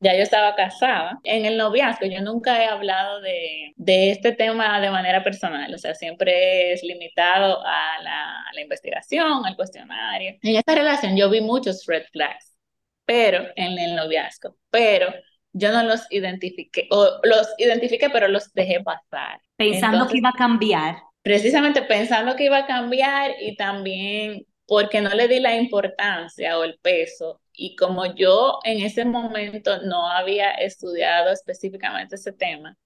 Ya 0.00 0.14
yo 0.14 0.22
estaba 0.22 0.54
casada. 0.54 1.18
En 1.24 1.44
el 1.46 1.56
noviazgo 1.56 2.06
yo 2.06 2.20
nunca 2.20 2.62
he 2.62 2.66
hablado 2.66 3.20
de, 3.20 3.72
de 3.76 4.10
este 4.10 4.32
tema 4.32 4.80
de 4.80 4.90
manera 4.90 5.22
personal, 5.24 5.72
o 5.72 5.78
sea, 5.78 5.94
siempre 5.94 6.72
es 6.72 6.82
limitado 6.82 7.64
a 7.64 8.02
la, 8.02 8.40
a 8.40 8.52
la 8.54 8.60
investigación, 8.60 9.46
al 9.46 9.56
cuestionario. 9.56 10.36
En 10.42 10.56
esta 10.56 10.74
relación 10.74 11.16
yo 11.16 11.30
vi 11.30 11.40
muchos 11.40 11.86
red 11.86 12.04
flags, 12.12 12.56
pero 13.04 13.46
en 13.56 13.78
el 13.78 13.96
noviazgo, 13.96 14.56
pero 14.70 15.12
yo 15.52 15.72
no 15.72 15.84
los 15.84 16.10
identifiqué, 16.10 16.88
o 16.90 17.20
los 17.22 17.48
identifiqué, 17.58 18.10
pero 18.10 18.28
los 18.28 18.52
dejé 18.52 18.80
pasar. 18.82 19.40
Pensando 19.56 20.08
que 20.08 20.18
iba 20.18 20.30
a 20.30 20.32
cambiar. 20.32 20.96
Precisamente 21.22 21.80
pensando 21.82 22.36
que 22.36 22.44
iba 22.44 22.58
a 22.58 22.66
cambiar 22.66 23.30
y 23.40 23.56
también 23.56 24.44
porque 24.66 25.00
no 25.00 25.10
le 25.10 25.28
di 25.28 25.40
la 25.40 25.56
importancia 25.56 26.58
o 26.58 26.64
el 26.64 26.78
peso 26.82 27.40
y 27.54 27.76
como 27.76 28.06
yo 28.14 28.58
en 28.64 28.80
ese 28.84 29.04
momento 29.04 29.82
no 29.82 30.08
había 30.10 30.50
estudiado 30.52 31.32
específicamente 31.32 32.16
ese 32.16 32.32
tema 32.32 32.76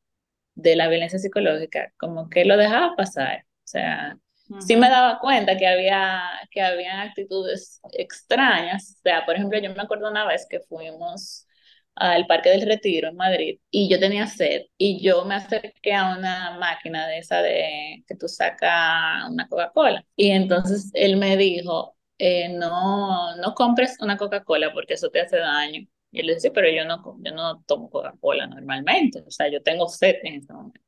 de 0.54 0.76
la 0.76 0.88
violencia 0.88 1.18
psicológica, 1.18 1.92
como 1.98 2.28
que 2.30 2.44
lo 2.44 2.56
dejaba 2.56 2.96
pasar. 2.96 3.44
O 3.64 3.66
sea, 3.68 4.18
sí 4.60 4.76
me 4.76 4.88
daba 4.90 5.20
cuenta 5.20 5.56
que 5.56 5.66
había, 5.66 6.22
que 6.50 6.62
había 6.62 7.02
actitudes 7.02 7.80
extrañas. 7.92 8.96
O 8.98 9.02
sea, 9.02 9.24
por 9.26 9.36
ejemplo, 9.36 9.58
yo 9.60 9.74
me 9.74 9.82
acuerdo 9.82 10.10
una 10.10 10.26
vez 10.26 10.46
que 10.48 10.60
fuimos 10.60 11.46
al 11.94 12.26
Parque 12.26 12.50
del 12.50 12.62
Retiro 12.62 13.08
en 13.08 13.16
Madrid 13.16 13.60
y 13.70 13.88
yo 13.90 13.98
tenía 14.00 14.26
sed 14.26 14.62
y 14.76 15.02
yo 15.02 15.24
me 15.24 15.34
acerqué 15.34 15.94
a 15.94 16.16
una 16.16 16.56
máquina 16.58 17.08
de 17.08 17.18
esa 17.18 17.42
de 17.42 18.04
que 18.06 18.14
tú 18.16 18.28
sacas 18.28 19.28
una 19.28 19.48
Coca-Cola 19.48 20.04
y 20.16 20.30
entonces 20.30 20.90
él 20.94 21.16
me 21.16 21.36
dijo, 21.36 21.96
eh, 22.18 22.48
no, 22.50 23.36
no 23.36 23.54
compres 23.54 23.96
una 24.00 24.16
Coca-Cola 24.16 24.72
porque 24.72 24.94
eso 24.94 25.10
te 25.10 25.20
hace 25.20 25.38
daño. 25.38 25.86
Y 26.10 26.20
él 26.20 26.26
le 26.26 26.34
dice, 26.34 26.50
pero 26.50 26.68
yo 26.70 26.84
no, 26.84 27.02
yo 27.22 27.32
no 27.32 27.62
tomo 27.64 27.90
Coca-Cola 27.90 28.46
normalmente, 28.46 29.22
o 29.26 29.30
sea, 29.30 29.48
yo 29.48 29.62
tengo 29.62 29.88
sed 29.88 30.16
en 30.22 30.36
este 30.36 30.52
momento. 30.52 30.80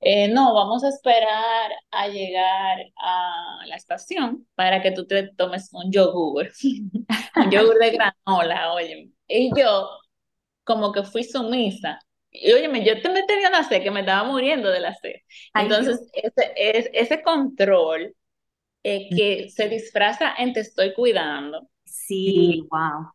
Eh, 0.00 0.28
no, 0.28 0.52
vamos 0.54 0.82
a 0.84 0.88
esperar 0.88 1.70
a 1.92 2.08
llegar 2.08 2.78
a 2.96 3.64
la 3.66 3.76
estación 3.76 4.48
para 4.56 4.82
que 4.82 4.90
tú 4.92 5.06
te 5.06 5.28
tomes 5.34 5.70
un 5.72 5.92
yogur, 5.92 6.50
un 7.36 7.50
yogur 7.50 7.78
de 7.78 7.90
granola, 7.92 8.72
oye. 8.72 9.10
Y 9.28 9.50
yo, 9.56 9.88
como 10.64 10.92
que 10.92 11.04
fui 11.04 11.24
sumisa. 11.24 12.00
Y 12.30 12.52
óyeme, 12.52 12.84
yo 12.84 12.94
me 13.12 13.24
tenía 13.24 13.48
una 13.48 13.64
sed 13.68 13.82
que 13.82 13.90
me 13.90 14.00
estaba 14.00 14.24
muriendo 14.24 14.70
de 14.70 14.80
la 14.80 14.94
sed. 14.94 15.16
Entonces, 15.54 16.00
ese, 16.14 16.90
ese 16.94 17.22
control 17.22 18.14
eh, 18.84 19.12
que 19.14 19.50
se 19.50 19.68
disfraza 19.68 20.34
en 20.38 20.52
te 20.52 20.60
estoy 20.60 20.92
cuidando. 20.94 21.68
Sí, 21.84 22.66
wow. 22.70 23.12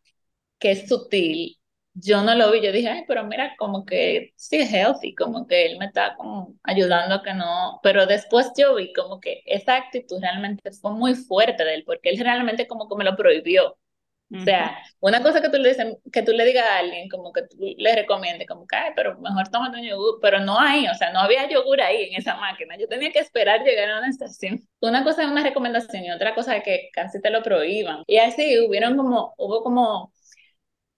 Que 0.58 0.72
es 0.72 0.88
sutil. 0.88 1.58
Yo 1.94 2.22
no 2.22 2.34
lo 2.36 2.52
vi, 2.52 2.62
yo 2.62 2.72
dije, 2.72 2.88
ay, 2.88 3.04
pero 3.08 3.24
mira, 3.24 3.56
como 3.58 3.84
que 3.84 4.32
sí 4.36 4.56
es 4.58 4.72
healthy, 4.72 5.14
como 5.16 5.46
que 5.48 5.66
él 5.66 5.78
me 5.78 5.86
está 5.86 6.14
como 6.16 6.54
ayudando 6.62 7.16
a 7.16 7.22
que 7.24 7.34
no, 7.34 7.80
pero 7.82 8.06
después 8.06 8.52
yo 8.56 8.76
vi 8.76 8.92
como 8.92 9.20
que 9.20 9.42
esa 9.46 9.76
actitud 9.76 10.20
realmente 10.20 10.70
fue 10.72 10.92
muy 10.92 11.14
fuerte 11.16 11.64
de 11.64 11.74
él, 11.74 11.84
porque 11.84 12.10
él 12.10 12.18
realmente 12.20 12.68
como 12.68 12.88
que 12.88 12.96
me 12.96 13.04
lo 13.04 13.16
prohibió. 13.16 13.76
O 14.30 14.40
sea, 14.40 14.76
una 15.00 15.22
cosa 15.22 15.40
que 15.40 15.48
tú 15.48 15.56
le 15.56 15.70
dices, 15.70 15.86
que 16.12 16.22
tú 16.22 16.32
le 16.32 16.44
digas 16.44 16.66
a 16.66 16.78
alguien, 16.78 17.08
como 17.08 17.32
que 17.32 17.42
tú 17.42 17.56
le 17.60 17.94
recomiendes, 17.94 18.46
como 18.46 18.66
que, 18.66 18.76
ay, 18.76 18.90
pero 18.94 19.18
mejor 19.18 19.48
tómate 19.48 19.78
un 19.78 19.86
yogur, 19.86 20.18
pero 20.20 20.40
no 20.40 20.60
hay, 20.60 20.86
o 20.86 20.94
sea, 20.94 21.12
no 21.12 21.20
había 21.20 21.48
yogur 21.48 21.80
ahí 21.80 22.10
en 22.10 22.16
esa 22.16 22.36
máquina. 22.36 22.76
Yo 22.76 22.88
tenía 22.88 23.10
que 23.10 23.20
esperar 23.20 23.64
llegar 23.64 23.88
a 23.88 23.98
una 23.98 24.08
estación. 24.08 24.60
Una 24.80 25.02
cosa 25.02 25.22
es 25.22 25.30
una 25.30 25.42
recomendación 25.42 26.04
y 26.04 26.10
otra 26.10 26.34
cosa 26.34 26.56
es 26.56 26.62
que 26.62 26.90
casi 26.92 27.20
te 27.22 27.30
lo 27.30 27.42
prohíban. 27.42 28.02
Y 28.06 28.18
así 28.18 28.58
hubieron 28.60 28.96
como, 28.96 29.34
hubo 29.38 29.62
como 29.62 30.12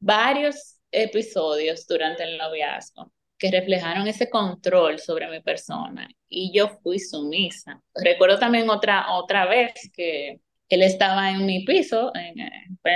varios 0.00 0.80
episodios 0.90 1.86
durante 1.86 2.24
el 2.24 2.36
noviazgo 2.36 3.12
que 3.38 3.50
reflejaron 3.50 4.06
ese 4.06 4.28
control 4.28 4.98
sobre 4.98 5.28
mi 5.28 5.40
persona 5.40 6.08
y 6.28 6.52
yo 6.52 6.68
fui 6.82 6.98
sumisa. 6.98 7.80
Recuerdo 7.94 8.38
también 8.38 8.68
otra, 8.68 9.12
otra 9.12 9.46
vez 9.46 9.72
que 9.94 10.40
él 10.76 10.82
estaba 10.82 11.30
en 11.30 11.46
mi 11.46 11.64
piso, 11.64 12.12
en, 12.14 12.34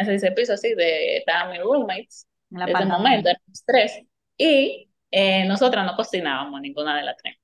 se 0.05 0.13
dice 0.13 0.33
piso 0.33 0.55
así, 0.55 0.75
de, 0.75 1.19
estaban 1.19 1.53
mis 1.53 1.61
roommates, 1.61 2.27
en 2.51 2.61
la 2.61 2.67
ese 2.67 2.85
momento, 2.87 3.29
éramos 3.29 3.65
tres, 3.67 4.01
y 4.37 4.89
eh, 5.11 5.45
nosotras 5.45 5.85
no 5.85 5.97
cocinábamos 5.97 6.61
ninguna 6.61 6.97
de 6.97 7.03
las 7.05 7.17
tres. 7.17 7.37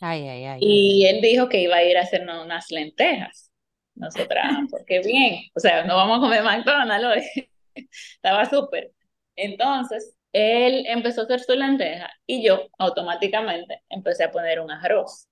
Ay, 0.00 0.28
ay, 0.28 0.44
ay. 0.44 0.58
Y 0.60 1.06
él 1.06 1.20
dijo 1.20 1.48
que 1.48 1.60
iba 1.60 1.76
a 1.76 1.84
ir 1.84 1.96
a 1.96 2.02
hacernos 2.02 2.44
unas 2.44 2.70
lentejas. 2.70 3.50
Nosotras, 3.94 4.52
porque 4.70 5.00
bien, 5.00 5.40
o 5.56 5.60
sea, 5.60 5.84
no 5.84 5.96
vamos 5.96 6.18
a 6.18 6.20
comer 6.20 6.44
McDonald's 6.44 7.04
hoy. 7.34 7.48
Estaba 8.14 8.44
súper. 8.46 8.92
Entonces, 9.34 10.16
él 10.32 10.84
empezó 10.86 11.22
a 11.22 11.24
hacer 11.24 11.40
su 11.40 11.54
lenteja 11.54 12.10
y 12.26 12.44
yo 12.44 12.68
automáticamente 12.78 13.82
empecé 13.88 14.24
a 14.24 14.30
poner 14.30 14.60
un 14.60 14.70
arroz. 14.70 15.26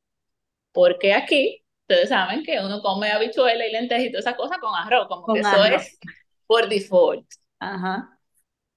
Porque 0.73 1.15
aquí 1.15 1.65
ustedes 1.88 2.09
saben 2.09 2.42
que 2.42 2.59
uno 2.59 2.83
come 2.83 3.12
habichuela 3.12 3.64
y 3.64 3.70
lentejas 3.70 4.05
y 4.05 4.11
toda 4.11 4.20
esa 4.20 4.37
cosa 4.37 4.59
con 4.59 4.75
arroz, 4.75 5.07
como 5.07 5.33
que 5.33 5.40
eso 5.40 5.64
es 5.64 5.99
por 6.46 6.68
default. 6.68 7.27
Ajá. 7.61 8.18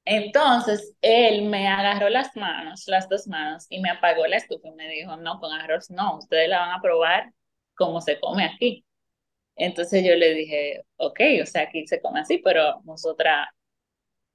Entonces, 0.05 0.95
él 1.01 1.43
me 1.43 1.67
agarró 1.67 2.09
las 2.09 2.35
manos, 2.35 2.83
las 2.87 3.09
dos 3.09 3.27
manos, 3.27 3.65
y 3.69 3.79
me 3.79 3.89
apagó 3.89 4.25
la 4.27 4.37
estufa 4.37 4.67
y 4.67 4.71
me 4.71 4.87
dijo, 4.89 5.17
no, 5.17 5.39
con 5.39 5.51
arroz 5.51 5.89
no, 5.89 6.17
ustedes 6.17 6.49
la 6.49 6.59
van 6.59 6.71
a 6.71 6.81
probar 6.81 7.31
como 7.75 7.99
se 8.01 8.19
come 8.19 8.45
aquí. 8.45 8.85
Entonces 9.55 10.03
yo 10.05 10.15
le 10.15 10.33
dije, 10.33 10.83
ok, 10.97 11.19
o 11.41 11.45
sea, 11.45 11.63
aquí 11.63 11.85
se 11.87 12.01
come 12.01 12.21
así, 12.21 12.37
pero 12.37 12.79
nosotras 12.85 13.47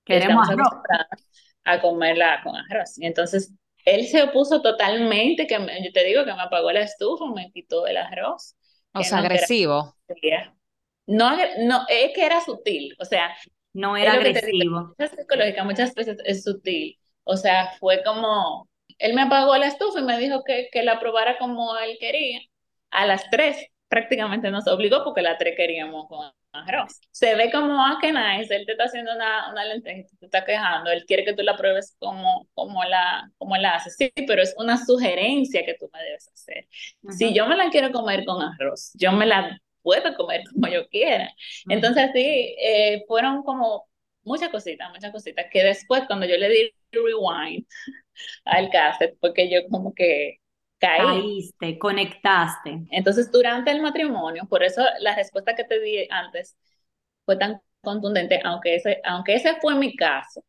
queremos 0.04 0.48
arroz. 0.48 0.68
a 1.64 1.80
comerla 1.80 2.40
con 2.42 2.54
arroz. 2.56 2.98
Y 2.98 3.06
entonces 3.06 3.54
él 3.84 4.06
se 4.06 4.22
opuso 4.22 4.62
totalmente, 4.62 5.46
que 5.46 5.54
yo 5.54 5.92
te 5.92 6.04
digo 6.04 6.24
que 6.24 6.34
me 6.34 6.42
apagó 6.42 6.72
la 6.72 6.82
estufa, 6.82 7.26
me 7.34 7.50
quitó 7.52 7.86
el 7.86 7.96
arroz. 7.96 8.56
O 8.94 9.02
sea, 9.02 9.18
agresivo. 9.18 9.94
no, 11.06 11.36
no, 11.58 11.84
es 11.88 12.12
que 12.14 12.24
era 12.24 12.40
sutil, 12.40 12.94
o 12.98 13.04
sea. 13.04 13.34
No 13.72 13.96
era 13.96 14.12
agresivo. 14.12 14.94
Muchas 14.96 15.16
psicológica 15.16 15.64
muchas 15.64 15.94
veces 15.94 16.18
es 16.24 16.44
sutil. 16.44 16.96
O 17.24 17.36
sea, 17.36 17.72
fue 17.80 18.02
como, 18.04 18.68
él 18.98 19.14
me 19.14 19.22
apagó 19.22 19.56
la 19.56 19.66
estufa 19.66 19.98
y 19.98 20.04
me 20.04 20.18
dijo 20.18 20.44
que, 20.44 20.68
que 20.70 20.82
la 20.82 21.00
probara 21.00 21.38
como 21.38 21.76
él 21.78 21.96
quería. 21.98 22.40
A 22.90 23.06
las 23.06 23.28
tres 23.30 23.66
prácticamente 23.94 24.50
nos 24.50 24.66
obligó 24.66 25.04
porque 25.04 25.22
las 25.22 25.38
tres 25.38 25.54
queríamos 25.56 26.08
con 26.08 26.28
arroz. 26.50 27.00
Se 27.12 27.36
ve 27.36 27.48
como, 27.52 27.80
ah, 27.80 27.98
que 28.00 28.12
nice, 28.12 28.52
él 28.52 28.66
te 28.66 28.72
está 28.72 28.84
haciendo 28.84 29.14
una, 29.14 29.52
una 29.52 29.64
lenteja, 29.64 30.08
te 30.18 30.26
está 30.26 30.44
quejando, 30.44 30.90
él 30.90 31.04
quiere 31.06 31.24
que 31.24 31.32
tú 31.32 31.44
la 31.44 31.56
pruebes 31.56 31.94
como, 32.00 32.48
como, 32.54 32.82
la, 32.82 33.30
como 33.38 33.56
la 33.56 33.76
haces. 33.76 33.94
Sí, 33.96 34.12
pero 34.26 34.42
es 34.42 34.52
una 34.58 34.84
sugerencia 34.84 35.64
que 35.64 35.74
tú 35.74 35.88
me 35.92 36.02
debes 36.02 36.28
hacer. 36.28 36.66
Si 37.10 37.32
yo 37.32 37.46
me 37.46 37.56
la 37.56 37.70
quiero 37.70 37.92
comer 37.92 38.24
con 38.24 38.42
arroz, 38.42 38.90
yo 38.94 39.12
me 39.12 39.26
la 39.26 39.56
puedo 39.82 40.12
comer 40.16 40.42
como 40.52 40.66
yo 40.66 40.88
quiera. 40.88 41.30
Entonces, 41.68 42.10
sí, 42.12 42.56
eh, 42.58 43.04
fueron 43.06 43.44
como 43.44 43.86
muchas 44.24 44.48
cositas, 44.48 44.90
muchas 44.90 45.12
cositas, 45.12 45.46
que 45.52 45.62
después 45.62 46.02
cuando 46.08 46.26
yo 46.26 46.36
le 46.36 46.48
di 46.48 46.74
rewind 46.90 47.64
al 48.44 48.70
cassette, 48.70 49.16
porque 49.20 49.48
yo 49.48 49.68
como 49.68 49.94
que 49.94 50.38
Caíste, 50.78 51.78
conectaste. 51.78 52.86
Entonces, 52.90 53.30
durante 53.30 53.70
el 53.70 53.80
matrimonio, 53.80 54.46
por 54.48 54.62
eso 54.62 54.82
la 55.00 55.14
respuesta 55.14 55.54
que 55.54 55.64
te 55.64 55.80
di 55.80 56.06
antes 56.10 56.56
fue 57.24 57.36
tan 57.36 57.60
contundente, 57.80 58.40
aunque 58.44 58.76
ese, 58.76 59.00
aunque 59.04 59.34
ese 59.34 59.56
fue 59.60 59.74
mi 59.74 59.94
caso, 59.96 60.44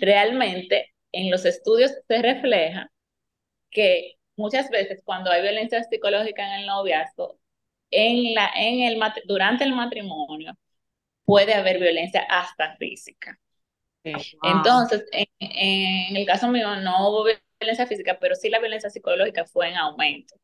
realmente 0.00 0.92
en 1.12 1.30
los 1.30 1.44
estudios 1.44 1.92
se 2.06 2.22
refleja 2.22 2.90
que 3.70 4.16
muchas 4.36 4.70
veces 4.70 5.02
cuando 5.04 5.30
hay 5.30 5.42
violencia 5.42 5.82
psicológica 5.82 6.46
en 6.46 6.60
el 6.60 6.66
noviazgo, 6.66 7.38
en 7.90 8.34
la, 8.34 8.50
en 8.56 8.80
el, 8.80 9.00
durante 9.26 9.64
el 9.64 9.74
matrimonio 9.74 10.56
puede 11.24 11.54
haber 11.54 11.78
violencia 11.78 12.22
hasta 12.28 12.76
física. 12.76 13.38
Entonces, 14.42 15.04
en, 15.12 16.16
el 16.16 16.26
caso 16.26 16.48
mío 16.48 16.76
no 16.76 17.08
hubo 17.08 17.26
violencia 17.60 17.86
física, 17.86 18.18
pero 18.20 18.34
sí 18.34 18.48
la 18.50 18.60
violencia 18.60 18.90
psicológica 18.90 19.44
fue 19.46 19.68
en 19.68 19.76
aumento. 19.76 20.34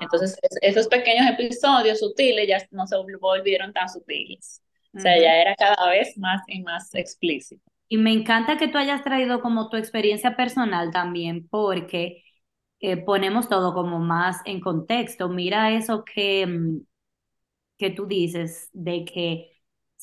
Entonces, 0.00 0.38
esos 0.60 0.88
pequeños 0.88 1.26
episodios 1.28 2.00
sutiles 2.00 2.48
ya 2.48 2.58
no 2.70 2.86
se 2.86 2.96
volvieron 3.20 3.72
tan 3.72 3.88
sutiles. 3.88 4.62
O 4.96 5.00
sea, 5.00 5.18
ya 5.20 5.34
era 5.40 5.56
cada 5.56 5.90
vez 5.90 6.16
más 6.18 6.42
y 6.46 6.62
más 6.62 6.94
explícito. 6.94 7.62
Y 7.88 7.98
me 7.98 8.12
encanta 8.12 8.56
que 8.56 8.68
tú 8.68 8.78
hayas 8.78 9.02
traído 9.04 9.40
como 9.40 9.68
tu 9.68 9.76
experiencia 9.76 10.36
personal 10.36 10.90
también, 10.90 11.48
porque 11.48 12.24
eh, 12.80 12.96
ponemos 12.96 13.48
todo 13.48 13.74
como 13.74 13.98
más 13.98 14.40
en 14.46 14.60
contexto. 14.60 15.28
Mira 15.28 15.72
eso 15.72 16.04
que, 16.04 16.46
mm, 16.46 16.80
que 17.78 17.90
tú 17.90 18.06
dices, 18.06 18.70
de 18.72 19.04
que 19.04 19.53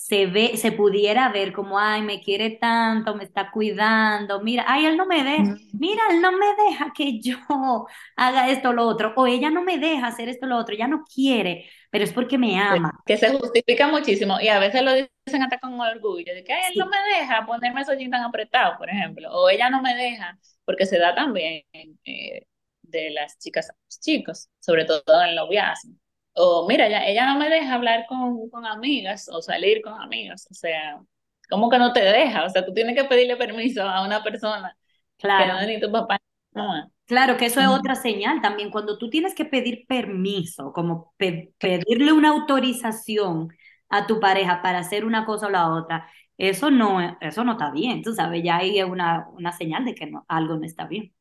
se 0.01 0.25
ve, 0.25 0.57
se 0.57 0.71
pudiera 0.71 1.29
ver 1.29 1.53
como, 1.53 1.77
ay, 1.77 2.01
me 2.01 2.21
quiere 2.21 2.49
tanto, 2.49 3.13
me 3.15 3.23
está 3.23 3.51
cuidando, 3.51 4.41
mira, 4.41 4.65
ay, 4.67 4.87
él 4.87 4.97
no 4.97 5.05
me 5.05 5.23
deja, 5.23 5.55
mira, 5.73 6.01
él 6.09 6.21
no 6.21 6.31
me 6.31 6.47
deja 6.67 6.91
que 6.91 7.21
yo 7.21 7.35
haga 8.15 8.49
esto 8.49 8.69
o 8.69 8.73
lo 8.73 8.87
otro, 8.87 9.13
o 9.15 9.27
ella 9.27 9.51
no 9.51 9.61
me 9.61 9.77
deja 9.77 10.07
hacer 10.07 10.27
esto 10.27 10.47
o 10.47 10.49
lo 10.49 10.57
otro, 10.57 10.75
ya 10.75 10.87
no 10.87 11.03
quiere, 11.03 11.69
pero 11.91 12.03
es 12.03 12.11
porque 12.13 12.39
me 12.39 12.59
ama. 12.59 12.99
Que 13.05 13.15
se 13.15 13.29
justifica 13.29 13.87
muchísimo 13.89 14.41
y 14.41 14.47
a 14.47 14.57
veces 14.57 14.81
lo 14.81 14.91
dicen 14.91 15.43
hasta 15.43 15.59
con 15.59 15.79
orgullo, 15.79 16.33
de 16.33 16.43
que 16.43 16.51
ay, 16.51 16.73
él 16.73 16.79
no 16.79 16.87
me 16.87 16.97
deja 17.19 17.45
ponerme 17.45 17.81
esos 17.81 17.95
jeans 17.95 18.11
tan 18.11 18.23
apretados, 18.23 18.77
por 18.79 18.89
ejemplo, 18.89 19.31
o 19.31 19.49
ella 19.51 19.69
no 19.69 19.83
me 19.83 19.93
deja, 19.93 20.35
porque 20.65 20.87
se 20.87 20.97
da 20.97 21.13
también 21.13 21.63
eh, 22.05 22.47
de 22.81 23.11
las 23.11 23.37
chicas 23.37 23.69
a 23.69 23.73
los 23.85 23.99
chicos, 23.99 24.49
sobre 24.59 24.85
todo 24.85 25.03
en 25.23 25.35
noviazgo 25.35 26.00
o 26.33 26.67
mira, 26.67 26.87
ella, 26.87 27.07
ella 27.07 27.25
no 27.33 27.39
me 27.39 27.49
deja 27.49 27.73
hablar 27.73 28.05
con, 28.07 28.49
con 28.49 28.65
amigas 28.65 29.29
o 29.29 29.41
salir 29.41 29.81
con 29.81 29.93
amigas, 29.93 30.47
o 30.49 30.53
sea, 30.53 31.01
¿cómo 31.49 31.69
que 31.69 31.77
no 31.77 31.93
te 31.93 32.01
deja? 32.01 32.45
O 32.45 32.49
sea, 32.49 32.65
tú 32.65 32.73
tienes 32.73 32.95
que 32.95 33.03
pedirle 33.05 33.35
permiso 33.35 33.83
a 33.83 34.05
una 34.05 34.23
persona 34.23 34.77
claro. 35.17 35.45
que 35.45 35.51
no 35.51 35.59
es 35.59 35.67
ni 35.67 35.79
tu 35.79 35.91
papá 35.91 36.17
ni 36.53 36.61
Claro, 37.05 37.35
que 37.35 37.47
eso 37.47 37.59
es 37.59 37.67
otra 37.67 37.95
señal 37.95 38.41
también, 38.41 38.71
cuando 38.71 38.97
tú 38.97 39.09
tienes 39.09 39.35
que 39.35 39.43
pedir 39.43 39.85
permiso, 39.85 40.71
como 40.71 41.13
pedirle 41.17 42.13
una 42.13 42.29
autorización 42.29 43.49
a 43.89 44.07
tu 44.07 44.21
pareja 44.21 44.61
para 44.61 44.79
hacer 44.79 45.03
una 45.03 45.25
cosa 45.25 45.47
o 45.47 45.49
la 45.49 45.69
otra, 45.73 46.09
eso 46.37 46.71
no, 46.71 47.17
eso 47.19 47.43
no 47.43 47.53
está 47.53 47.69
bien, 47.71 48.01
tú 48.01 48.13
sabes, 48.13 48.43
ya 48.43 48.57
ahí 48.57 48.79
es 48.79 48.85
una, 48.85 49.27
una 49.33 49.51
señal 49.51 49.83
de 49.83 49.93
que 49.93 50.05
no, 50.05 50.25
algo 50.29 50.55
no 50.55 50.65
está 50.65 50.87
bien. 50.87 51.13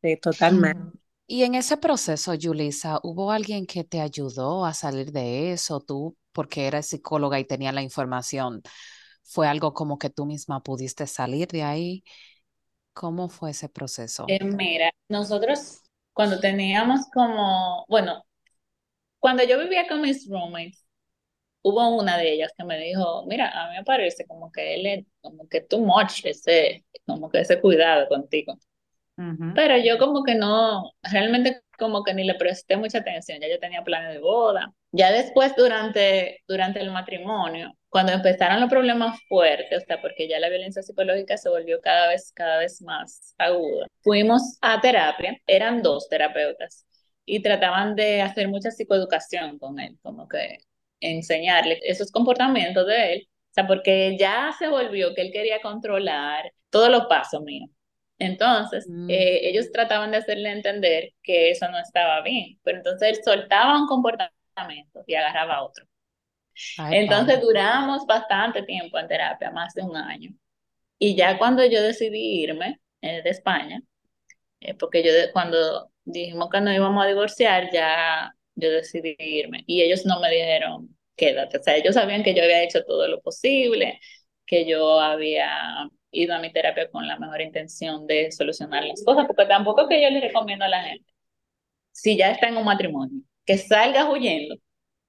Sí, 0.00 0.16
totalmente. 0.16 0.98
Y 1.26 1.44
en 1.44 1.54
ese 1.54 1.76
proceso, 1.78 2.34
Yulisa, 2.34 3.00
¿hubo 3.02 3.32
alguien 3.32 3.66
que 3.66 3.84
te 3.84 4.00
ayudó 4.00 4.66
a 4.66 4.74
salir 4.74 5.12
de 5.12 5.52
eso? 5.52 5.80
Tú, 5.80 6.16
porque 6.32 6.66
eres 6.66 6.88
psicóloga 6.88 7.38
y 7.40 7.44
tenía 7.44 7.72
la 7.72 7.82
información, 7.82 8.62
¿fue 9.22 9.48
algo 9.48 9.72
como 9.74 9.98
que 9.98 10.10
tú 10.10 10.26
misma 10.26 10.62
pudiste 10.62 11.06
salir 11.06 11.48
de 11.48 11.62
ahí? 11.62 12.04
¿Cómo 12.94 13.28
fue 13.28 13.50
ese 13.52 13.68
proceso? 13.68 14.36
Eh, 14.36 14.44
mira, 14.44 14.90
nosotros 15.08 15.82
cuando 16.12 16.38
teníamos 16.40 17.00
como, 17.12 17.84
bueno, 17.88 18.24
cuando 19.20 19.44
yo 19.44 19.58
vivía 19.60 19.88
con 19.88 20.00
mis 20.02 20.28
roommates, 20.28 20.86
hubo 21.62 21.88
una 21.98 22.18
de 22.18 22.32
ellas 22.34 22.52
que 22.56 22.64
me 22.64 22.78
dijo, 22.78 23.26
mira, 23.26 23.50
a 23.50 23.70
mí 23.70 23.76
me 23.78 23.84
parece 23.84 24.26
como 24.26 24.52
que 24.52 24.74
él 24.76 24.86
es, 24.86 25.06
como 25.22 25.48
que 25.48 25.60
too 25.62 25.80
much 25.80 26.24
ese, 26.26 26.84
como 27.06 27.30
que 27.30 27.40
ese 27.42 27.60
cuidado 27.60 28.08
contigo. 28.08 28.58
Pero 29.54 29.76
yo 29.78 29.98
como 29.98 30.22
que 30.24 30.34
no, 30.34 30.92
realmente 31.02 31.62
como 31.78 32.02
que 32.02 32.14
ni 32.14 32.24
le 32.24 32.34
presté 32.34 32.76
mucha 32.76 32.98
atención, 32.98 33.40
ya 33.40 33.48
yo 33.48 33.58
tenía 33.58 33.82
planes 33.82 34.14
de 34.14 34.20
boda. 34.20 34.72
Ya 34.92 35.10
después 35.10 35.54
durante, 35.56 36.40
durante 36.46 36.80
el 36.80 36.90
matrimonio, 36.90 37.72
cuando 37.88 38.12
empezaron 38.12 38.60
los 38.60 38.70
problemas 38.70 39.18
fuertes, 39.28 39.82
o 39.82 39.86
sea, 39.86 40.00
porque 40.00 40.28
ya 40.28 40.38
la 40.38 40.48
violencia 40.48 40.82
psicológica 40.82 41.36
se 41.36 41.48
volvió 41.48 41.80
cada 41.80 42.08
vez, 42.08 42.32
cada 42.34 42.58
vez 42.58 42.80
más 42.82 43.34
aguda, 43.38 43.86
fuimos 44.02 44.58
a 44.60 44.80
terapia, 44.80 45.36
eran 45.46 45.82
dos 45.82 46.08
terapeutas 46.08 46.86
y 47.24 47.42
trataban 47.42 47.94
de 47.94 48.22
hacer 48.22 48.48
mucha 48.48 48.70
psicoeducación 48.70 49.58
con 49.58 49.78
él, 49.80 49.98
como 50.02 50.28
que 50.28 50.58
enseñarle 51.00 51.80
esos 51.82 52.10
comportamientos 52.10 52.86
de 52.86 53.12
él, 53.14 53.28
o 53.50 53.54
sea, 53.54 53.66
porque 53.66 54.16
ya 54.18 54.54
se 54.58 54.68
volvió 54.68 55.14
que 55.14 55.22
él 55.22 55.30
quería 55.32 55.60
controlar 55.60 56.52
todos 56.70 56.90
los 56.90 57.06
pasos 57.06 57.42
míos. 57.42 57.70
Entonces, 58.22 58.86
mm. 58.88 59.10
eh, 59.10 59.48
ellos 59.48 59.72
trataban 59.72 60.12
de 60.12 60.18
hacerle 60.18 60.50
entender 60.50 61.12
que 61.24 61.50
eso 61.50 61.68
no 61.68 61.78
estaba 61.78 62.22
bien, 62.22 62.58
pero 62.62 62.78
entonces 62.78 63.08
él 63.08 63.24
soltaba 63.24 63.76
un 63.76 63.88
comportamiento 63.88 65.02
y 65.06 65.14
agarraba 65.14 65.64
otro. 65.64 65.84
entonces 66.90 67.40
duramos 67.40 68.06
bastante 68.06 68.62
tiempo 68.62 68.96
en 68.98 69.08
terapia, 69.08 69.50
más 69.50 69.74
de 69.74 69.82
un 69.82 69.96
año. 69.96 70.30
Y 70.98 71.16
ya 71.16 71.36
cuando 71.36 71.64
yo 71.66 71.82
decidí 71.82 72.42
irme 72.42 72.80
eh, 73.00 73.22
de 73.22 73.30
España, 73.30 73.82
eh, 74.60 74.74
porque 74.74 75.02
yo 75.02 75.10
cuando 75.32 75.90
dijimos 76.04 76.48
que 76.48 76.60
no 76.60 76.72
íbamos 76.72 77.04
a 77.04 77.08
divorciar, 77.08 77.70
ya 77.72 78.32
yo 78.54 78.70
decidí 78.70 79.16
irme. 79.18 79.64
Y 79.66 79.82
ellos 79.82 80.06
no 80.06 80.20
me 80.20 80.30
dijeron, 80.30 80.96
quédate. 81.16 81.58
O 81.58 81.62
sea, 81.62 81.76
ellos 81.76 81.94
sabían 81.94 82.22
que 82.22 82.34
yo 82.34 82.44
había 82.44 82.62
hecho 82.62 82.84
todo 82.84 83.08
lo 83.08 83.20
posible, 83.20 83.98
que 84.46 84.64
yo 84.66 85.00
había 85.00 85.88
ido 86.12 86.34
a 86.34 86.38
mi 86.38 86.52
terapia 86.52 86.90
con 86.90 87.06
la 87.08 87.18
mejor 87.18 87.40
intención 87.40 88.06
de 88.06 88.32
solucionar 88.32 88.84
las 88.84 89.04
cosas, 89.04 89.26
porque 89.26 89.46
tampoco 89.46 89.88
que 89.88 90.02
yo 90.02 90.10
le 90.10 90.20
recomiendo 90.20 90.64
a 90.64 90.68
la 90.68 90.82
gente, 90.84 91.06
si 91.92 92.16
ya 92.16 92.30
está 92.30 92.48
en 92.48 92.56
un 92.58 92.64
matrimonio, 92.64 93.22
que 93.44 93.58
salga 93.58 94.10
huyendo 94.10 94.56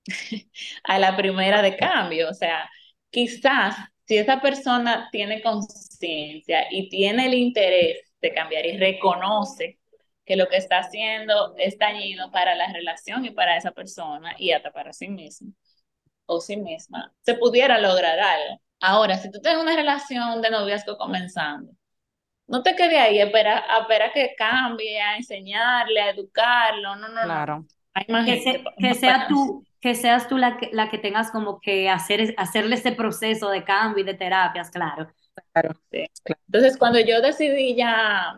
a 0.84 1.00
la 1.00 1.16
primera 1.18 1.62
de 1.62 1.78
cambio. 1.78 2.30
O 2.30 2.34
sea, 2.34 2.70
quizás 3.10 3.76
si 4.06 4.18
esa 4.18 4.42
persona 4.42 5.10
tiene 5.12 5.42
conciencia 5.42 6.68
y 6.72 6.90
tiene 6.90 7.28
el 7.28 7.34
interés 7.36 8.14
de 8.22 8.34
cambiar 8.34 8.66
y 8.66 8.78
reconoce 8.78 9.80
que 10.26 10.36
lo 10.38 10.48
que 10.48 10.58
está 10.58 10.80
haciendo 10.80 11.56
es 11.58 11.78
dañino 11.78 12.32
para 12.32 12.56
la 12.56 12.72
relación 12.72 13.26
y 13.26 13.32
para 13.32 13.58
esa 13.58 13.72
persona 13.72 14.36
y 14.38 14.52
hasta 14.52 14.72
para 14.72 14.94
sí 14.94 15.10
mismo 15.10 15.54
o 16.26 16.42
sí 16.42 16.58
misma, 16.58 17.14
se 17.22 17.36
pudiera 17.36 17.80
lograr 17.80 18.20
algo. 18.20 18.62
Ahora, 18.86 19.16
si 19.18 19.32
tú 19.32 19.40
tienes 19.40 19.62
una 19.62 19.78
relación 19.78 20.42
de 20.42 20.50
noviazgo 20.50 20.98
comenzando, 20.98 21.72
no 22.48 22.62
te 22.62 22.76
quedes 22.76 23.00
ahí, 23.00 23.18
espera, 23.18 23.64
espera 23.80 24.12
que 24.12 24.36
cambie, 24.38 25.00
a 25.00 25.16
enseñarle, 25.16 26.02
a 26.02 26.10
educarlo, 26.10 26.98
no, 26.98 27.08
no, 27.08 27.22
claro. 27.22 27.66
Que, 28.18 28.94
sea 28.94 29.28
tú, 29.30 29.64
que 29.80 29.96
seas 29.96 30.28
tú 30.28 30.38
la 30.38 30.58
que, 30.58 30.70
la 30.74 30.90
que 30.90 30.98
tengas 30.98 31.32
como 31.32 31.62
que 31.62 31.90
hacer, 31.90 32.36
hacerle 32.38 32.76
ese 32.76 32.92
proceso 32.92 33.50
de 33.50 33.64
cambio 33.64 34.04
y 34.04 34.06
de 34.06 34.16
terapias, 34.16 34.70
claro. 34.70 35.14
Claro, 35.54 35.74
sí. 35.90 36.06
Entonces, 36.48 36.78
cuando 36.78 37.00
yo 37.00 37.22
decidí 37.22 37.76
ya 37.76 38.38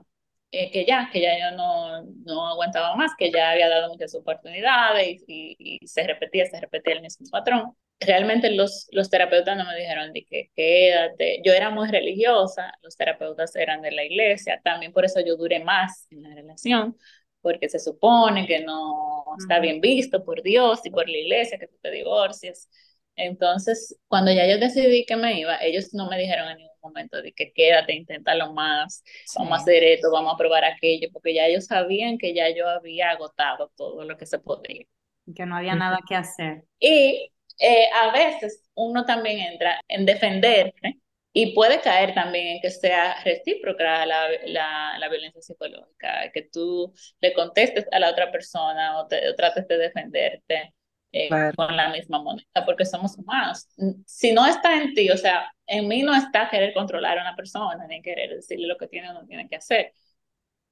eh, 0.51 0.69
que 0.71 0.85
ya, 0.85 1.09
que 1.11 1.21
ya 1.21 1.39
yo 1.39 1.57
no, 1.57 2.03
no 2.23 2.47
aguantaba 2.49 2.95
más, 2.95 3.13
que 3.17 3.31
ya 3.31 3.49
había 3.49 3.67
dado 3.67 3.89
muchas 3.89 4.13
oportunidades 4.13 5.23
y, 5.27 5.55
y, 5.57 5.87
se 5.87 6.05
repetía, 6.05 6.45
se 6.45 6.61
repetía 6.61 6.93
el 6.93 7.01
mismo 7.01 7.25
patrón. 7.31 7.75
Realmente 7.99 8.51
los, 8.51 8.87
los 8.91 9.09
terapeutas 9.09 9.57
no 9.57 9.65
me 9.65 9.75
dijeron 9.77 10.11
de 10.13 10.25
que 10.25 10.51
quédate. 10.55 11.41
Yo 11.43 11.53
era 11.53 11.69
muy 11.69 11.87
religiosa, 11.89 12.73
los 12.81 12.97
terapeutas 12.97 13.55
eran 13.55 13.81
de 13.81 13.91
la 13.91 14.03
iglesia, 14.03 14.61
también 14.63 14.91
por 14.91 15.05
eso 15.05 15.21
yo 15.25 15.37
duré 15.37 15.63
más 15.63 16.07
en 16.11 16.23
la 16.23 16.35
relación, 16.35 16.97
porque 17.41 17.69
se 17.69 17.79
supone 17.79 18.47
que 18.47 18.61
no 18.61 19.23
está 19.39 19.59
bien 19.59 19.81
visto 19.81 20.23
por 20.23 20.41
Dios 20.41 20.81
y 20.83 20.89
por 20.89 21.07
la 21.07 21.17
iglesia 21.17 21.57
que 21.57 21.67
tú 21.67 21.77
te 21.81 21.91
divorcies. 21.91 22.69
Entonces, 23.15 23.97
cuando 24.07 24.31
ya 24.31 24.45
yo 24.47 24.57
decidí 24.57 25.05
que 25.05 25.15
me 25.15 25.39
iba, 25.39 25.57
ellos 25.61 25.93
no 25.93 26.09
me 26.09 26.17
dijeron 26.17 26.49
en 26.49 26.57
ningún 26.57 26.75
momento 26.81 27.21
de 27.21 27.31
que 27.31 27.53
quédate, 27.53 27.93
inténtalo 27.93 28.51
más, 28.53 29.03
vamos 29.37 29.53
a 29.53 29.61
hacer 29.61 29.83
esto, 29.83 30.11
vamos 30.11 30.33
a 30.33 30.37
probar 30.37 30.65
aquello, 30.65 31.09
porque 31.13 31.33
ya 31.33 31.45
ellos 31.45 31.65
sabían 31.65 32.17
que 32.17 32.33
ya 32.33 32.49
yo 32.53 32.67
había 32.67 33.11
agotado 33.11 33.71
todo 33.77 34.03
lo 34.03 34.17
que 34.17 34.25
se 34.25 34.39
podría. 34.39 34.85
Que 35.33 35.45
no 35.45 35.55
había 35.55 35.75
nada 35.75 35.99
que 36.07 36.15
hacer. 36.15 36.65
Y 36.79 37.31
eh, 37.59 37.87
a 37.93 38.11
veces 38.11 38.63
uno 38.75 39.05
también 39.05 39.39
entra 39.39 39.79
en 39.87 40.05
defenderse 40.05 40.99
y 41.33 41.53
puede 41.53 41.81
caer 41.81 42.13
también 42.13 42.47
en 42.47 42.61
que 42.61 42.69
sea 42.69 43.21
recíproca 43.23 44.05
la, 44.05 44.27
la, 44.45 44.97
la, 44.97 45.09
violencia 45.09 45.41
psicológica, 45.41 46.31
que 46.33 46.43
tú 46.43 46.93
le 47.19 47.33
contestes 47.33 47.85
a 47.91 47.99
la 47.99 48.09
otra 48.09 48.31
persona 48.31 48.99
o, 48.99 49.07
te, 49.07 49.29
o 49.29 49.35
trates 49.35 49.67
de 49.67 49.77
defenderte 49.77 50.73
eh, 51.11 51.29
con 51.55 51.75
la 51.75 51.89
misma 51.89 52.21
moneda, 52.21 52.65
porque 52.65 52.85
somos 52.85 53.17
humanos. 53.17 53.67
Si 54.05 54.31
no 54.31 54.45
está 54.45 54.75
en 54.75 54.93
ti, 54.93 55.09
o 55.09 55.17
sea, 55.17 55.49
en 55.67 55.87
mí 55.87 56.03
no 56.03 56.15
está 56.15 56.49
querer 56.49 56.73
controlar 56.73 57.17
a 57.17 57.21
una 57.21 57.35
persona, 57.35 57.85
ni 57.87 58.01
querer 58.01 58.35
decirle 58.35 58.67
lo 58.67 58.77
que 58.77 58.87
tiene 58.87 59.09
o 59.09 59.13
no 59.13 59.25
tiene 59.25 59.47
que 59.47 59.55
hacer. 59.55 59.93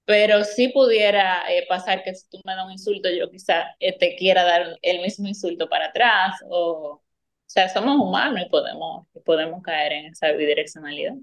Pero 0.06 0.43
si 0.43 0.68
pudiera 0.70 1.43
eh, 1.51 1.66
pasar 1.70 2.04
que 2.04 2.14
si 2.16 2.28
tú 2.30 2.39
me 2.45 2.56
das 2.56 2.66
un 2.66 2.72
insulto, 2.74 3.10
yo 3.10 3.30
quizá 3.32 3.68
eh, 3.80 3.97
te 3.97 4.16
quiera 4.16 4.43
dar 4.43 4.78
el 4.82 5.01
mismo 5.01 5.28
insulto 5.28 5.70
para 5.70 5.88
atrás, 5.88 6.36
o, 6.49 6.95
o 6.95 7.04
sea, 7.45 7.70
somos 7.70 7.97
humanos 7.97 8.41
y 8.45 8.49
podemos, 8.49 9.08
podemos 9.26 9.62
caer 9.64 9.93
en 9.93 10.06
esa 10.08 10.32
bidireccionalidad. 10.32 11.14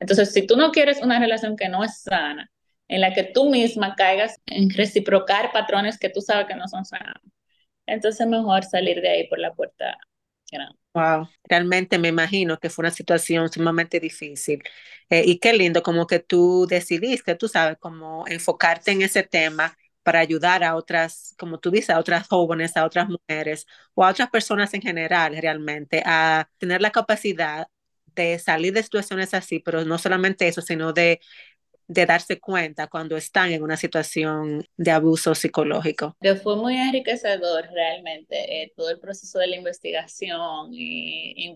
Entonces, 0.00 0.32
si 0.32 0.46
tú 0.46 0.56
no 0.56 0.72
quieres 0.72 1.02
una 1.02 1.18
relación 1.20 1.56
que 1.56 1.68
no 1.68 1.84
es 1.84 2.02
sana, 2.02 2.50
en 2.88 3.00
la 3.00 3.14
que 3.14 3.24
tú 3.24 3.48
misma 3.50 3.94
caigas 3.94 4.36
en 4.46 4.68
reciprocar 4.70 5.52
patrones 5.52 5.98
que 5.98 6.10
tú 6.10 6.20
sabes 6.20 6.46
que 6.46 6.56
no 6.56 6.68
son 6.68 6.84
sanos. 6.84 7.22
Entonces 7.86 8.26
mejor 8.26 8.64
salir 8.64 9.00
de 9.00 9.08
ahí 9.10 9.28
por 9.28 9.38
la 9.38 9.54
puerta 9.54 9.98
Wow, 10.92 11.28
realmente 11.44 11.98
me 11.98 12.08
imagino 12.08 12.58
que 12.58 12.68
fue 12.68 12.82
una 12.82 12.90
situación 12.90 13.48
sumamente 13.48 14.00
difícil. 14.00 14.60
Eh, 15.08 15.22
y 15.24 15.38
qué 15.38 15.52
lindo 15.52 15.82
como 15.84 16.04
que 16.06 16.18
tú 16.18 16.66
decidiste, 16.68 17.36
tú 17.36 17.46
sabes, 17.46 17.78
como 17.78 18.26
enfocarte 18.26 18.90
en 18.90 19.02
ese 19.02 19.22
tema 19.22 19.76
para 20.02 20.18
ayudar 20.18 20.64
a 20.64 20.74
otras, 20.74 21.34
como 21.38 21.60
tú 21.60 21.70
dices, 21.70 21.90
a 21.90 21.98
otras 22.00 22.26
jóvenes, 22.26 22.76
a 22.76 22.84
otras 22.84 23.08
mujeres 23.08 23.66
o 23.94 24.04
a 24.04 24.10
otras 24.10 24.30
personas 24.30 24.74
en 24.74 24.82
general 24.82 25.36
realmente, 25.40 26.02
a 26.04 26.50
tener 26.58 26.80
la 26.80 26.90
capacidad 26.90 27.68
de 28.16 28.38
salir 28.40 28.72
de 28.72 28.82
situaciones 28.82 29.32
así, 29.34 29.60
pero 29.60 29.84
no 29.84 29.96
solamente 29.98 30.48
eso, 30.48 30.60
sino 30.60 30.92
de 30.92 31.20
de 31.90 32.06
darse 32.06 32.38
cuenta 32.38 32.86
cuando 32.86 33.16
están 33.16 33.50
en 33.50 33.64
una 33.64 33.76
situación 33.76 34.64
de 34.76 34.92
abuso 34.92 35.34
psicológico. 35.34 36.16
Fue 36.40 36.54
muy 36.54 36.76
enriquecedor 36.76 37.68
realmente 37.72 38.62
eh, 38.62 38.72
todo 38.76 38.90
el 38.90 39.00
proceso 39.00 39.40
de 39.40 39.48
la 39.48 39.56
investigación 39.56 40.68
y, 40.70 41.52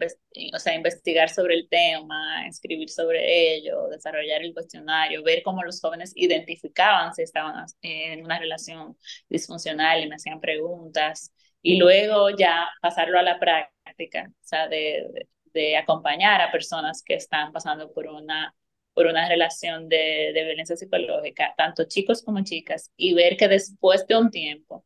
o 0.53 0.59
sea, 0.59 0.75
investigar 0.75 1.31
sobre 1.31 1.55
el 1.55 1.69
tema, 1.69 2.49
escribir 2.49 2.91
sobre 2.91 3.55
ello, 3.55 3.87
desarrollar 3.89 4.43
el 4.43 4.53
cuestionario, 4.53 5.23
ver 5.23 5.45
cómo 5.45 5.63
los 5.63 5.81
jóvenes 5.81 6.13
identificaban 6.17 7.15
si 7.15 7.23
estaban 7.23 7.65
en 7.83 8.25
una 8.25 8.41
relación 8.41 8.97
disfuncional 9.29 10.03
y 10.03 10.09
me 10.09 10.17
hacían 10.17 10.41
preguntas 10.41 11.33
y 11.63 11.77
luego 11.77 12.31
ya 12.31 12.67
pasarlo 12.83 13.21
a 13.21 13.23
la 13.23 13.39
práctica, 13.39 14.29
o 14.29 14.45
sea, 14.45 14.67
de, 14.67 15.29
de 15.53 15.77
acompañar 15.77 16.41
a 16.41 16.51
personas 16.51 17.05
que 17.05 17.15
están 17.15 17.53
pasando 17.53 17.93
por 17.93 18.09
una 18.09 18.53
por 18.95 19.07
una 19.07 19.29
relación 19.29 19.89
de, 19.89 20.33
violencia 20.35 20.77
psicológica, 20.77 21.55
tanto 21.57 21.85
chicos 21.85 22.23
como 22.23 22.43
chicas, 22.45 22.91
y 22.97 23.15
ver 23.15 23.37
que 23.37 23.49
después 23.49 24.07
de 24.07 24.17
un 24.17 24.31
tiempo 24.31 24.85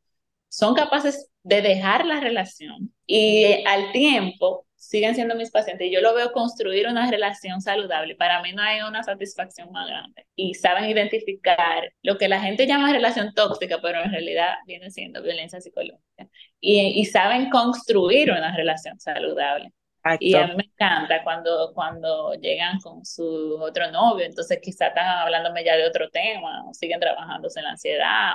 son 0.48 0.74
capaces 0.74 1.30
de 1.42 1.60
dejar 1.62 2.06
la 2.06 2.20
relación 2.20 2.92
y 3.06 3.64
al 3.66 3.92
tiempo 3.92 4.66
siguen 4.78 5.14
siendo 5.14 5.34
mis 5.34 5.50
pacientes 5.50 5.88
y 5.88 5.90
yo 5.90 6.00
lo 6.00 6.14
veo 6.14 6.32
construir 6.32 6.86
una 6.86 7.10
relación 7.10 7.60
saludable. 7.60 8.14
Para 8.14 8.40
mí 8.42 8.52
no 8.52 8.62
hay 8.62 8.80
una 8.80 9.02
satisfacción 9.02 9.70
más 9.72 9.88
grande. 9.88 10.26
Y 10.36 10.54
saben 10.54 10.88
identificar 10.88 11.92
lo 12.02 12.16
que 12.16 12.28
la 12.28 12.40
gente 12.40 12.66
llama 12.66 12.92
relación 12.92 13.34
tóxica, 13.34 13.80
pero 13.82 14.02
en 14.02 14.12
realidad 14.12 14.54
viene 14.66 14.90
siendo 14.90 15.22
violencia 15.22 15.60
psicológica. 15.60 16.28
Y 16.60 17.04
saben 17.06 17.50
construir 17.50 18.30
una 18.30 18.56
relación 18.56 18.98
saludable. 19.00 19.72
Y 20.18 20.34
a 20.34 20.46
mí 20.46 20.54
me 20.56 20.64
encanta 20.64 21.22
cuando, 21.22 21.72
cuando 21.74 22.34
llegan 22.34 22.80
con 22.80 23.04
su 23.04 23.56
otro 23.60 23.90
novio, 23.90 24.26
entonces 24.26 24.58
quizá 24.62 24.88
están 24.88 25.06
hablándome 25.06 25.64
ya 25.64 25.76
de 25.76 25.86
otro 25.86 26.10
tema, 26.10 26.64
o 26.68 26.74
siguen 26.74 27.00
trabajándose 27.00 27.60
en 27.60 27.64
la 27.64 27.70
ansiedad. 27.72 28.32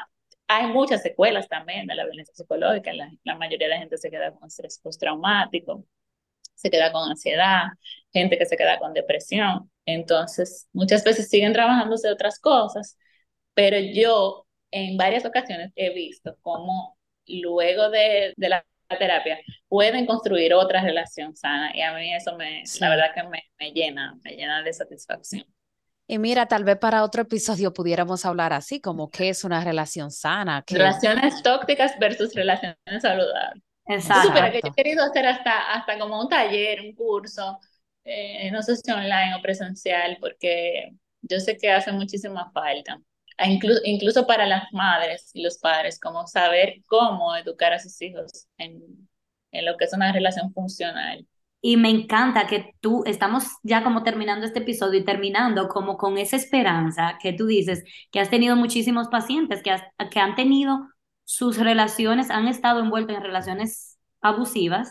Hay 0.48 0.68
muchas 0.68 1.02
secuelas 1.02 1.48
también 1.50 1.88
de 1.88 1.96
la 1.96 2.06
violencia 2.06 2.34
psicológica, 2.36 2.94
la, 2.94 3.12
la 3.24 3.36
mayoría 3.36 3.68
de 3.68 3.74
la 3.76 3.80
gente 3.80 3.98
se 3.98 4.10
queda 4.12 4.32
con 4.34 4.48
estrés 4.48 4.80
postraumático, 4.82 5.86
se 6.56 6.70
queda 6.70 6.92
con 6.92 7.10
ansiedad, 7.10 7.64
gente 8.14 8.38
que 8.38 8.46
se 8.46 8.58
queda 8.58 8.80
con 8.80 8.94
depresión. 8.94 9.72
Entonces, 9.86 10.68
muchas 10.74 11.04
veces 11.04 11.30
siguen 11.30 11.54
trabajándose 11.54 12.10
otras 12.10 12.40
cosas, 12.40 12.98
pero 13.54 13.78
yo 13.80 14.48
en 14.72 14.98
varias 14.98 15.26
ocasiones 15.26 15.72
he 15.76 15.94
visto 15.94 16.38
cómo 16.42 16.98
luego 17.28 17.90
de, 17.90 18.34
de 18.38 18.50
la 18.50 18.66
terapia, 18.98 19.40
pueden 19.68 20.06
construir 20.06 20.54
otra 20.54 20.82
relación 20.82 21.36
sana. 21.36 21.72
Y 21.76 21.82
a 21.82 21.94
mí 21.94 22.14
eso 22.14 22.36
me, 22.36 22.64
la 22.80 22.90
verdad 22.90 23.14
que 23.14 23.24
me, 23.24 23.44
me 23.60 23.72
llena, 23.72 24.18
me 24.24 24.36
llena 24.36 24.62
de 24.64 24.74
satisfacción. 24.74 25.46
Y 26.08 26.18
mira, 26.20 26.48
tal 26.48 26.64
vez 26.64 26.78
para 26.78 27.04
otro 27.04 27.22
episodio 27.22 27.74
pudiéramos 27.74 28.26
hablar 28.26 28.52
así, 28.54 28.82
como 28.82 29.10
qué 29.10 29.30
es 29.30 29.44
una 29.44 29.64
relación 29.64 30.12
sana. 30.12 30.64
Relaciones 30.68 31.42
tóxicas 31.42 31.98
versus 31.98 32.34
relaciones 32.34 32.76
saludables. 33.02 33.64
Exacto. 33.86 34.34
que 34.52 34.62
yo 34.64 34.70
he 34.70 34.74
querido 34.74 35.04
hacer 35.04 35.26
hasta, 35.26 35.74
hasta 35.74 35.98
como 36.00 36.22
un 36.22 36.30
taller, 36.30 36.82
un 36.82 36.94
curso, 36.94 37.60
eh, 38.04 38.50
no 38.52 38.62
sé 38.62 38.76
si 38.78 38.92
online 38.92 39.36
o 39.38 39.42
presencial, 39.42 40.18
porque 40.20 40.92
yo 41.22 41.40
sé 41.40 41.58
que 41.58 41.72
hace 41.72 41.92
muchísima 41.92 42.52
falta 42.52 43.00
incluso, 43.40 43.82
incluso 43.84 44.28
para 44.28 44.46
las 44.46 44.64
madres 44.72 45.32
y 45.34 45.44
los 45.44 45.58
padres, 45.58 46.00
como 46.00 46.28
saber 46.28 46.76
cómo 46.88 47.36
educar 47.36 47.74
a 47.74 47.80
sus 47.80 48.02
hijos 48.02 48.48
en, 48.58 48.82
en 49.52 49.66
lo 49.66 49.78
que 49.78 49.86
es 49.86 49.94
una 49.94 50.12
relación 50.12 50.54
funcional. 50.54 51.26
Y 51.62 51.78
me 51.78 51.90
encanta 51.90 52.46
que 52.46 52.74
tú, 52.82 53.04
estamos 53.06 53.46
ya 53.64 53.84
como 53.84 54.04
terminando 54.04 54.46
este 54.46 54.60
episodio 54.60 55.00
y 55.00 55.06
terminando 55.06 55.70
como 55.70 55.98
con 55.98 56.18
esa 56.18 56.36
esperanza 56.36 57.18
que 57.22 57.32
tú 57.32 57.46
dices, 57.46 57.86
que 58.12 58.20
has 58.20 58.30
tenido 58.30 58.58
muchísimos 58.58 59.08
pacientes 59.08 59.64
que, 59.64 59.74
que 60.12 60.20
han 60.20 60.36
tenido 60.36 60.90
sus 61.24 61.58
relaciones, 61.58 62.30
han 62.30 62.50
estado 62.50 62.82
envueltos 62.82 63.16
en 63.16 63.24
relaciones 63.24 63.98
abusivas, 64.22 64.90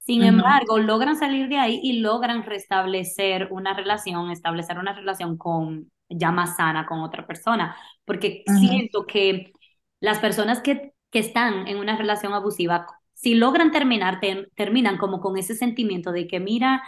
sin 0.00 0.24
embargo, 0.24 0.78
logran 0.78 1.16
salir 1.16 1.48
de 1.48 1.58
ahí 1.58 1.78
y 1.82 2.00
logran 2.00 2.42
restablecer 2.42 3.48
una 3.50 3.74
relación, 3.74 4.30
establecer 4.30 4.78
una 4.78 4.92
relación 4.92 5.36
con, 5.36 5.90
ya 6.10 6.32
más 6.32 6.56
sana 6.56 6.86
con 6.86 7.00
otra 7.00 7.26
persona, 7.26 7.76
porque 8.04 8.42
siento 8.58 9.06
que 9.06 9.52
las 10.00 10.18
personas 10.18 10.60
que, 10.60 10.92
que 11.10 11.20
están 11.20 11.68
en 11.68 11.78
una 11.78 11.96
relación 11.96 12.34
abusiva, 12.34 12.86
si 13.14 13.34
logran 13.34 13.70
terminar, 13.70 14.20
terminan 14.54 14.98
como 14.98 15.20
con 15.20 15.38
ese 15.38 15.54
sentimiento 15.54 16.12
de 16.12 16.26
que, 16.26 16.40
mira, 16.40 16.82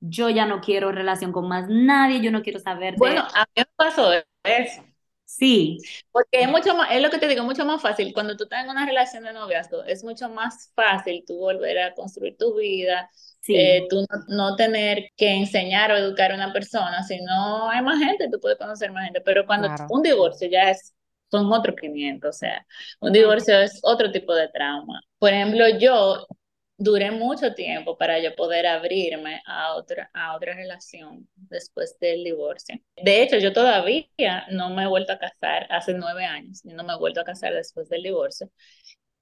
yo 0.00 0.30
ya 0.30 0.46
no 0.46 0.60
quiero 0.60 0.92
relación 0.92 1.32
con 1.32 1.48
más 1.48 1.68
nadie, 1.68 2.20
yo 2.20 2.30
no 2.30 2.42
quiero 2.42 2.60
saber 2.60 2.94
de... 2.94 2.98
Bueno, 2.98 3.22
a 3.34 3.40
mí 3.40 3.52
me 3.56 3.66
pasó 3.76 4.12
eso. 4.44 4.82
Sí. 5.24 5.78
Porque 6.10 6.42
es 6.42 6.48
mucho 6.48 6.74
más, 6.74 6.90
es 6.90 7.02
lo 7.02 7.10
que 7.10 7.18
te 7.18 7.28
digo, 7.28 7.44
mucho 7.44 7.64
más 7.64 7.82
fácil. 7.82 8.14
Cuando 8.14 8.36
tú 8.36 8.44
estás 8.44 8.64
en 8.64 8.70
una 8.70 8.86
relación 8.86 9.24
de 9.24 9.32
noviazgo, 9.32 9.84
es 9.84 10.02
mucho 10.04 10.28
más 10.30 10.72
fácil 10.74 11.24
tú 11.26 11.36
volver 11.36 11.78
a 11.80 11.94
construir 11.94 12.36
tu 12.38 12.56
vida, 12.56 13.10
eh, 13.48 13.86
tú 13.88 14.04
no, 14.28 14.56
tener 14.56 15.10
que 15.16 15.30
enseñar 15.30 15.92
o 15.92 15.96
educar 15.96 16.32
a 16.32 16.34
una 16.34 16.52
persona, 16.52 17.02
sino 17.02 17.68
hay 17.70 17.82
más 17.82 17.98
gente, 17.98 18.28
tú 18.30 18.38
puedes 18.40 18.58
conocer 18.58 18.92
más 18.92 19.04
gente, 19.04 19.20
pero 19.20 19.46
cuando 19.46 19.68
un 19.90 20.02
divorcio 20.02 20.48
ya 20.50 20.70
es, 20.70 20.94
son 21.30 21.52
otros 21.52 21.76
500, 21.80 22.28
o 22.28 22.32
sea, 22.32 22.66
un 23.00 23.12
divorcio 23.12 23.58
es 23.60 23.80
otro 23.82 24.10
tipo 24.10 24.34
de 24.34 24.48
trauma. 24.48 25.00
Por 25.18 25.32
ejemplo, 25.32 25.68
yo 25.78 26.26
duré 26.78 27.10
mucho 27.10 27.54
tiempo 27.54 27.98
para 27.98 28.20
yo 28.20 28.34
poder 28.36 28.66
abrirme 28.66 29.42
a 29.46 29.74
otra, 29.74 30.10
a 30.14 30.36
otra 30.36 30.54
relación 30.54 31.28
después 31.34 31.98
del 32.00 32.24
divorcio. 32.24 32.76
De 32.96 33.22
hecho, 33.22 33.36
yo 33.38 33.52
todavía 33.52 34.06
no 34.50 34.70
me 34.70 34.84
he 34.84 34.86
vuelto 34.86 35.12
a 35.12 35.18
casar 35.18 35.66
hace 35.70 35.92
nueve 35.94 36.24
años, 36.24 36.64
y 36.64 36.72
no 36.72 36.84
me 36.84 36.92
he 36.94 36.98
vuelto 36.98 37.20
a 37.20 37.24
casar 37.24 37.52
después 37.52 37.88
del 37.88 38.04
divorcio. 38.04 38.50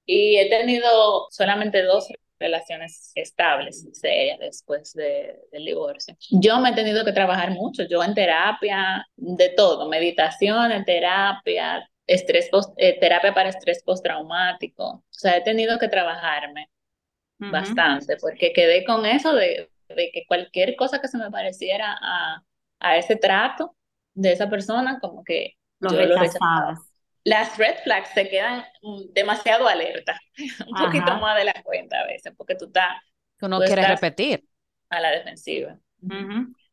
Y 0.05 0.37
he 0.37 0.49
tenido 0.49 1.27
solamente 1.31 1.83
dos 1.83 2.07
relaciones 2.39 3.11
estables, 3.15 3.87
serias, 3.93 4.39
después 4.39 4.93
de, 4.93 5.39
del 5.51 5.65
divorcio. 5.65 6.15
Yo 6.29 6.59
me 6.59 6.69
he 6.69 6.75
tenido 6.75 7.03
que 7.03 7.11
trabajar 7.11 7.51
mucho, 7.51 7.83
yo 7.83 8.03
en 8.03 8.13
terapia, 8.13 9.05
de 9.15 9.49
todo, 9.49 9.89
meditación, 9.89 10.71
en 10.71 10.85
terapia, 10.85 11.89
estrés 12.05 12.49
eh, 12.77 12.99
terapia 12.99 13.33
para 13.33 13.49
estrés 13.49 13.83
postraumático. 13.83 14.85
O 14.87 15.03
sea, 15.09 15.37
he 15.37 15.41
tenido 15.41 15.77
que 15.79 15.87
trabajarme 15.89 16.69
bastante, 17.39 18.17
porque 18.17 18.51
quedé 18.51 18.83
con 18.83 19.05
eso 19.05 19.33
de, 19.33 19.69
de, 19.89 20.11
que 20.11 20.25
cualquier 20.27 20.75
cosa 20.75 20.99
que 20.99 21.07
se 21.07 21.17
me 21.17 21.29
pareciera 21.29 21.95
a, 22.01 22.43
a 22.79 22.97
ese 22.97 23.15
trato 23.15 23.75
de 24.15 24.31
esa 24.31 24.49
persona, 24.49 24.99
como 24.99 25.23
que 25.23 25.53
lo 25.79 25.91
yo 25.91 25.97
rechazaba 25.97 26.79
las 27.27 27.57
red 27.57 27.75
flags 27.83 28.09
se 28.13 28.29
quedan 28.29 28.63
mm, 28.81 29.13
demasiado 29.13 29.67
alerta, 29.67 30.17
un 30.67 30.85
poquito 30.85 31.17
más 31.17 31.37
de 31.37 31.43
la 31.43 31.61
cuenta 31.61 31.99
a 31.99 32.07
veces, 32.07 32.33
porque 32.37 32.55
tú 32.55 32.65
estás... 32.65 32.87
Tú 33.37 33.49
no 33.49 33.59
quieres 33.59 33.87
repetir. 33.87 34.45
A 34.89 35.01
la 35.01 35.11
defensiva. 35.11 35.77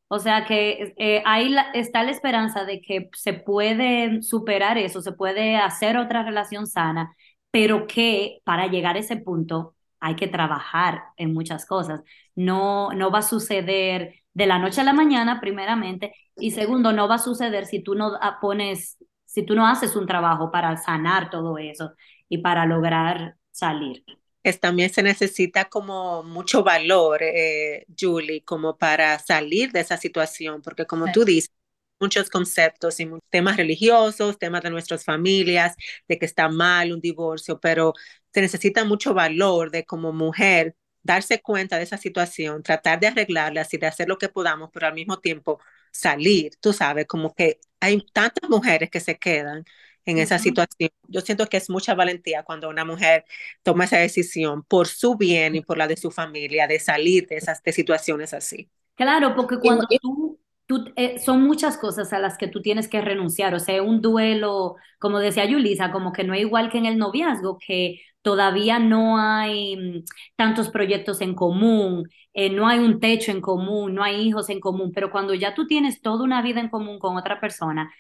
O 0.07 0.19
sea 0.21 0.45
que 0.45 0.95
eh, 0.97 1.23
ahí 1.27 1.55
está 1.75 2.05
la 2.05 2.13
esperanza 2.13 2.65
de 2.65 2.81
que 2.81 3.11
se 3.15 3.33
puede 3.33 4.23
superar 4.23 4.79
eso, 4.79 5.03
se 5.03 5.11
puede 5.11 5.57
hacer 5.57 5.97
otra 5.97 6.23
relación 6.23 6.69
sana, 6.69 7.13
pero 7.51 7.89
que 7.89 8.39
para 8.45 8.69
llegar 8.69 8.95
a 8.95 9.01
ese 9.01 9.17
punto 9.17 9.75
hay 9.99 10.15
que 10.15 10.29
trabajar 10.29 11.03
en 11.17 11.35
muchas 11.35 11.67
cosas. 11.67 12.03
No, 12.37 12.93
no 12.93 13.11
va 13.11 13.19
a 13.19 13.23
suceder 13.23 14.23
de 14.33 14.47
la 14.47 14.61
noche 14.61 14.83
a 14.83 14.85
la 14.85 14.93
mañana, 14.93 15.41
primeramente, 15.41 16.15
y 16.37 16.53
segundo, 16.53 16.93
no 16.93 17.09
va 17.09 17.17
a 17.17 17.19
suceder 17.19 17.67
si 17.67 17.83
tú 17.83 17.97
no 17.97 18.13
pones 18.41 18.99
si 19.35 19.43
tú 19.43 19.57
no 19.57 19.67
haces 19.67 19.97
un 19.97 20.07
trabajo 20.07 20.53
para 20.53 20.77
sanar 20.77 21.29
todo 21.29 21.59
eso 21.59 21.95
y 22.29 22.39
para 22.39 22.67
lograr 22.67 23.37
salir. 23.51 24.05
Es, 24.45 24.61
también 24.61 24.91
se 24.91 25.03
necesita 25.03 25.65
como 25.65 26.23
mucho 26.23 26.63
valor, 26.63 27.21
eh, 27.23 27.85
Julie, 27.99 28.45
como 28.45 28.79
para 28.79 29.19
salir 29.19 29.73
de 29.73 29.81
esa 29.81 29.97
situación, 29.97 30.63
porque 30.63 30.87
como 30.87 31.11
tú 31.11 31.25
dices, 31.25 31.51
muchos 31.99 32.31
conceptos 32.31 33.01
y 33.01 33.09
temas 33.29 33.57
religiosos, 33.57 34.39
temas 34.39 34.63
de 34.63 34.71
nuestras 34.71 35.05
familias, 35.05 35.75
de 36.07 36.19
que 36.19 36.27
está 36.27 36.49
mal 36.49 36.93
un 36.93 37.01
divorcio, 37.01 37.59
pero 37.59 37.93
se 38.33 38.41
necesita 38.41 38.85
mucho 38.85 39.15
valor 39.15 39.71
de 39.73 39.85
como 39.85 40.13
mujer 40.13 40.77
darse 41.03 41.41
cuenta 41.43 41.77
de 41.79 41.85
esa 41.85 41.97
situación, 41.99 42.63
tratar 42.63 43.01
de 43.01 43.09
arreglarla 43.09 43.67
y 43.71 43.79
de 43.79 43.87
hacer 43.87 44.09
lo 44.09 44.19
que 44.19 44.29
podamos, 44.29 44.71
pero 44.73 44.87
al 44.87 44.95
mismo 44.95 45.19
tiempo 45.19 45.61
salir, 45.95 46.53
tú 46.61 46.73
sabes, 46.73 47.07
como 47.07 47.35
que 47.35 47.61
hay 47.81 48.05
tantas 48.13 48.51
mujeres 48.51 48.91
que 48.91 49.01
se 49.01 49.19
quedan 49.19 49.65
en 50.05 50.19
esa 50.19 50.39
situación. 50.39 50.91
Yo 51.09 51.21
siento 51.21 51.47
que 51.47 51.57
es 51.57 51.71
mucha 51.71 51.95
valentía 51.95 52.43
cuando 52.43 52.69
una 52.69 52.85
mujer 52.85 53.25
toma 53.63 53.85
esa 53.85 53.99
decisión 53.99 54.63
por 54.63 54.87
su 54.87 55.17
bien 55.17 55.55
y 55.55 55.61
por 55.63 55.79
la 55.79 55.87
de 55.87 55.97
su 55.97 56.11
familia 56.11 56.67
de 56.67 56.79
salir 56.79 57.27
de 57.27 57.37
esas 57.37 57.63
de 57.63 57.73
situaciones 57.73 58.35
así. 58.35 58.69
Claro, 58.97 59.35
porque 59.35 59.59
cuando 59.59 59.87
tú, 60.01 60.39
tú 60.67 60.93
eh, 60.97 61.19
son 61.19 61.43
muchas 61.43 61.79
cosas 61.79 62.13
a 62.13 62.19
las 62.19 62.37
que 62.37 62.49
tú 62.49 62.61
tienes 62.61 62.89
que 62.89 63.01
renunciar, 63.01 63.55
o 63.55 63.61
sea, 63.61 63.83
un 63.83 64.01
duelo, 64.01 64.77
como 64.99 65.19
decía 65.19 65.47
Yulisa, 65.47 65.91
como 65.91 66.13
que 66.13 66.25
no 66.25 66.35
es 66.35 66.43
igual 66.43 66.71
que 66.71 66.79
en 66.79 66.87
el 66.87 66.99
noviazgo, 66.99 67.59
que 67.59 68.01
todavía 68.25 68.79
no 68.81 69.19
hay 69.19 69.77
mm, 69.77 70.05
tantos 70.37 70.71
proyectos 70.71 71.21
en 71.21 71.35
común, 71.35 72.09
eh, 72.33 72.51
no 72.51 72.67
hay 72.67 72.79
un 72.81 72.99
techo 72.99 73.31
en 73.31 73.43
común, 73.43 73.95
no 73.95 74.03
hay 74.03 74.23
hijos 74.23 74.49
en 74.49 74.61
común, 74.61 74.93
pero 74.95 75.13
cuando 75.13 75.35
ya 75.35 75.55
tú 75.55 75.67
tienes 75.67 76.01
toda 76.01 76.25
una 76.25 76.43
vida 76.43 76.61
en 76.61 76.71
común 76.71 76.99
con 76.99 77.17
otra 77.19 77.39
persona, 77.41 77.93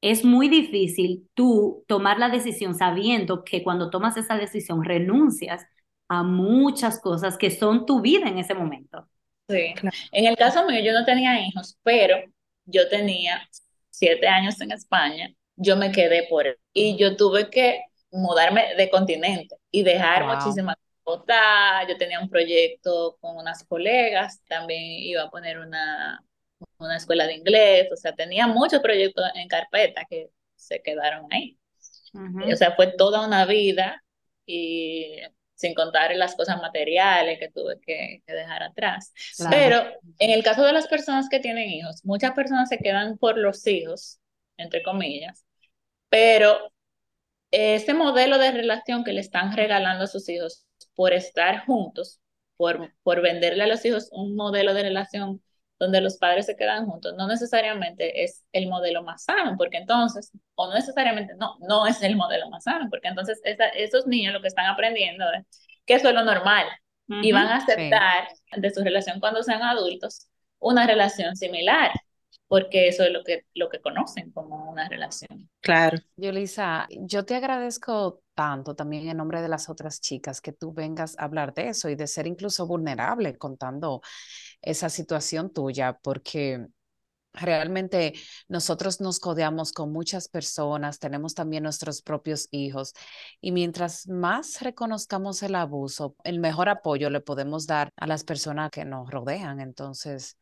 es 0.00 0.24
muy 0.24 0.48
difícil 0.48 1.28
tú 1.34 1.84
tomar 1.86 2.18
la 2.18 2.28
decisión 2.28 2.74
sabiendo 2.74 3.44
que 3.44 3.62
cuando 3.62 3.90
tomas 3.90 4.16
esa 4.16 4.36
decisión 4.36 4.84
renuncias 4.84 5.64
a 6.08 6.22
muchas 6.24 7.00
cosas 7.00 7.38
que 7.38 7.50
son 7.50 7.86
tu 7.86 8.00
vida 8.02 8.28
en 8.28 8.38
ese 8.38 8.54
momento. 8.54 9.08
Sí, 9.48 9.74
en 10.12 10.26
el 10.26 10.36
caso 10.36 10.66
mío 10.66 10.80
yo 10.84 10.92
no 10.92 11.04
tenía 11.04 11.40
hijos, 11.46 11.78
pero 11.82 12.16
yo 12.66 12.88
tenía 12.88 13.48
siete 13.90 14.26
años 14.26 14.60
en 14.60 14.72
España, 14.72 15.32
yo 15.56 15.76
me 15.76 15.92
quedé 15.92 16.26
por 16.28 16.46
él 16.46 16.56
y 16.72 16.98
yo 16.98 17.16
tuve 17.16 17.50
que 17.50 17.82
mudarme 18.14 18.74
de 18.76 18.90
continente 18.90 19.56
y 19.70 19.82
dejar 19.82 20.24
muchísimas 20.24 20.76
cosas. 21.02 21.88
Yo 21.88 21.96
tenía 21.98 22.20
un 22.20 22.30
proyecto 22.30 23.18
con 23.20 23.36
unas 23.36 23.64
colegas, 23.64 24.40
también 24.48 24.82
iba 24.82 25.24
a 25.24 25.30
poner 25.30 25.58
una, 25.58 26.24
una 26.78 26.96
escuela 26.96 27.26
de 27.26 27.34
inglés, 27.34 27.88
o 27.92 27.96
sea, 27.96 28.14
tenía 28.14 28.46
muchos 28.46 28.80
proyectos 28.80 29.24
en 29.34 29.48
carpeta 29.48 30.06
que 30.08 30.30
se 30.56 30.80
quedaron 30.80 31.26
ahí. 31.30 31.58
O 32.52 32.56
sea, 32.56 32.76
fue 32.76 32.92
toda 32.96 33.26
una 33.26 33.44
vida 33.44 34.02
y 34.46 35.16
sin 35.56 35.74
contar 35.74 36.14
las 36.14 36.36
cosas 36.36 36.60
materiales 36.60 37.38
que 37.38 37.50
tuve 37.50 37.80
que, 37.80 38.22
dejar 38.26 38.62
atrás. 38.62 39.12
Pero 39.50 39.82
en 40.18 40.30
el 40.30 40.44
caso 40.44 40.64
de 40.64 40.72
las 40.72 40.86
personas 40.86 41.28
que 41.28 41.40
tienen 41.40 41.68
hijos, 41.70 42.04
muchas 42.04 42.32
personas 42.32 42.68
se 42.68 42.78
quedan 42.78 43.18
por 43.18 43.36
los 43.36 43.66
hijos, 43.66 44.20
entre 44.56 44.82
comillas, 44.82 45.44
pero 46.08 46.72
ese 47.54 47.94
modelo 47.94 48.38
de 48.38 48.50
relación 48.50 49.04
que 49.04 49.12
le 49.12 49.20
están 49.20 49.56
regalando 49.56 50.04
a 50.04 50.08
sus 50.08 50.28
hijos 50.28 50.66
por 50.96 51.12
estar 51.12 51.64
juntos, 51.66 52.20
por, 52.56 52.92
por 53.02 53.22
venderle 53.22 53.62
a 53.64 53.66
los 53.68 53.84
hijos 53.84 54.08
un 54.12 54.34
modelo 54.34 54.74
de 54.74 54.82
relación 54.82 55.40
donde 55.78 56.00
los 56.00 56.16
padres 56.18 56.46
se 56.46 56.56
quedan 56.56 56.86
juntos, 56.86 57.14
no 57.16 57.28
necesariamente 57.28 58.24
es 58.24 58.44
el 58.52 58.68
modelo 58.68 59.02
más 59.02 59.24
sano, 59.24 59.54
porque 59.56 59.76
entonces, 59.76 60.32
o 60.54 60.68
no 60.68 60.74
necesariamente, 60.74 61.34
no, 61.36 61.56
no 61.60 61.86
es 61.86 62.02
el 62.02 62.16
modelo 62.16 62.48
más 62.50 62.64
sano, 62.64 62.88
porque 62.90 63.08
entonces 63.08 63.40
esos 63.74 64.06
niños 64.06 64.32
lo 64.32 64.40
que 64.40 64.48
están 64.48 64.66
aprendiendo 64.66 65.24
es 65.32 65.44
que 65.84 65.94
eso 65.94 66.08
es 66.08 66.14
lo 66.14 66.24
normal 66.24 66.66
y 67.06 67.32
van 67.32 67.48
a 67.48 67.56
aceptar 67.56 68.28
de 68.56 68.70
su 68.70 68.82
relación 68.82 69.20
cuando 69.20 69.42
sean 69.42 69.62
adultos 69.62 70.26
una 70.58 70.86
relación 70.86 71.36
similar 71.36 71.90
porque 72.48 72.88
eso 72.88 73.04
es 73.04 73.12
lo 73.12 73.24
que, 73.24 73.46
lo 73.54 73.68
que 73.68 73.80
conocen 73.80 74.30
como 74.30 74.70
una 74.70 74.88
relación. 74.88 75.48
Claro. 75.60 75.98
Yulisa, 76.16 76.86
yo 76.90 77.24
te 77.24 77.34
agradezco 77.34 78.22
tanto 78.34 78.74
también 78.74 79.08
en 79.08 79.16
nombre 79.16 79.40
de 79.40 79.48
las 79.48 79.68
otras 79.68 80.00
chicas 80.00 80.40
que 80.40 80.52
tú 80.52 80.72
vengas 80.72 81.16
a 81.18 81.24
hablar 81.24 81.54
de 81.54 81.68
eso 81.68 81.88
y 81.88 81.94
de 81.94 82.06
ser 82.06 82.26
incluso 82.26 82.66
vulnerable 82.66 83.38
contando 83.38 84.02
esa 84.60 84.88
situación 84.88 85.52
tuya, 85.52 85.98
porque 86.02 86.66
realmente 87.32 88.14
nosotros 88.48 89.00
nos 89.00 89.18
codeamos 89.18 89.72
con 89.72 89.92
muchas 89.92 90.28
personas, 90.28 90.98
tenemos 90.98 91.34
también 91.34 91.64
nuestros 91.64 92.00
propios 92.02 92.48
hijos 92.52 92.94
y 93.40 93.52
mientras 93.52 94.06
más 94.06 94.60
reconozcamos 94.60 95.42
el 95.42 95.56
abuso, 95.56 96.14
el 96.24 96.38
mejor 96.38 96.68
apoyo 96.68 97.10
le 97.10 97.20
podemos 97.20 97.66
dar 97.66 97.90
a 97.96 98.06
las 98.06 98.24
personas 98.24 98.70
que 98.70 98.84
nos 98.84 99.10
rodean. 99.10 99.60
Entonces, 99.60 100.36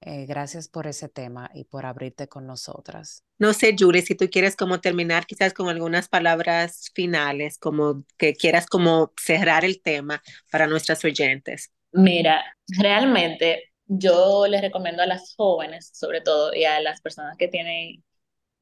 eh, 0.00 0.26
gracias 0.26 0.68
por 0.68 0.86
ese 0.86 1.08
tema 1.08 1.50
y 1.54 1.64
por 1.64 1.84
abrirte 1.84 2.28
con 2.28 2.46
nosotras. 2.46 3.24
No 3.38 3.52
sé, 3.52 3.74
Julie, 3.78 4.02
si 4.02 4.14
tú 4.14 4.28
quieres 4.30 4.54
como 4.54 4.80
terminar 4.80 5.26
quizás 5.26 5.52
con 5.52 5.68
algunas 5.68 6.08
palabras 6.08 6.90
finales, 6.94 7.58
como 7.58 8.04
que 8.16 8.34
quieras 8.34 8.66
como 8.66 9.12
cerrar 9.20 9.64
el 9.64 9.82
tema 9.82 10.22
para 10.52 10.66
nuestras 10.68 11.04
oyentes. 11.04 11.72
Mira, 11.92 12.44
realmente 12.68 13.72
yo 13.86 14.46
les 14.46 14.60
recomiendo 14.60 15.02
a 15.02 15.06
las 15.06 15.34
jóvenes, 15.34 15.90
sobre 15.94 16.20
todo, 16.20 16.54
y 16.54 16.64
a 16.64 16.80
las 16.80 17.00
personas 17.00 17.36
que 17.36 17.48
tienen 17.48 18.04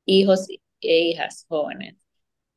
hijos 0.05 0.47
e 0.81 0.99
hijas 1.01 1.45
jóvenes, 1.49 1.97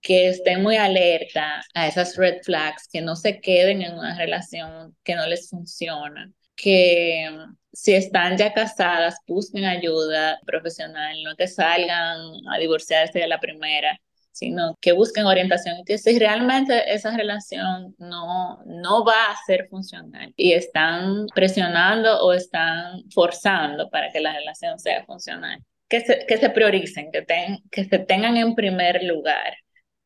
que 0.02 0.30
estén 0.30 0.64
muy 0.64 0.78
alerta 0.78 1.62
a 1.74 1.88
esas 1.88 2.16
red 2.16 2.42
flags, 2.44 2.88
que 2.92 3.02
no 3.02 3.16
se 3.16 3.42
queden 3.42 3.82
en 3.82 3.94
una 3.94 4.18
relación 4.18 4.96
que 5.04 5.16
no 5.16 5.28
les 5.28 5.50
funciona, 5.50 6.32
que 6.62 7.30
si 7.72 7.93
están 7.93 8.38
ya 8.38 8.53
casadas, 8.53 9.18
busquen 9.28 9.66
ayuda 9.66 10.39
profesional, 10.45 11.16
no 11.24 11.36
que 11.36 11.47
salgan 11.47 12.20
a 12.51 12.57
divorciarse 12.60 13.20
de 13.20 13.28
la 13.28 13.39
primera, 13.39 13.99
sino 14.32 14.78
que 14.82 14.91
busquen 14.91 15.26
orientación. 15.26 15.80
Y 15.80 15.84
que 15.86 15.97
si 15.97 16.20
realmente 16.20 16.93
esa 16.93 17.16
relación 17.16 17.95
no, 17.97 18.62
no 18.66 19.05
va 19.05 19.32
a 19.32 19.38
ser 19.45 19.68
funcional 19.70 20.34
y 20.36 20.53
están 20.53 21.28
presionando 21.34 22.22
o 22.26 22.34
están 22.34 23.03
forzando 23.14 23.89
para 23.89 24.12
que 24.12 24.20
la 24.20 24.34
relación 24.34 24.78
sea 24.80 25.05
funcional, 25.05 25.60
que 25.88 26.01
se, 26.01 26.26
que 26.26 26.38
se 26.38 26.49
prioricen, 26.49 27.12
que, 27.12 27.26
que 27.72 27.86
se 27.86 27.99
tengan 27.99 28.36
en 28.36 28.55
primer 28.55 29.03
lugar 29.03 29.55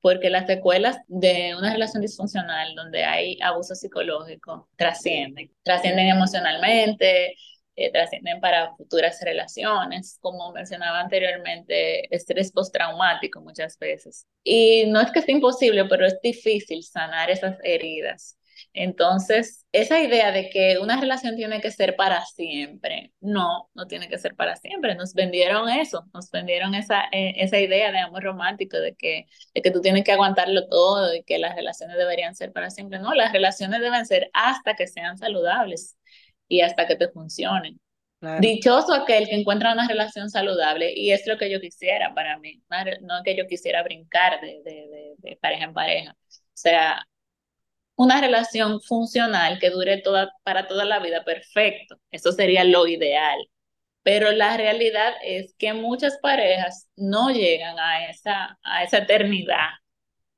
porque 0.04 0.30
las 0.30 0.48
secuelas 0.48 0.98
de 1.08 1.56
una 1.58 1.72
relación 1.72 2.02
disfuncional 2.02 2.76
donde 2.76 3.06
hay 3.06 3.40
abuso 3.42 3.74
psicológico 3.74 4.68
trascienden, 4.76 5.50
trascienden 5.64 6.10
emocionalmente, 6.10 7.36
eh, 7.78 7.90
trascienden 7.90 8.42
para 8.42 8.76
futuras 8.76 9.22
relaciones, 9.24 10.18
como 10.20 10.52
mencionaba 10.52 11.00
anteriormente, 11.00 12.14
estrés 12.14 12.52
postraumático 12.52 13.40
muchas 13.40 13.80
veces. 13.80 14.28
Y 14.44 14.88
no 14.88 15.00
es 15.00 15.10
que 15.10 15.22
sea 15.22 15.36
imposible, 15.36 15.86
pero 15.86 16.06
es 16.06 16.20
difícil 16.22 16.84
sanar 16.84 17.30
esas 17.30 17.58
heridas. 17.64 18.38
Entonces, 18.74 19.66
esa 19.72 20.00
idea 20.00 20.32
de 20.32 20.50
que 20.50 20.78
una 20.80 21.00
relación 21.00 21.36
tiene 21.36 21.62
que 21.62 21.72
ser 21.72 21.96
para 21.96 22.26
siempre, 22.26 23.12
no, 23.20 23.70
no 23.74 23.88
tiene 23.88 24.08
que 24.10 24.18
ser 24.18 24.36
para 24.36 24.56
siempre. 24.56 24.96
Nos 24.96 25.14
vendieron 25.14 25.70
eso, 25.70 26.06
nos 26.14 26.32
vendieron 26.32 26.76
esa, 26.76 27.04
eh, 27.12 27.34
esa 27.38 27.60
idea 27.60 27.92
de 27.92 28.00
amor 28.00 28.24
romántico, 28.24 28.78
de 28.78 28.96
que, 28.96 29.26
de 29.54 29.62
que 29.62 29.72
tú 29.72 29.82
tienes 29.82 30.04
que 30.04 30.12
aguantarlo 30.12 30.68
todo 30.68 31.14
y 31.16 31.24
que 31.24 31.40
las 31.40 31.56
relaciones 31.56 31.98
deberían 31.98 32.36
ser 32.36 32.52
para 32.52 32.70
siempre. 32.70 33.00
No, 33.00 33.14
las 33.14 33.34
relaciones 33.34 33.82
deben 33.82 34.06
ser 34.06 34.30
hasta 34.34 34.76
que 34.76 34.88
sean 34.88 35.18
saludables 35.18 35.98
y 36.48 36.62
hasta 36.62 36.88
que 36.88 36.96
te 36.96 37.10
funcionen. 37.10 37.80
Dichoso 38.40 38.94
aquel 38.94 39.28
que 39.28 39.36
encuentra 39.36 39.74
una 39.74 39.86
relación 39.86 40.30
saludable 40.30 40.94
y 40.96 41.12
es 41.12 41.28
lo 41.28 41.38
que 41.38 41.52
yo 41.52 41.60
quisiera 41.60 42.14
para 42.14 42.40
mí, 42.40 42.64
no 43.02 43.22
que 43.22 43.36
yo 43.36 43.46
quisiera 43.48 43.84
brincar 43.84 44.40
de, 44.40 44.62
de, 44.64 45.16
de, 45.18 45.36
pareja 45.38 45.66
en 45.66 45.74
pareja. 45.74 46.12
O 46.14 46.54
sea, 46.54 47.06
una 47.96 48.20
relación 48.22 48.82
funcional 48.82 49.60
que 49.60 49.70
dure 49.70 49.98
toda, 50.02 50.34
para 50.44 50.68
toda 50.68 50.86
la 50.86 51.00
vida, 51.00 51.24
perfecto. 51.24 52.00
Eso 52.12 52.32
sería 52.32 52.64
lo 52.64 52.88
ideal. 52.88 53.38
Pero 54.04 54.32
la 54.32 54.58
realidad 54.58 55.14
es 55.24 55.56
que 55.58 55.74
muchas 55.74 56.18
parejas 56.22 56.90
no 56.96 57.30
llegan 57.30 57.80
a 57.80 58.10
esa, 58.10 58.60
a 58.64 58.84
esa 58.84 59.00
eternidad 59.00 59.70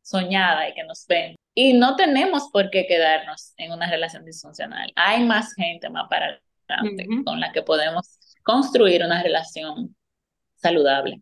soñada 0.02 0.70
y 0.70 0.74
que 0.74 0.84
nos 0.84 1.06
ven. 1.08 1.36
Y 1.56 1.74
no 1.74 1.96
tenemos 1.96 2.50
por 2.52 2.70
qué 2.70 2.86
quedarnos 2.86 3.54
en 3.58 3.72
una 3.72 3.90
relación 3.90 4.26
disfuncional. 4.26 4.92
Hay 4.96 5.24
más 5.24 5.54
gente 5.56 5.90
más 5.90 6.08
para 6.10 6.40
adelante 6.68 7.08
con 7.24 7.40
la 7.40 7.52
que 7.52 7.64
podemos 7.64 8.20
construir 8.44 9.04
una 9.04 9.24
relación 9.24 9.96
saludable. 10.56 11.22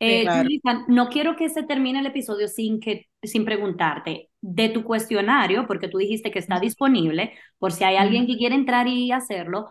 Eh, 0.00 0.26
no 0.88 1.08
quiero 1.08 1.36
que 1.36 1.48
se 1.48 1.62
termine 1.62 2.00
el 2.00 2.06
episodio 2.06 2.46
sin, 2.48 2.78
que, 2.78 3.08
sin 3.22 3.44
preguntarte 3.44 4.30
de 4.46 4.68
tu 4.68 4.84
cuestionario, 4.84 5.66
porque 5.66 5.88
tú 5.88 5.96
dijiste 5.96 6.30
que 6.30 6.38
está 6.38 6.60
disponible 6.60 7.32
por 7.58 7.72
si 7.72 7.82
hay 7.84 7.96
alguien 7.96 8.26
que 8.26 8.36
quiere 8.36 8.54
entrar 8.54 8.86
y 8.86 9.10
hacerlo. 9.10 9.68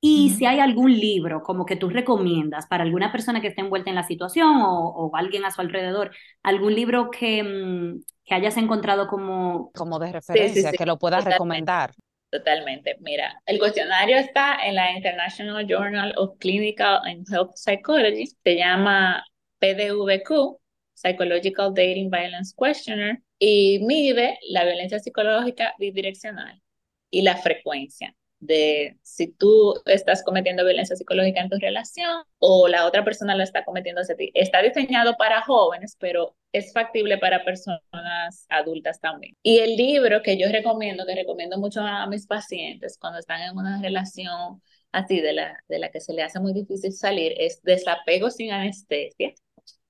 Y 0.00 0.30
si 0.30 0.46
hay 0.46 0.60
algún 0.60 0.92
libro 0.92 1.42
como 1.42 1.66
que 1.66 1.74
tú 1.74 1.88
recomiendas 1.88 2.66
para 2.66 2.84
alguna 2.84 3.10
persona 3.10 3.40
que 3.40 3.48
esté 3.48 3.62
envuelta 3.62 3.90
en 3.90 3.96
la 3.96 4.04
situación 4.04 4.60
o, 4.60 5.10
alguien 5.14 5.44
a 5.44 5.50
su 5.50 5.60
alrededor, 5.60 6.12
algún 6.44 6.74
libro 6.74 7.10
que, 7.10 7.42
mm, 7.42 8.02
que 8.24 8.34
hayas 8.34 8.56
encontrado 8.56 9.08
como... 9.08 9.72
Como 9.72 9.98
de 9.98 10.12
referencia, 10.12 10.70
que 10.70 10.86
lo 10.86 10.98
puedas 10.98 11.24
recomendar. 11.24 11.92
Totalmente. 12.30 12.96
Mira, 13.00 13.42
el 13.44 13.58
cuestionario 13.58 14.16
está 14.16 14.56
en 14.64 14.76
la 14.76 14.92
International 14.92 15.66
Journal 15.66 16.14
of 16.16 16.38
Clinical 16.38 17.00
and 17.04 17.26
Health 17.28 17.52
Psychology. 17.56 18.26
Se 18.26 18.56
llama 18.56 19.24
PDVQ, 19.58 20.58
Psychological 20.94 21.74
Dating 21.74 22.10
Violence 22.10 22.54
Questionnaire, 22.56 23.20
y 23.44 23.80
mide 23.80 24.38
la 24.48 24.64
violencia 24.64 25.00
psicológica 25.00 25.74
bidireccional 25.76 26.62
y 27.10 27.22
la 27.22 27.36
frecuencia 27.36 28.14
de 28.38 28.98
si 29.02 29.32
tú 29.32 29.74
estás 29.86 30.22
cometiendo 30.22 30.64
violencia 30.64 30.94
psicológica 30.94 31.40
en 31.40 31.48
tu 31.48 31.58
relación 31.58 32.22
o 32.38 32.68
la 32.68 32.86
otra 32.86 33.04
persona 33.04 33.34
la 33.34 33.42
está 33.42 33.64
cometiendo 33.64 34.00
hacia 34.00 34.14
ti. 34.14 34.30
Está 34.34 34.62
diseñado 34.62 35.16
para 35.16 35.42
jóvenes, 35.42 35.96
pero 35.98 36.36
es 36.52 36.72
factible 36.72 37.18
para 37.18 37.44
personas 37.44 38.46
adultas 38.48 39.00
también. 39.00 39.36
Y 39.42 39.58
el 39.58 39.74
libro 39.76 40.22
que 40.22 40.36
yo 40.38 40.46
recomiendo, 40.48 41.04
que 41.04 41.16
recomiendo 41.16 41.58
mucho 41.58 41.80
a 41.80 42.06
mis 42.06 42.28
pacientes 42.28 42.96
cuando 42.96 43.18
están 43.18 43.42
en 43.42 43.56
una 43.56 43.82
relación 43.82 44.62
así 44.92 45.20
de 45.20 45.32
la, 45.32 45.64
de 45.68 45.80
la 45.80 45.90
que 45.90 46.00
se 46.00 46.12
le 46.12 46.22
hace 46.22 46.38
muy 46.38 46.52
difícil 46.52 46.92
salir, 46.92 47.34
es 47.38 47.60
Desapego 47.62 48.30
sin 48.30 48.52
anestesia, 48.52 49.34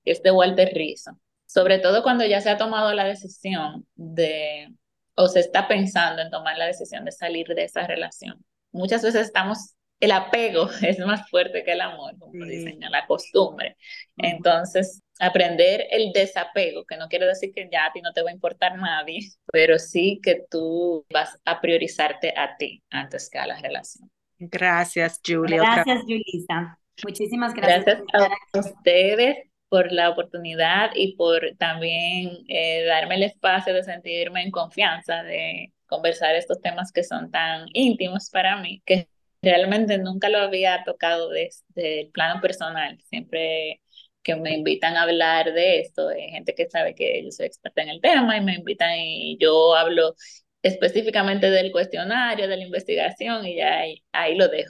es 0.05 0.23
de 0.23 0.31
Walter 0.31 0.71
Rizzo. 0.73 1.19
Sobre 1.53 1.77
todo 1.77 2.01
cuando 2.01 2.25
ya 2.25 2.41
se 2.41 2.49
ha 2.49 2.57
tomado 2.57 2.91
la 2.93 3.03
decisión 3.03 3.85
de 3.93 4.73
o 5.15 5.27
se 5.27 5.39
está 5.39 5.67
pensando 5.67 6.23
en 6.23 6.31
tomar 6.31 6.57
la 6.57 6.65
decisión 6.65 7.05
de 7.05 7.11
salir 7.11 7.45
de 7.45 7.65
esa 7.65 7.85
relación. 7.85 8.43
Muchas 8.71 9.03
veces 9.03 9.27
estamos, 9.27 9.75
el 9.99 10.11
apego 10.13 10.67
es 10.81 10.97
más 10.97 11.29
fuerte 11.29 11.63
que 11.63 11.73
el 11.73 11.81
amor, 11.81 12.17
como 12.17 12.43
dicen, 12.43 12.79
la 12.79 13.05
costumbre. 13.05 13.77
Entonces, 14.17 15.03
aprender 15.19 15.85
el 15.91 16.11
desapego, 16.11 16.85
que 16.85 16.97
no 16.97 17.07
quiere 17.07 17.27
decir 17.27 17.53
que 17.53 17.69
ya 17.71 17.85
a 17.85 17.93
ti 17.93 18.01
no 18.01 18.13
te 18.13 18.23
va 18.23 18.31
a 18.31 18.33
importar 18.33 18.75
nadie, 18.75 19.19
pero 19.53 19.77
sí 19.77 20.19
que 20.23 20.45
tú 20.49 21.05
vas 21.13 21.37
a 21.45 21.61
priorizarte 21.61 22.33
a 22.35 22.57
ti 22.57 22.81
antes 22.89 23.29
que 23.29 23.37
a 23.37 23.45
la 23.45 23.59
relación. 23.59 24.09
Gracias, 24.39 25.21
Julia. 25.23 25.61
Gracias, 25.61 26.01
Julisa. 26.01 26.79
Muchísimas 27.03 27.53
gracias. 27.53 27.85
Gracias 27.85 28.39
a 28.53 28.59
ustedes 28.59 29.52
por 29.73 29.91
la 29.91 30.11
oportunidad 30.11 30.91
y 30.93 31.15
por 31.15 31.41
también 31.57 32.45
eh, 32.47 32.85
darme 32.85 33.15
el 33.15 33.23
espacio 33.23 33.73
de 33.73 33.83
sentirme 33.83 34.43
en 34.43 34.51
confianza, 34.51 35.23
de 35.23 35.73
conversar 35.87 36.35
estos 36.35 36.61
temas 36.61 36.91
que 36.91 37.03
son 37.03 37.31
tan 37.31 37.65
íntimos 37.73 38.29
para 38.29 38.57
mí, 38.57 38.83
que 38.85 39.07
realmente 39.41 39.97
nunca 39.97 40.29
lo 40.29 40.37
había 40.37 40.83
tocado 40.83 41.29
desde 41.29 42.01
el 42.01 42.11
plano 42.11 42.39
personal. 42.39 42.99
Siempre 43.09 43.81
que 44.21 44.35
me 44.35 44.53
invitan 44.53 44.95
a 44.95 45.01
hablar 45.01 45.51
de 45.53 45.79
esto, 45.79 46.09
hay 46.09 46.29
gente 46.29 46.53
que 46.53 46.69
sabe 46.69 46.93
que 46.93 47.23
yo 47.23 47.31
soy 47.31 47.47
experta 47.47 47.81
en 47.81 47.89
el 47.89 47.99
tema 47.99 48.37
y 48.37 48.41
me 48.41 48.53
invitan 48.53 48.91
y 48.99 49.39
yo 49.39 49.73
hablo 49.73 50.13
específicamente 50.61 51.49
del 51.49 51.71
cuestionario, 51.71 52.47
de 52.47 52.57
la 52.57 52.63
investigación 52.63 53.43
y 53.47 53.55
ya 53.55 53.79
ahí, 53.79 54.03
ahí 54.11 54.35
lo 54.35 54.49
dejo. 54.49 54.69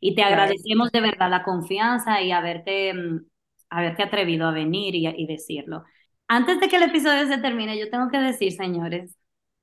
Y 0.00 0.16
te 0.16 0.22
agradecemos 0.24 0.90
de 0.90 1.02
verdad 1.02 1.30
la 1.30 1.44
confianza 1.44 2.20
y 2.20 2.32
haberte 2.32 2.92
mm, 2.94 3.20
haberte 3.70 4.02
atrevido 4.02 4.46
a 4.46 4.52
venir 4.52 4.94
y, 4.94 5.06
y 5.06 5.26
decirlo. 5.26 5.84
Antes 6.28 6.60
de 6.60 6.68
que 6.68 6.76
el 6.76 6.84
episodio 6.84 7.26
se 7.26 7.38
termine, 7.38 7.78
yo 7.78 7.90
tengo 7.90 8.10
que 8.10 8.18
decir, 8.18 8.52
señores, 8.52 9.16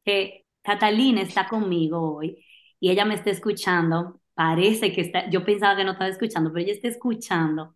que 0.03 0.45
Catalina 0.64 1.22
está 1.22 1.47
conmigo 1.47 2.16
hoy 2.18 2.43
y 2.80 2.89
ella 2.91 3.06
me 3.06 3.16
está 3.16 3.30
escuchando. 3.32 4.22
Parece 4.34 4.91
que 4.93 5.01
está, 5.01 5.30
yo 5.30 5.45
pensaba 5.45 5.76
que 5.78 5.84
no 5.86 5.91
estaba 5.93 6.10
escuchando, 6.10 6.51
pero 6.51 6.64
ella 6.66 6.74
está 6.74 6.88
escuchando 6.89 7.76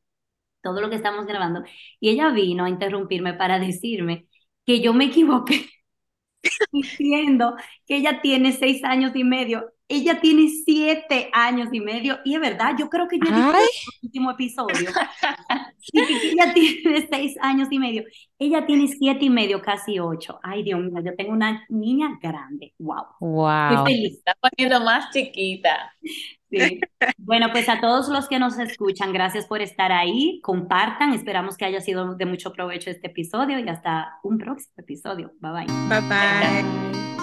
todo 0.62 0.82
lo 0.82 0.90
que 0.90 0.98
estamos 0.98 1.26
grabando. 1.28 1.64
Y 2.00 2.10
ella 2.10 2.30
vino 2.32 2.66
a 2.66 2.70
interrumpirme 2.70 3.34
para 3.36 3.60
decirme 3.60 4.28
que 4.66 4.82
yo 4.82 4.94
me 4.94 5.06
equivoqué 5.06 5.68
diciendo 6.72 7.56
que 7.86 7.98
ella 7.98 8.22
tiene 8.22 8.52
seis 8.54 8.84
años 8.84 9.12
y 9.16 9.24
medio. 9.24 9.72
Ella 9.90 10.22
tiene 10.22 10.48
siete 10.64 11.30
años 11.34 11.70
y 11.72 11.82
medio. 11.82 12.20
Y 12.24 12.36
es 12.36 12.42
verdad, 12.42 12.76
yo 12.78 12.90
creo 12.90 13.08
que 13.08 13.18
yo 13.18 13.26
dije 13.26 13.40
en 13.40 13.56
el 13.56 14.04
último 14.04 14.32
episodio 14.32 14.90
ella 15.94 16.54
tiene 16.54 17.08
seis 17.10 17.36
años 17.42 17.68
y 17.72 17.80
medio. 17.80 18.04
Ella 18.38 18.66
tiene 18.66 18.88
siete 18.88 19.26
y 19.26 19.30
medio, 19.30 19.62
casi 19.62 20.00
ocho. 20.00 20.40
Ay, 20.44 20.64
Dios 20.64 20.80
mío, 20.80 21.02
yo 21.04 21.16
tengo 21.16 21.32
una 21.32 21.66
niña 21.70 22.18
grande. 22.22 22.74
Wow. 22.80 23.06
Wow. 23.20 23.86
feliz. 23.86 24.18
Está 24.18 24.36
poniendo 24.40 24.84
más 24.84 25.10
chiquita. 25.12 25.94
Sí. 26.50 26.80
Bueno, 27.18 27.50
pues 27.52 27.70
a 27.70 27.80
todos 27.80 28.10
los 28.10 28.28
que 28.28 28.40
nos 28.40 28.58
escuchan, 28.58 29.14
gracias 29.14 29.46
por 29.46 29.62
estar 29.62 29.92
ahí. 29.92 30.40
Compartan. 30.42 31.14
Esperamos 31.14 31.58
que 31.58 31.66
haya 31.66 31.82
sido 31.82 32.16
de 32.16 32.26
mucho 32.26 32.54
provecho 32.54 32.90
este 32.90 33.08
episodio 33.08 33.60
y 33.60 33.70
hasta 33.70 34.20
un 34.24 34.38
próximo 34.38 34.74
episodio. 34.78 35.32
Bye 35.40 35.52
bye. 35.52 35.66
Bye 35.90 36.02
bye. 36.02 37.19